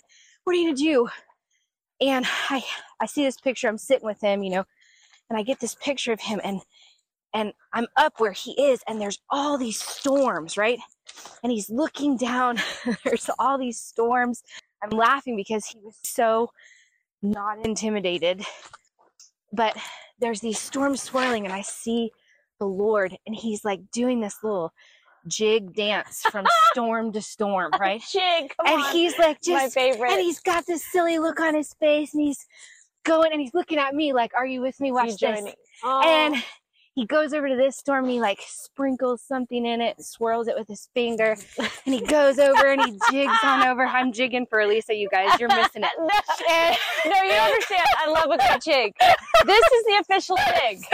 what 0.45 0.57
are 0.57 0.59
you 0.59 0.69
gonna 0.69 0.77
do? 0.77 1.09
And 2.01 2.27
I 2.49 2.65
I 2.99 3.07
see 3.07 3.25
this 3.25 3.39
picture. 3.39 3.69
I'm 3.69 3.79
sitting 3.79 4.07
with 4.07 4.23
him, 4.23 4.43
you 4.43 4.51
know, 4.51 4.65
and 5.29 5.39
I 5.39 5.43
get 5.43 5.61
this 5.61 5.75
picture 5.75 6.13
of 6.13 6.21
him, 6.21 6.41
and 6.43 6.63
and 7.35 7.53
I'm 7.75 7.87
up 7.97 8.15
where 8.19 8.33
he 8.33 8.53
is, 8.53 8.81
and 8.89 9.01
there's 9.01 9.21
all 9.29 9.59
these 9.59 9.81
storms, 9.81 10.57
right? 10.57 10.79
And 11.43 11.53
he's 11.53 11.69
looking 11.69 12.17
down. 12.17 12.57
there's 13.05 13.29
all 13.39 13.59
these 13.59 13.79
storms. 13.79 14.43
I'm 14.83 14.91
laughing 14.97 15.37
because 15.37 15.67
he 15.67 15.79
was 15.81 15.99
so 16.03 16.51
not 17.23 17.65
intimidated. 17.67 18.47
But 19.53 19.77
there's 20.19 20.41
these 20.41 20.59
storms 20.59 21.03
swirling, 21.03 21.45
and 21.45 21.55
I 21.55 21.63
see 21.63 22.11
the 22.59 22.67
Lord, 22.67 23.17
and 23.27 23.35
he's 23.35 23.65
like 23.65 23.81
doing 23.91 24.21
this 24.21 24.37
little 24.43 24.73
jig 25.27 25.75
dance 25.75 26.23
from 26.31 26.47
storm 26.73 27.13
to 27.13 27.21
storm, 27.21 27.73
right? 27.81 28.03
Jig. 28.11 28.53
And 28.65 28.83
on. 28.83 28.93
he's 28.93 29.19
like 29.19 29.41
just 29.43 29.51
my 29.51 29.69
favorite. 29.69 30.13
and 30.13 30.21
he's 30.21 30.41
got 30.41 30.67
this 30.67 30.85
silly 30.85 31.19
look 31.19 31.41
on 31.41 31.55
his 31.55 31.75
face, 31.75 32.15
and 32.15 32.23
he's 32.23 32.47
going, 33.05 33.33
and 33.33 33.41
he's 33.41 33.55
looking 33.55 33.79
at 33.79 33.95
me 33.95 34.13
like, 34.13 34.33
"Are 34.37 34.47
you 34.47 34.61
with 34.61 34.79
me? 34.81 34.93
Watch 34.93 35.17
this." 35.19 35.55
Oh. 35.83 36.03
And 36.05 36.43
he 37.01 37.07
goes 37.07 37.33
over 37.33 37.49
to 37.49 37.57
this 37.57 37.79
storm 37.79 38.05
and 38.05 38.13
he 38.13 38.21
like 38.21 38.41
sprinkles 38.47 39.23
something 39.23 39.65
in 39.65 39.81
it, 39.81 40.05
swirls 40.05 40.49
it 40.49 40.55
with 40.55 40.69
his 40.69 40.91
finger, 40.93 41.35
and 41.59 41.95
he 41.95 42.03
goes 42.03 42.39
over 42.39 42.67
and 42.67 42.83
he 42.85 42.99
jigs 43.11 43.33
on 43.43 43.67
over. 43.67 43.87
I'm 43.87 44.13
jigging 44.13 44.45
for 44.45 44.59
Alisa, 44.59 44.91
you 44.91 45.09
guys. 45.09 45.41
You're 45.41 45.49
missing 45.49 45.83
it. 45.83 45.89
no, 45.99 46.11
And 46.51 46.77
no, 47.07 47.23
you 47.23 47.31
don't 47.31 47.53
understand. 47.53 47.87
I 47.97 48.11
love 48.11 48.27
a 48.27 48.37
good 48.37 48.61
jig. 48.63 48.93
This 49.47 49.65
is 49.73 49.85
the 49.87 49.97
official 50.03 50.37
jig. 50.59 50.85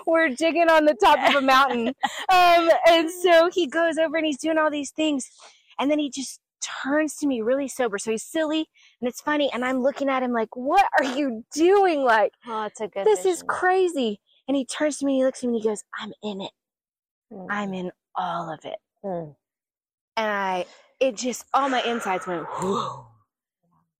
we're 0.08 0.30
jigging 0.30 0.68
on 0.68 0.86
the 0.86 0.94
top 0.94 1.20
of 1.28 1.36
a 1.36 1.40
mountain. 1.40 1.94
Um, 2.32 2.68
and 2.88 3.08
so 3.22 3.48
he 3.54 3.68
goes 3.68 3.96
over 3.96 4.16
and 4.16 4.26
he's 4.26 4.38
doing 4.38 4.58
all 4.58 4.72
these 4.72 4.90
things, 4.90 5.30
and 5.78 5.88
then 5.88 6.00
he 6.00 6.10
just 6.10 6.40
turns 6.82 7.14
to 7.18 7.28
me 7.28 7.42
really 7.42 7.68
sober. 7.68 7.96
So 7.96 8.10
he's 8.10 8.24
silly 8.24 8.66
and 9.00 9.08
it's 9.08 9.20
funny. 9.20 9.50
And 9.52 9.64
I'm 9.64 9.80
looking 9.82 10.08
at 10.08 10.22
him 10.22 10.32
like, 10.32 10.54
what 10.56 10.84
are 10.98 11.04
you 11.04 11.44
doing? 11.54 12.02
Like, 12.02 12.32
Oh, 12.46 12.64
it's 12.64 12.80
a 12.80 12.88
good. 12.88 13.06
this 13.06 13.24
is 13.24 13.42
crazy. 13.46 14.20
And 14.48 14.56
he 14.56 14.64
turns 14.64 14.98
to 14.98 15.06
me 15.06 15.16
he 15.18 15.24
looks 15.24 15.42
at 15.42 15.48
me 15.48 15.54
and 15.56 15.62
he 15.62 15.68
goes, 15.68 15.82
I'm 15.98 16.12
in 16.22 16.40
it. 16.40 16.52
Mm. 17.32 17.46
I'm 17.50 17.74
in 17.74 17.90
all 18.14 18.50
of 18.52 18.64
it. 18.64 18.78
Mm. 19.04 19.34
And 20.16 20.30
I, 20.30 20.66
it 21.00 21.16
just, 21.16 21.44
all 21.52 21.68
my 21.68 21.82
insides 21.82 22.26
went, 22.26 22.44
whoa. 22.46 23.06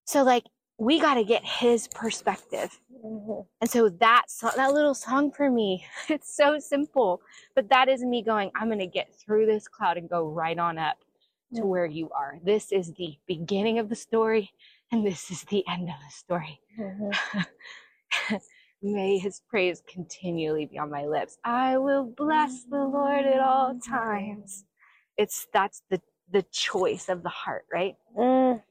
So 0.05 0.22
like, 0.22 0.44
we 0.78 1.01
got 1.01 1.14
to 1.14 1.24
get 1.24 1.44
his 1.44 1.88
perspective. 1.88 2.78
Mhm. 3.05 3.47
And 3.61 3.70
so 3.70 3.88
that 3.88 4.24
song, 4.30 4.53
that 4.57 4.72
little 4.74 4.94
song 4.94 5.30
for 5.32 5.51
me, 5.51 5.84
it's 6.09 6.34
so 6.36 6.59
simple, 6.59 7.20
but 7.55 7.68
that 7.70 7.88
is 7.88 8.03
me 8.05 8.22
going, 8.22 8.51
I'm 8.55 8.68
going 8.68 8.78
to 8.78 8.86
get 8.86 9.14
through 9.14 9.47
this 9.47 9.68
cloud 9.68 9.97
and 9.97 10.09
go 10.09 10.28
right 10.28 10.59
on 10.59 10.78
up 10.78 10.97
to 11.55 11.62
Mm. 11.62 11.66
where 11.66 11.86
you 11.86 12.11
are. 12.11 12.38
This 12.44 12.72
is 12.72 12.92
the 12.94 13.16
beginning 13.26 13.78
of 13.78 13.88
the 13.88 13.97
story 13.97 14.51
and 14.93 15.07
this 15.07 15.30
is 15.30 15.45
the 15.45 15.64
end 15.68 15.89
of 15.89 15.97
the 16.05 16.11
story. 16.12 16.61
Mhm. 16.78 17.14
May 18.82 19.18
his 19.18 19.43
praise 19.51 19.82
continually 19.89 20.66
be 20.66 20.78
on 20.78 20.91
my 20.91 21.07
lips. 21.07 21.39
I 21.45 21.78
will 21.78 22.05
bless 22.05 22.64
the 22.64 22.84
Lord 22.84 23.26
at 23.26 23.41
all 23.41 23.78
times. 23.80 24.64
It's 25.16 25.49
that's 25.53 25.82
the 25.91 26.01
the 26.30 26.43
choice 26.53 27.09
of 27.09 27.22
the 27.22 27.30
heart, 27.30 27.66
right? 27.72 27.97
Mm. 28.18 28.62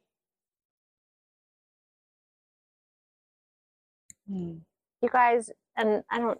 Hmm. 4.29 4.53
You 5.01 5.09
guys, 5.11 5.51
and 5.77 6.03
I 6.11 6.19
don't. 6.19 6.39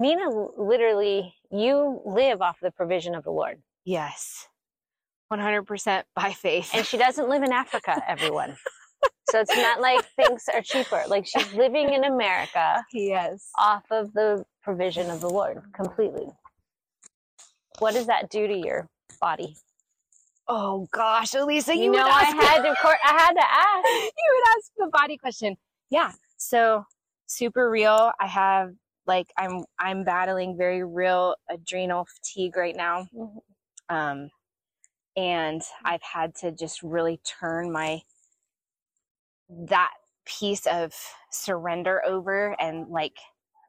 Nina, 0.00 0.30
literally, 0.58 1.34
you 1.50 2.02
live 2.06 2.42
off 2.42 2.58
the 2.60 2.72
provision 2.72 3.14
of 3.16 3.24
the 3.24 3.32
Lord, 3.32 3.62
Yes. 3.84 4.48
100% 5.40 6.02
by 6.14 6.32
faith. 6.32 6.70
and 6.74 6.86
she 6.86 6.96
doesn't 6.98 7.28
live 7.28 7.42
in 7.42 7.52
Africa. 7.52 8.02
Everyone, 8.08 8.56
so 9.30 9.40
it's 9.40 9.56
not 9.56 9.80
like 9.80 10.04
things 10.16 10.44
are 10.52 10.62
cheaper. 10.62 11.02
Like 11.08 11.26
she's 11.26 11.52
living 11.54 11.92
in 11.92 12.04
America 12.04 12.84
yes. 12.92 13.48
off 13.58 13.84
of 13.90 14.12
the 14.12 14.44
provision 14.62 15.10
of 15.10 15.20
the 15.20 15.28
Lord 15.30 15.62
completely. 15.74 16.26
What 17.78 17.94
does 17.94 18.06
that 18.06 18.30
do 18.30 18.46
to 18.46 18.54
your 18.56 18.88
body? 19.20 19.56
Oh 20.48 20.86
gosh, 20.92 21.30
Alisa, 21.32 21.74
you, 21.74 21.84
You, 21.84 21.92
know, 21.92 22.04
I 22.06 22.24
had 22.24 22.62
to. 22.62 22.74
cour- 22.80 22.98
I 23.04 23.12
had 23.12 23.32
to 23.32 23.44
ask. 23.44 23.88
you 24.04 24.10
would 24.34 24.56
ask 24.58 24.70
the 24.76 24.90
body 24.92 25.16
question. 25.16 25.56
Yeah. 25.90 26.12
So 26.36 26.84
super 27.26 27.70
real. 27.70 28.12
I 28.20 28.26
have 28.26 28.72
like 29.06 29.26
I'm 29.38 29.64
I'm 29.78 30.04
battling 30.04 30.56
very 30.56 30.84
real 30.84 31.36
adrenal 31.50 32.06
fatigue 32.06 32.56
right 32.56 32.76
now. 32.76 33.06
Mhm. 33.14 33.36
Um 33.88 34.30
and 35.16 35.62
I've 35.84 36.02
had 36.02 36.34
to 36.36 36.52
just 36.52 36.82
really 36.82 37.20
turn 37.24 37.72
my 37.72 38.02
that 39.48 39.92
piece 40.24 40.66
of 40.66 40.94
surrender 41.30 42.02
over 42.06 42.58
and 42.60 42.88
like 42.88 43.16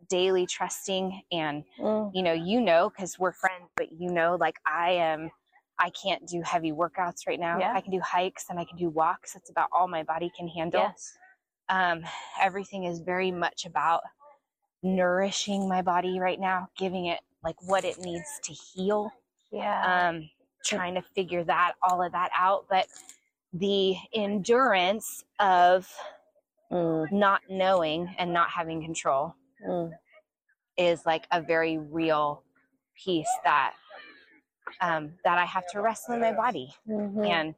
daily 0.09 0.45
trusting 0.45 1.21
and 1.31 1.63
Mm. 1.79 2.11
you 2.13 2.21
know 2.21 2.33
you 2.33 2.61
know 2.61 2.89
because 2.89 3.17
we're 3.17 3.31
friends 3.31 3.69
but 3.75 3.91
you 3.91 4.11
know 4.11 4.35
like 4.39 4.57
i 4.65 4.91
am 4.91 5.31
i 5.79 5.89
can't 5.89 6.27
do 6.27 6.41
heavy 6.43 6.71
workouts 6.71 7.25
right 7.25 7.39
now 7.39 7.59
Yeah. 7.59 7.73
i 7.73 7.81
can 7.81 7.91
do 7.91 7.99
hikes 7.99 8.45
and 8.49 8.59
i 8.59 8.65
can 8.65 8.77
do 8.77 8.89
walks 8.89 9.33
that's 9.33 9.49
about 9.49 9.69
all 9.71 9.87
my 9.87 10.03
body 10.03 10.31
can 10.37 10.47
handle 10.47 10.81
Yes. 10.81 11.17
um, 11.69 12.03
everything 12.39 12.83
is 12.83 12.99
very 12.99 13.31
much 13.31 13.65
about 13.65 14.03
nourishing 14.83 15.67
my 15.67 15.81
body 15.81 16.19
right 16.19 16.39
now 16.39 16.67
giving 16.77 17.05
it 17.05 17.21
like 17.43 17.55
what 17.67 17.83
it 17.83 17.97
needs 17.99 18.39
to 18.43 18.53
heal 18.53 19.09
Yeah. 19.51 20.09
um, 20.09 20.29
trying 20.63 20.95
to 20.95 21.01
figure 21.01 21.43
that 21.43 21.73
all 21.81 22.01
of 22.01 22.11
that 22.11 22.31
out 22.35 22.65
but 22.69 22.87
the 23.53 23.95
endurance 24.13 25.23
of 25.39 25.91
Mm. 26.71 27.11
not 27.11 27.41
knowing 27.49 28.15
and 28.17 28.33
not 28.33 28.49
having 28.49 28.81
control 28.81 29.35
Mm. 29.63 29.93
is 30.77 31.05
like 31.05 31.27
a 31.31 31.41
very 31.41 31.77
real 31.77 32.43
piece 32.95 33.29
that 33.43 33.75
um, 34.81 35.13
that 35.23 35.37
I 35.37 35.45
have 35.45 35.67
to 35.71 35.81
wrestle 35.81 36.15
in 36.15 36.21
my 36.21 36.33
body. 36.33 36.73
Mhm. 36.87 37.25
And 37.25 37.55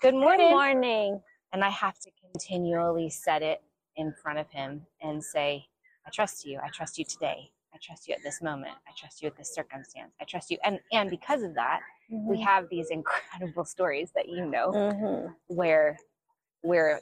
good 0.00 0.14
morning. 0.14 0.48
Good 0.48 0.54
morning. 0.54 1.22
And 1.52 1.64
I 1.64 1.70
have 1.70 1.98
to 2.00 2.10
continually 2.20 3.10
set 3.10 3.42
it 3.42 3.62
in 3.96 4.12
front 4.12 4.38
of 4.38 4.50
him 4.50 4.86
and 5.00 5.22
say, 5.22 5.66
I 6.06 6.10
trust 6.10 6.44
you. 6.44 6.60
I 6.62 6.68
trust 6.68 6.98
you 6.98 7.04
today. 7.04 7.50
I 7.74 7.78
trust 7.82 8.08
you 8.08 8.14
at 8.14 8.22
this 8.22 8.42
moment. 8.42 8.74
I 8.86 8.92
trust 8.96 9.22
you 9.22 9.28
at 9.28 9.36
this 9.36 9.54
circumstance. 9.54 10.12
I 10.20 10.24
trust 10.24 10.50
you. 10.50 10.58
And 10.64 10.80
and 10.92 11.10
because 11.10 11.42
of 11.42 11.54
that, 11.54 11.80
we 12.10 12.40
have 12.40 12.68
these 12.70 12.90
incredible 12.90 13.64
stories 13.64 14.12
that 14.14 14.28
you 14.28 14.46
know 14.46 14.72
Mhm. 14.72 15.34
where 15.48 15.98
where 16.62 17.00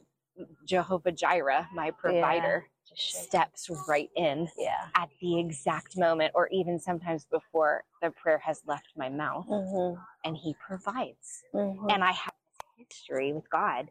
Jehovah 0.66 1.12
Jireh, 1.12 1.68
my 1.74 1.90
provider, 1.90 2.66
shake. 2.94 3.24
steps 3.24 3.70
right 3.88 4.10
in 4.16 4.48
Yeah. 4.58 4.88
at 4.96 5.10
the 5.20 5.38
exact 5.40 5.96
moment 5.98 6.32
or 6.34 6.48
even 6.48 6.78
sometimes 6.78 7.24
before 7.26 7.84
the 8.02 8.10
prayer 8.10 8.38
has 8.38 8.62
left 8.66 8.88
my 8.96 9.08
mouth 9.08 9.46
Mhm. 9.48 9.96
and 10.24 10.36
he 10.36 10.54
provides 10.54 11.44
Mhm. 11.54 11.90
and 11.92 12.04
i 12.04 12.12
have 12.12 12.34
history 12.76 13.32
with 13.32 13.48
god 13.50 13.90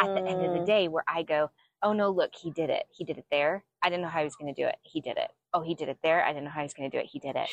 at 0.00 0.12
the 0.14 0.28
end 0.28 0.42
of 0.44 0.52
the 0.52 0.60
Mm. 0.60 0.66
day 0.66 0.88
where 0.88 1.04
i 1.08 1.22
go 1.22 1.50
oh 1.82 1.92
no 1.94 2.10
look 2.10 2.34
he 2.34 2.50
did 2.50 2.70
it 2.70 2.86
he 2.90 3.04
did 3.04 3.18
it 3.18 3.26
there 3.30 3.64
i 3.82 3.88
didn't 3.88 4.02
know 4.02 4.08
how 4.08 4.18
he 4.20 4.24
was 4.24 4.36
going 4.36 4.52
to 4.54 4.62
do 4.62 4.66
it 4.68 4.76
he 4.82 5.00
did 5.00 5.16
it 5.16 5.30
oh 5.54 5.62
he 5.62 5.74
did 5.74 5.88
it 5.88 5.98
there. 6.02 6.24
I 6.24 6.30
didn't 6.32 6.44
know 6.44 6.50
how 6.50 6.62
he's 6.62 6.74
going 6.74 6.90
to 6.90 6.96
do 6.96 7.00
it. 7.00 7.08
He 7.10 7.20
did 7.20 7.36
it. 7.36 7.48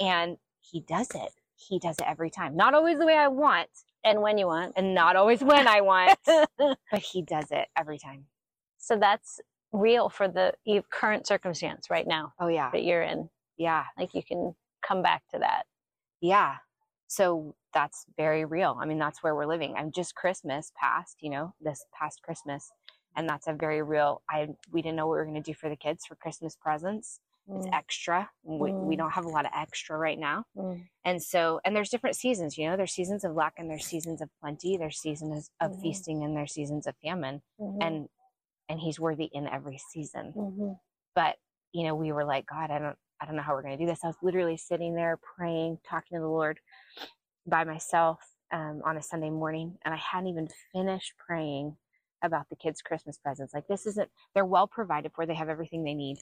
And 0.00 0.38
he 0.60 0.80
does 0.80 1.08
it. 1.14 1.30
He 1.56 1.78
does 1.80 1.96
it 1.98 2.06
every 2.08 2.30
time. 2.30 2.56
Not 2.56 2.74
always 2.74 2.98
the 2.98 3.06
way 3.06 3.16
i 3.16 3.28
want 3.28 3.68
And 4.04 4.22
when 4.22 4.38
you 4.38 4.46
want. 4.46 4.74
and 4.76 4.94
not 4.94 5.16
always 5.16 5.42
when 5.42 5.68
i 5.68 5.80
want 5.82 6.18
but 6.26 7.00
he 7.00 7.22
does 7.22 7.46
it 7.52 7.68
every 7.76 7.98
time. 7.98 8.26
So 8.78 8.96
that's 8.98 9.40
real 9.72 10.08
for 10.08 10.28
the 10.28 10.54
current 10.90 11.26
circumstance 11.26 11.90
right 11.90 12.06
now 12.06 12.32
oh 12.40 12.48
yeah. 12.48 12.70
that 12.72 12.84
you're 12.84 13.02
in. 13.02 13.28
yeah. 13.58 13.84
Like 13.98 14.14
you 14.14 14.22
can 14.22 14.54
come 14.86 15.02
back 15.02 15.22
to 15.32 15.40
that. 15.40 15.64
yeah. 16.20 16.56
So 17.08 17.54
that's 17.74 18.06
very 18.16 18.44
real. 18.44 18.78
I 18.80 18.86
mean 18.86 18.98
that's 18.98 19.22
where 19.22 19.34
we're 19.34 19.46
living. 19.46 19.74
I'm 19.76 19.92
just 19.92 20.14
christmas 20.14 20.72
past 20.80 21.18
you 21.20 21.30
know 21.30 21.54
this 21.60 21.84
past 21.98 22.22
christmas 22.22 22.70
and 23.16 23.28
that's 23.28 23.46
a 23.46 23.52
very 23.52 23.82
real 23.82 24.22
i 24.30 24.48
we 24.72 24.82
didn't 24.82 24.96
know 24.96 25.06
what 25.06 25.14
we 25.14 25.18
were 25.18 25.24
going 25.26 25.42
to 25.42 25.52
do 25.52 25.54
for 25.54 25.68
the 25.68 25.76
kids 25.76 26.04
for 26.06 26.16
christmas 26.16 26.56
presents 26.60 27.20
it's 27.48 27.66
Mm. 27.66 27.74
extra 27.74 28.30
we, 28.42 28.72
we 28.80 28.94
Mm. 28.94 28.98
don't 28.98 29.10
have 29.12 29.24
a 29.24 29.28
lot 29.28 29.44
of 29.46 29.52
extra 29.54 29.96
right 29.96 30.18
now 30.18 30.44
Mm. 30.56 30.88
and 31.04 31.22
so 31.22 31.60
and 31.64 31.76
there's 31.76 31.90
different 31.90 32.16
seasons 32.16 32.56
you 32.56 32.68
know 32.68 32.76
there's 32.76 32.92
seasons 32.94 33.24
of 33.24 33.34
lack 33.34 33.54
and 33.58 33.68
there's 33.70 33.86
seasons 33.86 34.20
of 34.22 34.30
plenty 34.40 34.76
there's 34.76 34.98
seasons 34.98 35.50
of 35.60 35.72
Mhm. 35.72 35.80
feasting 35.80 36.24
and 36.24 36.36
there's 36.36 36.52
seasons 36.52 36.86
of 36.86 36.96
famine 37.02 37.42
Mhm. 37.60 37.82
and 37.82 38.08
and 38.68 38.80
he's 38.80 38.98
worthy 38.98 39.24
in 39.26 39.46
every 39.46 39.78
season 39.78 40.32
Mhm. 40.36 40.80
but 41.14 41.38
you 41.72 41.84
know 41.84 41.94
we 41.94 42.12
were 42.12 42.24
like 42.24 42.46
god 42.46 42.70
i 42.70 42.78
don't 42.78 42.98
i 43.20 43.26
don't 43.26 43.36
know 43.36 43.42
how 43.42 43.52
we're 43.54 43.62
going 43.62 43.76
to 43.76 43.84
do 43.84 43.90
this 43.90 44.02
i 44.04 44.06
was 44.06 44.16
literally 44.22 44.56
sitting 44.56 44.94
there 44.94 45.16
praying 45.18 45.78
talking 45.84 46.16
to 46.16 46.20
the 46.22 46.28
lord 46.28 46.60
by 47.46 47.64
myself 47.64 48.20
um, 48.52 48.80
on 48.84 48.96
a 48.96 49.02
sunday 49.02 49.30
morning 49.30 49.78
and 49.84 49.92
i 49.92 49.98
hadn't 49.98 50.28
even 50.28 50.48
finished 50.72 51.12
praying 51.18 51.76
about 52.22 52.48
the 52.48 52.56
kids 52.56 52.80
christmas 52.80 53.18
presents 53.18 53.52
like 53.52 53.66
this 53.68 53.86
isn't 53.86 54.10
they're 54.34 54.46
well 54.46 54.66
provided 54.66 55.12
for 55.14 55.26
they 55.26 55.34
have 55.34 55.48
everything 55.50 55.84
they 55.84 55.94
need 55.94 56.18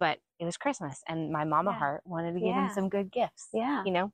but 0.00 0.18
it 0.38 0.44
was 0.44 0.56
christmas 0.56 1.00
and 1.08 1.30
my 1.30 1.44
mama 1.44 1.72
Yeah. 1.72 1.78
heart 1.78 2.02
wanted 2.04 2.32
to 2.34 2.40
give 2.40 2.48
Yeah. 2.48 2.68
him 2.68 2.74
some 2.74 2.88
good 2.88 3.10
gifts 3.10 3.48
Yeah. 3.52 3.82
you 3.84 3.92
know 3.92 4.12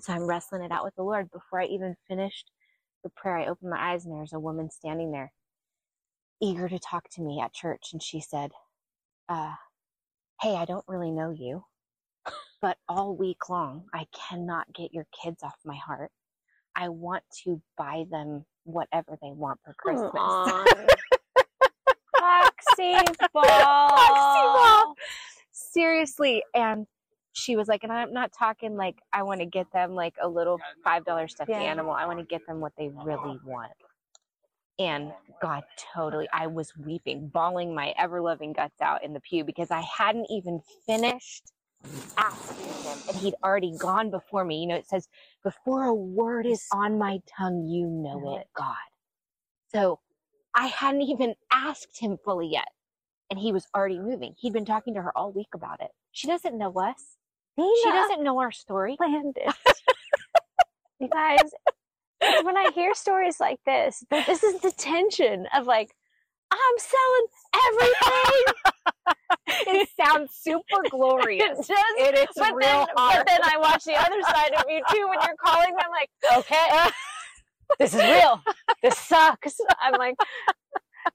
so 0.00 0.12
i'm 0.12 0.26
wrestling 0.26 0.62
it 0.62 0.70
out 0.72 0.84
with 0.84 0.94
the 0.96 1.02
lord 1.02 1.30
before 1.30 1.60
i 1.60 1.66
even 1.66 1.96
finished 2.08 2.50
the 3.04 3.10
prayer 3.10 3.36
i 3.38 3.46
opened 3.46 3.70
my 3.70 3.92
eyes 3.92 4.04
and 4.04 4.14
there's 4.14 4.32
a 4.32 4.38
woman 4.40 4.70
standing 4.70 5.10
there 5.12 5.32
eager 6.40 6.68
to 6.68 6.78
talk 6.78 7.08
to 7.10 7.22
me 7.22 7.40
at 7.40 7.52
church 7.52 7.88
and 7.92 8.02
she 8.02 8.20
said 8.20 8.50
uh, 9.28 9.54
hey 10.40 10.54
i 10.54 10.64
don't 10.64 10.84
really 10.88 11.10
know 11.10 11.30
you 11.30 11.64
but 12.62 12.76
all 12.88 13.16
week 13.16 13.48
long 13.48 13.84
i 13.92 14.06
cannot 14.12 14.72
get 14.72 14.92
your 14.94 15.06
kids 15.22 15.42
off 15.42 15.56
my 15.64 15.76
heart 15.76 16.10
i 16.76 16.88
want 16.88 17.24
to 17.44 17.60
buy 17.76 18.04
them 18.10 18.44
whatever 18.64 19.16
they 19.22 19.32
want 19.32 19.58
for 19.64 19.74
christmas. 19.74 20.12
Foxy 22.18 22.94
ball. 23.32 23.44
Foxy 23.44 24.44
ball. 24.54 24.77
Seriously 25.72 26.42
and 26.54 26.86
she 27.32 27.56
was 27.56 27.68
like 27.68 27.84
and 27.84 27.92
i'm 27.92 28.12
not 28.12 28.32
talking 28.32 28.76
like 28.76 28.96
i 29.12 29.22
want 29.22 29.40
to 29.40 29.46
get 29.46 29.70
them 29.72 29.94
like 29.94 30.14
a 30.22 30.28
little 30.28 30.58
five 30.84 31.04
dollar 31.04 31.28
stuffed 31.28 31.50
Yeah. 31.50 31.62
animal. 31.62 31.92
I 31.92 32.06
want 32.06 32.18
to 32.18 32.24
get 32.24 32.46
them 32.46 32.60
what 32.60 32.72
they 32.78 32.88
really 33.04 33.38
want. 33.44 33.72
And 34.78 35.12
god 35.42 35.64
totally 35.94 36.28
i 36.32 36.46
was 36.46 36.72
weeping 36.76 37.28
bawling 37.28 37.74
my 37.74 37.94
ever 37.98 38.20
loving 38.20 38.52
guts 38.52 38.80
out 38.80 39.04
in 39.04 39.12
the 39.12 39.20
pew 39.20 39.44
because 39.44 39.70
i 39.70 39.80
hadn't 39.82 40.26
even 40.30 40.60
finished 40.86 41.52
asking 42.18 42.74
him 42.82 42.98
and 43.08 43.18
he'd 43.18 43.34
already 43.44 43.74
gone 43.78 44.10
before 44.10 44.44
me. 44.44 44.60
You 44.60 44.66
know 44.68 44.76
it 44.76 44.88
says 44.88 45.08
before 45.44 45.84
a 45.84 45.94
word 45.94 46.46
is 46.46 46.64
on 46.72 46.98
my 46.98 47.20
tongue 47.38 47.66
you 47.66 47.86
know 47.86 48.36
it 48.38 48.48
god. 48.56 48.76
So 49.72 50.00
i 50.54 50.66
hadn't 50.68 51.02
even 51.02 51.34
asked 51.52 51.98
him 52.00 52.18
fully 52.24 52.48
yet 52.48 52.68
and 53.30 53.38
he 53.38 53.52
was 53.52 53.66
already 53.74 53.98
moving. 53.98 54.34
He'd 54.38 54.52
been 54.52 54.64
talking 54.64 54.94
to 54.94 55.02
her 55.02 55.16
all 55.16 55.32
week 55.32 55.48
about 55.54 55.80
it. 55.80 55.90
She 56.12 56.26
doesn't 56.26 56.56
know 56.56 56.72
us. 56.72 57.16
She 57.58 57.90
doesn't 57.90 58.22
know 58.22 58.38
our 58.38 58.52
story. 58.52 58.96
planned 58.96 59.36
it. 59.36 59.54
you 61.00 61.08
guys, 61.08 61.50
when 62.42 62.56
I 62.56 62.70
hear 62.74 62.94
stories 62.94 63.40
like 63.40 63.58
this, 63.66 64.04
this 64.10 64.44
is 64.44 64.60
the 64.60 64.70
tension 64.70 65.46
of 65.54 65.66
like, 65.66 65.90
I'm 66.50 66.78
selling 66.78 67.26
everything. 67.66 68.42
it 69.82 69.88
sounds 70.00 70.34
super 70.34 70.88
glorious. 70.90 71.58
It 71.58 71.68
does. 71.68 72.08
It 72.08 72.14
is 72.18 72.28
but 72.36 72.54
real 72.54 72.66
then, 72.66 72.86
hard. 72.96 73.16
But 73.18 73.26
then 73.26 73.40
I 73.42 73.58
watch 73.58 73.84
the 73.84 73.94
other 73.94 74.22
side 74.22 74.52
of 74.56 74.64
you 74.68 74.80
too 74.90 75.08
when 75.08 75.18
you're 75.22 75.36
calling. 75.44 75.74
I'm 75.78 75.90
like, 75.90 76.10
okay, 76.38 76.90
this 77.78 77.94
is 77.94 78.00
real. 78.00 78.42
This 78.82 78.96
sucks. 78.98 79.60
I'm 79.80 79.94
like, 79.98 80.14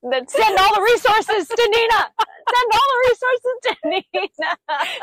then 0.02 0.28
send 0.28 0.58
all 0.58 0.76
the 0.76 0.82
resources 0.82 1.48
to 1.48 1.70
Nina. 1.76 2.12
Send 2.50 2.72
all 2.74 2.90
the 2.90 3.10
resources 3.10 3.56
to 3.64 3.76
Nina. 3.90 4.58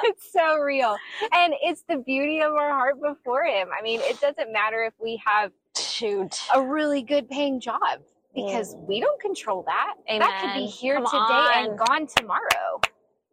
it's 0.05 0.33
so 0.33 0.57
real. 0.57 0.97
And 1.33 1.55
it's 1.63 1.85
the 1.89 1.99
beauty 1.99 2.41
of 2.41 2.53
our 2.55 2.71
heart 2.71 3.01
before 3.01 3.45
him. 3.45 3.69
I 3.79 3.83
mean, 3.83 4.01
it 4.03 4.21
doesn't 4.21 4.53
matter 4.53 4.85
if 4.85 4.95
we 5.01 5.21
have 5.25 5.53
Shoot. 5.77 6.41
a 6.55 6.63
really 6.63 7.03
good 7.03 7.29
paying 7.29 7.61
job 7.61 8.01
because 8.35 8.77
we 8.87 9.01
don't 9.01 9.21
control 9.21 9.65
that. 9.67 9.95
That 10.09 10.41
could 10.43 10.61
be 10.61 10.67
here 10.67 10.97
Come 10.97 11.07
today 11.07 11.53
and 11.71 11.79
gone 11.79 12.07
tomorrow. 12.07 12.81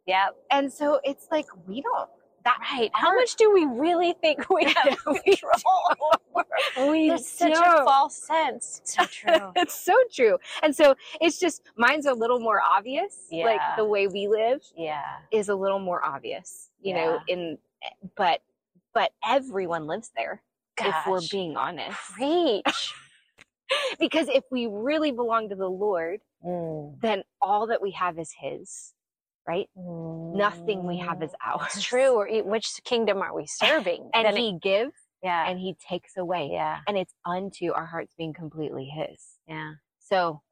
Yep. 0.06 0.36
And 0.50 0.72
so 0.72 1.00
it's 1.04 1.26
like 1.30 1.46
we 1.66 1.82
don't 1.82 2.08
that 2.48 2.58
Right. 2.72 2.90
How 2.94 3.14
much 3.14 3.36
do 3.36 3.52
we 3.52 3.64
really 3.66 4.14
think 4.20 4.48
we 4.50 4.64
have 4.76 4.98
control 5.04 5.82
over? 6.36 6.90
we 6.90 7.08
There's 7.08 7.26
such 7.26 7.52
a 7.52 7.84
false 7.84 8.16
sense. 8.16 8.80
So 8.84 9.04
true. 9.04 9.52
it's 9.56 9.74
so 9.74 9.94
true. 10.12 10.38
And 10.62 10.74
so 10.74 10.94
it's 11.20 11.38
just 11.38 11.62
mine's 11.76 12.06
a 12.06 12.14
little 12.14 12.40
more 12.40 12.60
obvious. 12.60 13.26
Yeah. 13.30 13.44
Like 13.44 13.60
the 13.76 13.84
way 13.84 14.06
we 14.06 14.28
live 14.28 14.62
yeah. 14.76 15.02
is 15.30 15.48
a 15.48 15.54
little 15.54 15.78
more 15.80 16.04
obvious, 16.04 16.70
you 16.80 16.94
know, 16.94 17.18
in 17.28 17.58
but 18.16 18.40
but 18.94 19.12
everyone 19.26 19.86
lives 19.86 20.10
there 20.16 20.42
Gosh. 20.76 20.88
if 20.88 21.06
we're 21.06 21.20
being 21.30 21.56
honest. 21.56 21.96
Preach. 22.14 22.94
Because 24.00 24.28
if 24.28 24.44
we 24.50 24.66
really 24.66 25.12
belong 25.12 25.50
to 25.50 25.54
the 25.54 25.68
Lord, 25.68 26.20
Mm. 26.46 27.00
then 27.00 27.24
all 27.42 27.66
that 27.66 27.82
we 27.82 27.90
have 27.90 28.16
is 28.16 28.32
his, 28.38 28.94
right? 29.48 29.68
Nothing 29.76 30.86
we 30.86 30.98
have 30.98 31.22
is 31.22 31.30
ours. 31.44 31.62
It's 31.74 31.82
true. 31.82 32.10
Or 32.10 32.28
which 32.44 32.68
kingdom 32.84 33.18
are 33.22 33.34
we 33.34 33.46
serving? 33.48 34.10
And 34.14 34.26
Then 34.26 34.36
it- 34.36 34.40
he 34.40 34.58
gives 34.60 34.92
yeah. 35.22 35.48
and 35.48 35.58
he 35.58 35.74
takes 35.88 36.16
away. 36.16 36.50
yeah. 36.52 36.80
And 36.86 36.96
it's 36.98 37.14
unto 37.24 37.72
our 37.72 37.86
hearts 37.86 38.12
being 38.18 38.34
completely 38.34 38.84
his. 38.84 39.20
Yeah. 39.48 39.72
So 40.00 40.42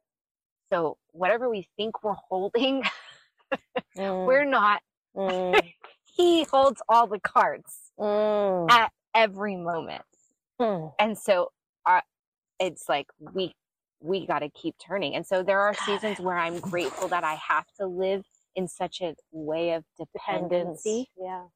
so 0.72 0.96
whatever 1.12 1.48
we 1.48 1.68
think 1.76 2.02
we're 2.02 2.14
holding, 2.28 2.82
Mm. 3.96 4.26
we're 4.26 4.44
not. 4.44 4.80
Mm. 5.16 5.60
He 6.16 6.44
holds 6.44 6.80
all 6.88 7.06
the 7.06 7.20
cards 7.20 7.92
Mm. 8.00 8.70
at 8.70 8.90
every 9.14 9.54
moment. 9.56 10.02
Mm. 10.60 10.92
And 10.98 11.16
so 11.16 11.50
uh, 11.84 12.00
it's 12.58 12.88
like 12.88 13.06
we 13.34 13.54
we 14.00 14.26
got 14.26 14.40
to 14.40 14.48
keep 14.50 14.74
turning. 14.78 15.14
And 15.14 15.26
so 15.26 15.42
there 15.42 15.60
are 15.60 15.74
seasons 15.74 16.18
where 16.18 16.36
I'm 16.36 16.58
grateful 16.58 17.08
that 17.08 17.22
I 17.24 17.34
have 17.34 17.66
to 17.80 17.86
live 17.86 18.24
in 18.56 18.68
such 18.68 19.00
a 19.02 19.14
way 19.32 19.72
of 19.72 19.84
dependency 19.98 21.10
Yeah. 21.16 21.48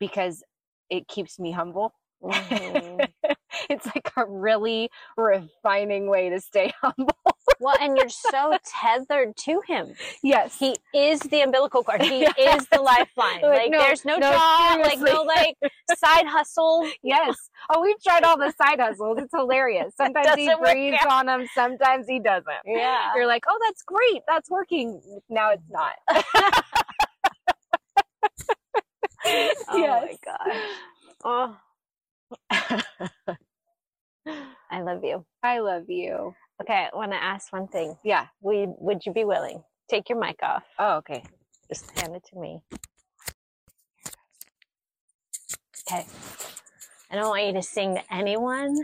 because 0.00 0.42
it 0.90 1.08
keeps 1.08 1.38
me 1.38 1.52
humble. 1.52 1.92
Mhm. 2.22 3.12
it's 3.70 3.86
like 3.86 4.10
a 4.16 4.24
really 4.26 4.90
refining 5.16 6.08
way 6.08 6.30
to 6.30 6.40
stay 6.40 6.72
humble. 6.82 7.16
Well, 7.62 7.76
and 7.80 7.96
you're 7.96 8.08
so 8.08 8.56
tethered 8.66 9.36
to 9.36 9.60
him. 9.66 9.94
Yes. 10.22 10.58
He 10.58 10.76
is 10.94 11.20
the 11.20 11.40
umbilical 11.42 11.82
cord. 11.84 12.02
He 12.02 12.20
Yes. 12.36 12.62
is 12.62 12.66
the 12.68 12.80
lifeline. 12.82 13.40
Like, 13.42 13.42
Like, 13.42 13.70
no, 13.70 13.78
there's 13.78 14.04
no, 14.04 14.16
no, 14.16 14.30
job, 14.32 14.80
like 14.80 14.98
no 14.98 15.22
like 15.22 15.56
side 15.96 16.26
hustle. 16.26 16.88
Yes. 17.02 17.36
Oh, 17.70 17.80
we've 17.82 18.00
tried 18.02 18.24
all 18.24 18.36
the 18.36 18.52
side 18.52 18.80
hustles. 18.80 19.18
It's 19.20 19.32
hilarious. 19.34 19.94
Sometimes 19.96 20.34
he 20.36 20.52
breathes 20.60 20.98
on 21.08 21.26
them. 21.26 21.46
Sometimes 21.54 22.06
he 22.08 22.18
doesn't. 22.20 22.46
Yeah. 22.66 23.10
You're 23.14 23.26
like, 23.26 23.44
oh, 23.48 23.58
that's 23.66 23.82
great. 23.82 24.22
That's 24.28 24.50
working. 24.50 25.00
Now 25.28 25.50
it's 25.52 25.62
not. 25.70 25.92
Oh 29.24 29.78
my 29.78 29.78
Yes. 29.78 30.18
gosh. 30.24 30.56
Oh, 31.24 31.56
I 34.70 34.80
love 34.82 35.04
you. 35.04 35.24
I 35.42 35.58
love 35.60 35.88
you. 35.88 36.34
Okay, 36.62 36.86
I 36.92 36.96
want 36.96 37.10
to 37.10 37.20
ask 37.20 37.52
one 37.52 37.66
thing. 37.66 37.96
Yeah. 38.04 38.26
We 38.40 38.68
would 38.78 39.04
you 39.04 39.12
be 39.12 39.24
willing? 39.24 39.64
Take 39.90 40.08
your 40.08 40.20
mic 40.20 40.36
off. 40.44 40.62
Oh, 40.78 40.98
okay. 40.98 41.24
Just 41.68 41.90
hand 41.98 42.14
it 42.14 42.24
to 42.32 42.38
me. 42.38 42.62
Okay. 45.90 46.06
I 47.10 47.16
don't 47.16 47.28
want 47.28 47.46
you 47.46 47.52
to 47.54 47.62
sing 47.62 47.96
to 47.96 48.14
anyone 48.14 48.76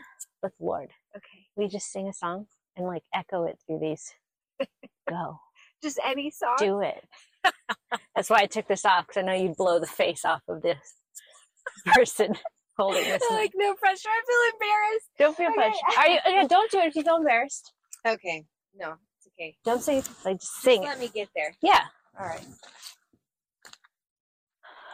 but 0.43 0.51
the 0.59 0.67
Lord. 0.67 0.91
Okay. 1.17 1.47
We 1.55 1.69
just 1.69 1.93
sing 1.93 2.09
a 2.09 2.13
song 2.13 2.47
and 2.77 2.85
like 2.85 3.05
echo 3.15 3.45
it 3.45 3.61
through 3.65 3.79
these. 3.79 4.13
Go. 5.09 5.39
Just 5.81 6.01
any 6.05 6.33
song. 6.33 6.57
Do 6.59 6.81
it. 6.81 7.05
That's 8.17 8.29
why 8.29 8.41
I 8.41 8.47
took 8.47 8.67
this 8.67 8.85
off 8.85 9.07
because 9.07 9.21
I 9.21 9.25
know 9.25 9.35
you'd 9.35 9.57
blow 9.57 9.79
the 9.79 9.87
face 9.87 10.25
off 10.25 10.43
of 10.49 10.63
this 10.63 10.97
person 11.87 12.35
holding 12.79 13.05
this. 13.09 13.23
like 13.31 13.53
no 13.57 13.75
pressure. 13.75 14.09
I 14.09 14.23
feel 14.27 14.53
embarrassed. 14.55 15.09
Don't 15.19 15.37
feel 15.37 15.51
Okay. 15.51 15.71
pushed. 15.71 15.99
Are 15.99 16.09
you? 16.43 16.49
Don't 16.49 16.71
do 16.71 16.79
it 16.79 16.87
if 16.87 16.97
you 16.97 17.03
feel 17.03 17.17
embarrassed. 17.17 17.73
Okay. 18.07 18.45
No, 18.77 18.95
it's 19.19 19.29
okay. 19.39 19.57
Don't 19.65 19.83
sing. 19.83 20.03
Like 20.25 20.41
just 20.41 20.55
sing. 20.63 20.83
Let 20.83 21.01
me 21.01 21.09
get 21.09 21.29
there. 21.35 21.55
Yeah, 21.63 21.81
All 22.19 22.27
right. 22.27 22.41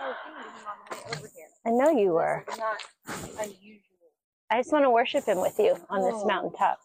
Oh, 0.00 0.14
thank 0.24 0.36
you, 0.38 0.44
Mom. 0.64 0.76
I'm 0.90 1.18
over 1.18 1.30
here. 1.34 1.48
I 1.66 1.70
know 1.70 1.90
you 1.98 2.12
were. 2.12 2.44
This 2.46 2.58
not 2.58 2.76
unusual. 3.40 3.80
I 4.50 4.58
just 4.60 4.72
want 4.72 4.84
to 4.84 4.90
worship 4.90 5.24
Him 5.26 5.40
with 5.40 5.58
you 5.58 5.76
on 5.90 6.02
this 6.02 6.14
Oh. 6.22 6.26
mountaintop. 6.26 6.78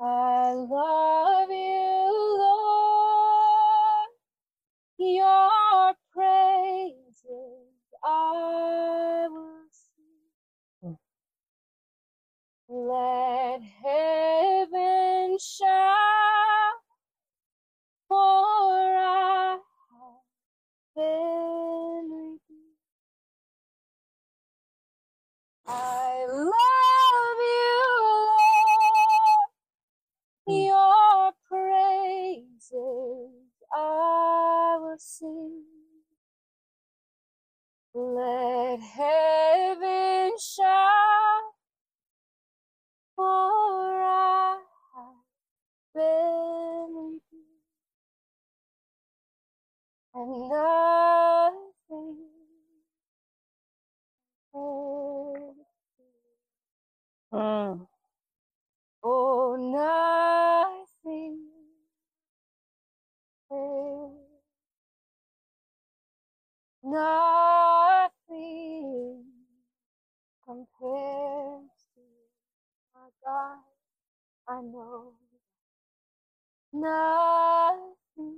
I 0.00 0.52
love 0.52 1.50
you, 1.50 2.38
Lord. 2.38 3.09
Your 5.00 5.94
praises 6.12 7.24
I 8.04 9.28
will 9.30 9.64
sing. 9.72 10.98
Let 12.68 13.62
heaven 13.82 15.38
shout, 15.40 16.82
for 18.08 18.16
I 18.18 19.58
have 19.96 20.96
been 20.96 22.09
I 74.60 74.62
know 74.62 75.14
nothing. 76.74 78.36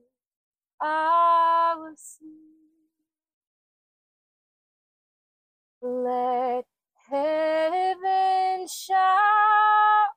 I 0.80 1.74
will 1.78 1.94
sing. 1.96 2.28
Let 5.82 6.64
heaven 7.10 8.66
shout 8.68 10.10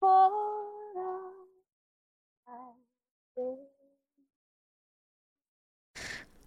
for 0.00 0.30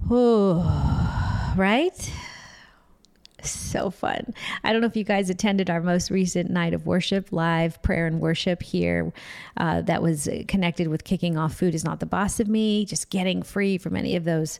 Ooh, 0.09 0.63
right? 1.57 2.13
so 3.43 3.89
fun. 3.89 4.33
I 4.63 4.71
don't 4.71 4.81
know 4.81 4.87
if 4.87 4.95
you 4.95 5.03
guys 5.03 5.29
attended 5.29 5.69
our 5.69 5.81
most 5.81 6.09
recent 6.11 6.49
night 6.49 6.73
of 6.73 6.85
worship, 6.85 7.31
live 7.31 7.81
prayer 7.81 8.05
and 8.07 8.19
worship 8.19 8.61
here, 8.61 9.11
uh, 9.57 9.81
that 9.81 10.01
was 10.01 10.29
connected 10.47 10.87
with 10.87 11.03
kicking 11.03 11.37
off 11.37 11.55
Food 11.55 11.75
is 11.75 11.83
Not 11.83 11.99
the 11.99 12.05
Boss 12.05 12.39
of 12.39 12.47
Me, 12.47 12.85
just 12.85 13.09
getting 13.09 13.43
free 13.43 13.77
from 13.77 13.95
any 13.95 14.15
of 14.15 14.23
those 14.23 14.59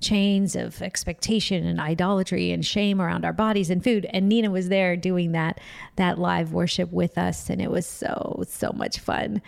chains 0.00 0.54
of 0.54 0.82
expectation 0.82 1.66
and 1.66 1.80
idolatry 1.80 2.52
and 2.52 2.64
shame 2.66 3.00
around 3.00 3.24
our 3.24 3.32
bodies 3.32 3.70
and 3.70 3.82
food 3.82 4.06
and 4.10 4.28
Nina 4.28 4.50
was 4.50 4.68
there 4.68 4.94
doing 4.94 5.32
that 5.32 5.58
that 5.96 6.18
live 6.18 6.52
worship 6.52 6.92
with 6.92 7.16
us 7.16 7.48
and 7.48 7.62
it 7.62 7.70
was 7.70 7.86
so 7.86 8.44
so 8.46 8.72
much 8.72 8.98
fun. 8.98 9.40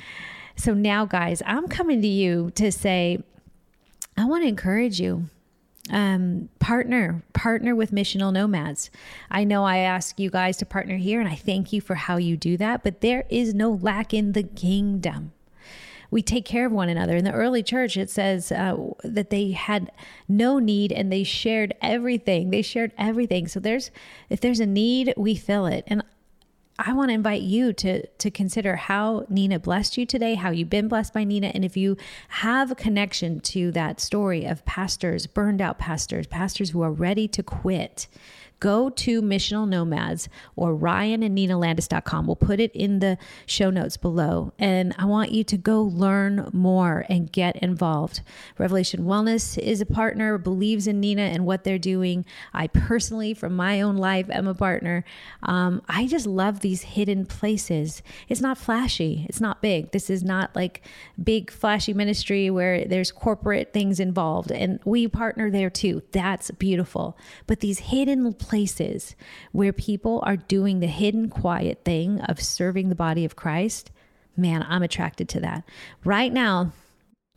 So 0.59 0.75
now 0.75 1.07
guys, 1.07 1.41
I'm 1.47 1.69
coming 1.69 2.03
to 2.03 2.09
you 2.09 2.51
to 2.57 2.73
say 2.73 3.23
I 4.17 4.25
want 4.25 4.43
to 4.43 4.49
encourage 4.49 5.01
you 5.01 5.31
um, 5.91 6.49
partner 6.59 7.23
partner 7.33 7.75
with 7.75 7.93
missional 7.93 8.33
nomads. 8.33 8.91
I 9.31 9.45
know 9.45 9.65
i 9.65 9.79
ask 9.79 10.19
you 10.19 10.31
guys 10.31 10.59
to 10.59 10.67
partner 10.67 10.97
here 10.97 11.19
and 11.21 11.29
i 11.29 11.35
thank 11.35 11.73
you 11.73 11.81
for 11.81 11.95
how 11.95 12.19
you 12.19 12.37
do 12.37 12.59
that 12.59 12.83
but 12.83 13.01
there 13.01 13.25
is 13.31 13.55
no 13.55 13.71
lack 13.71 14.13
in 14.13 14.33
the 14.33 14.43
kingdom. 14.43 15.33
We 16.11 16.23
take 16.23 16.47
care 16.47 16.67
of 16.67 16.73
one 16.73 16.89
another. 16.89 17.17
In 17.17 17.25
the 17.25 17.33
early 17.33 17.63
church 17.63 17.97
it 17.97 18.11
says 18.11 18.51
uh, 18.51 18.77
that 19.05 19.31
they 19.31 19.53
had 19.53 19.93
no 20.27 20.59
need 20.59 20.91
and 20.91 21.13
they 21.13 21.23
shared 21.23 21.75
everything. 21.81 22.51
They 22.51 22.63
shared 22.63 22.93
everything. 22.99 23.47
So 23.47 23.61
there's 23.61 23.91
if 24.29 24.41
there's 24.41 24.61
a 24.61 24.67
need 24.67 25.15
we 25.17 25.37
fill 25.37 25.67
it. 25.67 25.85
And 25.87 26.03
I 26.81 26.93
want 26.93 27.09
to 27.11 27.14
invite 27.14 27.43
you 27.43 27.72
to 27.72 28.07
to 28.07 28.31
consider 28.31 28.76
how 28.76 29.26
Nina 29.29 29.59
blessed 29.59 29.99
you 29.99 30.07
today, 30.07 30.37
how 30.37 30.51
you've 30.51 30.70
been 30.70 30.87
blessed 30.87 31.12
by 31.12 31.24
Nina, 31.24 31.49
and 31.49 31.64
if 31.64 31.76
you 31.76 31.97
have 32.29 32.70
a 32.70 32.76
connection 32.76 33.41
to 33.41 33.72
that 33.72 34.01
story 34.01 34.45
of 34.45 34.64
pastors, 34.64 35.26
burned 35.26 35.61
out 35.61 35.79
pastors, 35.79 36.29
pastors 36.29 36.70
who 36.70 36.83
are 36.83 36.93
ready 36.93 37.26
to 37.29 37.43
quit, 37.43 38.07
go 38.61 38.91
to 38.91 39.23
Missional 39.23 39.69
Nomads 39.69 40.29
or 40.57 40.75
Ryan 40.75 41.23
and 41.23 41.37
NinaLandis.com. 41.37 42.27
We'll 42.27 42.37
put 42.37 42.61
it 42.61 42.73
in 42.73 42.99
the 42.99 43.19
show 43.47 43.71
notes 43.71 43.97
below. 43.97 44.53
And 44.59 44.95
I 44.99 45.05
want 45.05 45.33
you 45.33 45.45
to 45.45 45.57
go 45.57 45.83
learn 45.83 46.49
more 46.53 47.05
and 47.09 47.31
get 47.31 47.57
involved. 47.57 48.21
Revelation 48.59 49.05
Wellness 49.05 49.59
is 49.59 49.81
a 49.81 49.87
partner, 49.87 50.39
believes 50.39 50.87
in 50.87 51.01
Nina 51.01 51.23
and 51.23 51.47
what 51.47 51.65
they're 51.65 51.79
doing. 51.79 52.25
I 52.53 52.67
personally, 52.67 53.35
from 53.35 53.55
my 53.55 53.81
own 53.81 53.97
life, 53.97 54.29
am 54.31 54.47
a 54.47 54.55
partner. 54.55 55.05
Um, 55.43 55.83
I 55.89 56.07
just 56.07 56.27
love 56.27 56.61
these 56.61 56.83
hidden 56.83 57.27
places. 57.27 58.03
It's 58.29 58.41
not 58.41 58.59
flashy, 58.59 59.27
it's 59.29 59.41
not 59.41 59.63
big. 59.63 59.93
This 59.93 60.11
is 60.11 60.25
not 60.25 60.55
like 60.55 60.83
big, 61.23 61.51
flashy 61.51 61.95
ministry 61.95 62.51
where 62.51 62.85
there's 62.85 63.13
corporate 63.13 63.73
things 63.73 64.01
involved. 64.01 64.51
And 64.51 64.81
we 64.85 65.07
partner 65.09 65.51
there 65.51 65.71
too. 65.71 66.03
That's 66.13 66.51
beautiful. 66.53 67.17
But 67.47 67.61
these 67.61 67.79
hidden 67.79 68.33
places, 68.33 68.47
places 68.49 69.14
where 69.53 69.72
people 69.72 70.22
are 70.24 70.36
doing 70.36 70.80
the 70.80 70.86
hidden, 70.86 71.28
quiet 71.28 71.84
thing 71.84 72.20
of 72.22 72.40
serving 72.40 72.88
the 72.88 72.94
body 72.94 73.24
of 73.24 73.36
Christ, 73.36 73.90
man, 74.36 74.64
I'm 74.68 74.82
attracted 74.82 75.28
to 75.30 75.40
that. 75.40 75.64
Right 76.05 76.32
now, 76.32 76.72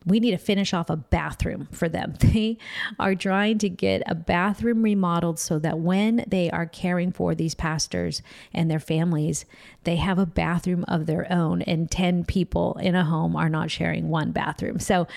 we 0.05 0.19
need 0.19 0.31
to 0.31 0.37
finish 0.37 0.73
off 0.73 0.89
a 0.89 0.95
bathroom 0.95 1.67
for 1.71 1.87
them. 1.89 2.15
They 2.31 2.57
are 2.97 3.13
trying 3.13 3.57
to 3.59 3.69
get 3.69 4.03
a 4.05 4.15
bathroom 4.15 4.83
remodeled 4.83 5.37
so 5.37 5.59
that 5.59 5.79
when 5.79 6.23
they 6.27 6.49
are 6.49 6.65
caring 6.65 7.11
for 7.11 7.35
these 7.35 7.55
pastors 7.55 8.21
and 8.53 8.71
their 8.71 8.79
families, 8.79 9.45
they 9.83 9.97
have 9.97 10.17
a 10.17 10.25
bathroom 10.25 10.85
of 10.87 11.05
their 11.07 11.31
own, 11.31 11.61
and 11.63 11.91
10 11.91 12.23
people 12.23 12.77
in 12.81 12.95
a 12.95 13.03
home 13.03 13.35
are 13.35 13.49
not 13.49 13.69
sharing 13.69 14.07
one 14.07 14.31
bathroom. 14.31 14.79
So 14.79 15.07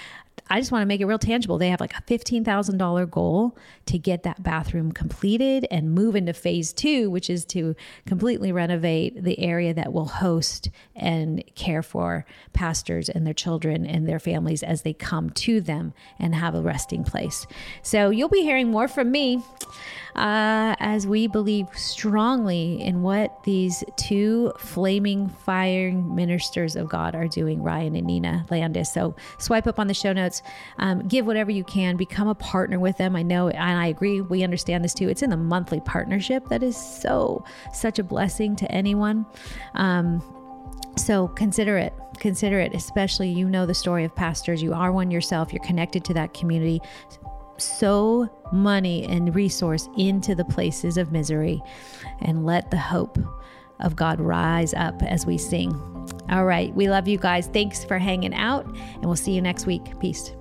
I 0.50 0.60
just 0.60 0.70
want 0.70 0.82
to 0.82 0.86
make 0.86 1.00
it 1.00 1.06
real 1.06 1.18
tangible. 1.18 1.58
They 1.58 1.70
have 1.70 1.80
like 1.80 1.96
a 1.96 2.02
$15,000 2.02 3.10
goal 3.10 3.56
to 3.86 3.98
get 3.98 4.24
that 4.24 4.42
bathroom 4.42 4.92
completed 4.92 5.66
and 5.70 5.94
move 5.94 6.14
into 6.14 6.34
phase 6.34 6.72
two, 6.72 7.10
which 7.10 7.30
is 7.30 7.44
to 7.46 7.74
completely 8.06 8.52
renovate 8.52 9.24
the 9.24 9.38
area 9.40 9.72
that 9.72 9.92
will 9.92 10.06
host 10.06 10.68
and 10.94 11.42
care 11.54 11.82
for 11.82 12.26
pastors 12.52 13.08
and 13.08 13.26
their 13.26 13.34
children 13.34 13.86
and 13.86 14.06
their 14.06 14.20
families 14.20 14.62
as 14.62 14.82
they 14.82 14.92
come 14.92 15.30
to 15.30 15.60
them 15.60 15.94
and 16.18 16.34
have 16.34 16.54
a 16.54 16.60
resting 16.60 17.04
place. 17.04 17.46
So 17.82 18.10
you'll 18.10 18.28
be 18.28 18.42
hearing 18.42 18.70
more 18.70 18.86
from 18.86 19.10
me 19.10 19.42
uh, 20.16 20.76
as 20.78 21.06
we 21.06 21.26
believe 21.26 21.66
strongly 21.74 22.80
in 22.80 23.02
what 23.02 23.42
these 23.42 23.82
two 23.96 24.52
flaming, 24.58 25.28
firing 25.28 26.14
ministers 26.14 26.76
of 26.76 26.88
God 26.88 27.14
are 27.14 27.26
doing, 27.26 27.62
Ryan 27.62 27.96
and 27.96 28.06
Nina 28.06 28.46
Landis. 28.50 28.92
So 28.92 29.16
swipe 29.38 29.66
up 29.66 29.78
on 29.78 29.86
the 29.86 29.94
show 29.94 30.12
notes, 30.12 30.42
um, 30.78 31.06
give 31.08 31.26
whatever 31.26 31.50
you 31.50 31.64
can, 31.64 31.96
become 31.96 32.28
a 32.28 32.34
partner 32.34 32.78
with 32.78 32.96
them. 32.96 33.16
I 33.16 33.22
know, 33.22 33.48
and 33.48 33.78
I 33.78 33.86
agree, 33.86 34.20
we 34.20 34.44
understand 34.44 34.84
this 34.84 34.94
too. 34.94 35.08
It's 35.08 35.22
in 35.22 35.30
the 35.30 35.36
monthly 35.36 35.80
partnership 35.80 36.48
that 36.48 36.62
is 36.62 36.76
so, 36.76 37.44
such 37.72 37.98
a 37.98 38.04
blessing 38.04 38.54
to 38.56 38.70
anyone. 38.70 39.26
Um, 39.74 40.22
so 40.96 41.28
consider 41.28 41.76
it. 41.76 41.92
Consider 42.18 42.60
it, 42.60 42.74
especially 42.74 43.28
you 43.28 43.48
know 43.48 43.66
the 43.66 43.74
story 43.74 44.04
of 44.04 44.14
pastors. 44.14 44.62
You 44.62 44.72
are 44.72 44.92
one 44.92 45.10
yourself. 45.10 45.52
You're 45.52 45.64
connected 45.64 46.04
to 46.04 46.14
that 46.14 46.32
community 46.32 46.80
sow 47.58 48.28
money 48.52 49.04
and 49.04 49.34
resource 49.34 49.88
into 49.96 50.34
the 50.34 50.44
places 50.44 50.96
of 50.96 51.12
misery 51.12 51.62
and 52.20 52.44
let 52.44 52.70
the 52.70 52.78
hope 52.78 53.18
of 53.80 53.96
God 53.96 54.20
rise 54.20 54.74
up 54.74 55.02
as 55.02 55.26
we 55.26 55.38
sing. 55.38 55.72
All 56.30 56.44
right. 56.44 56.74
We 56.74 56.88
love 56.88 57.08
you 57.08 57.18
guys. 57.18 57.48
Thanks 57.48 57.84
for 57.84 57.98
hanging 57.98 58.34
out, 58.34 58.66
and 58.66 59.04
we'll 59.04 59.16
see 59.16 59.32
you 59.32 59.42
next 59.42 59.66
week. 59.66 59.98
Peace. 60.00 60.32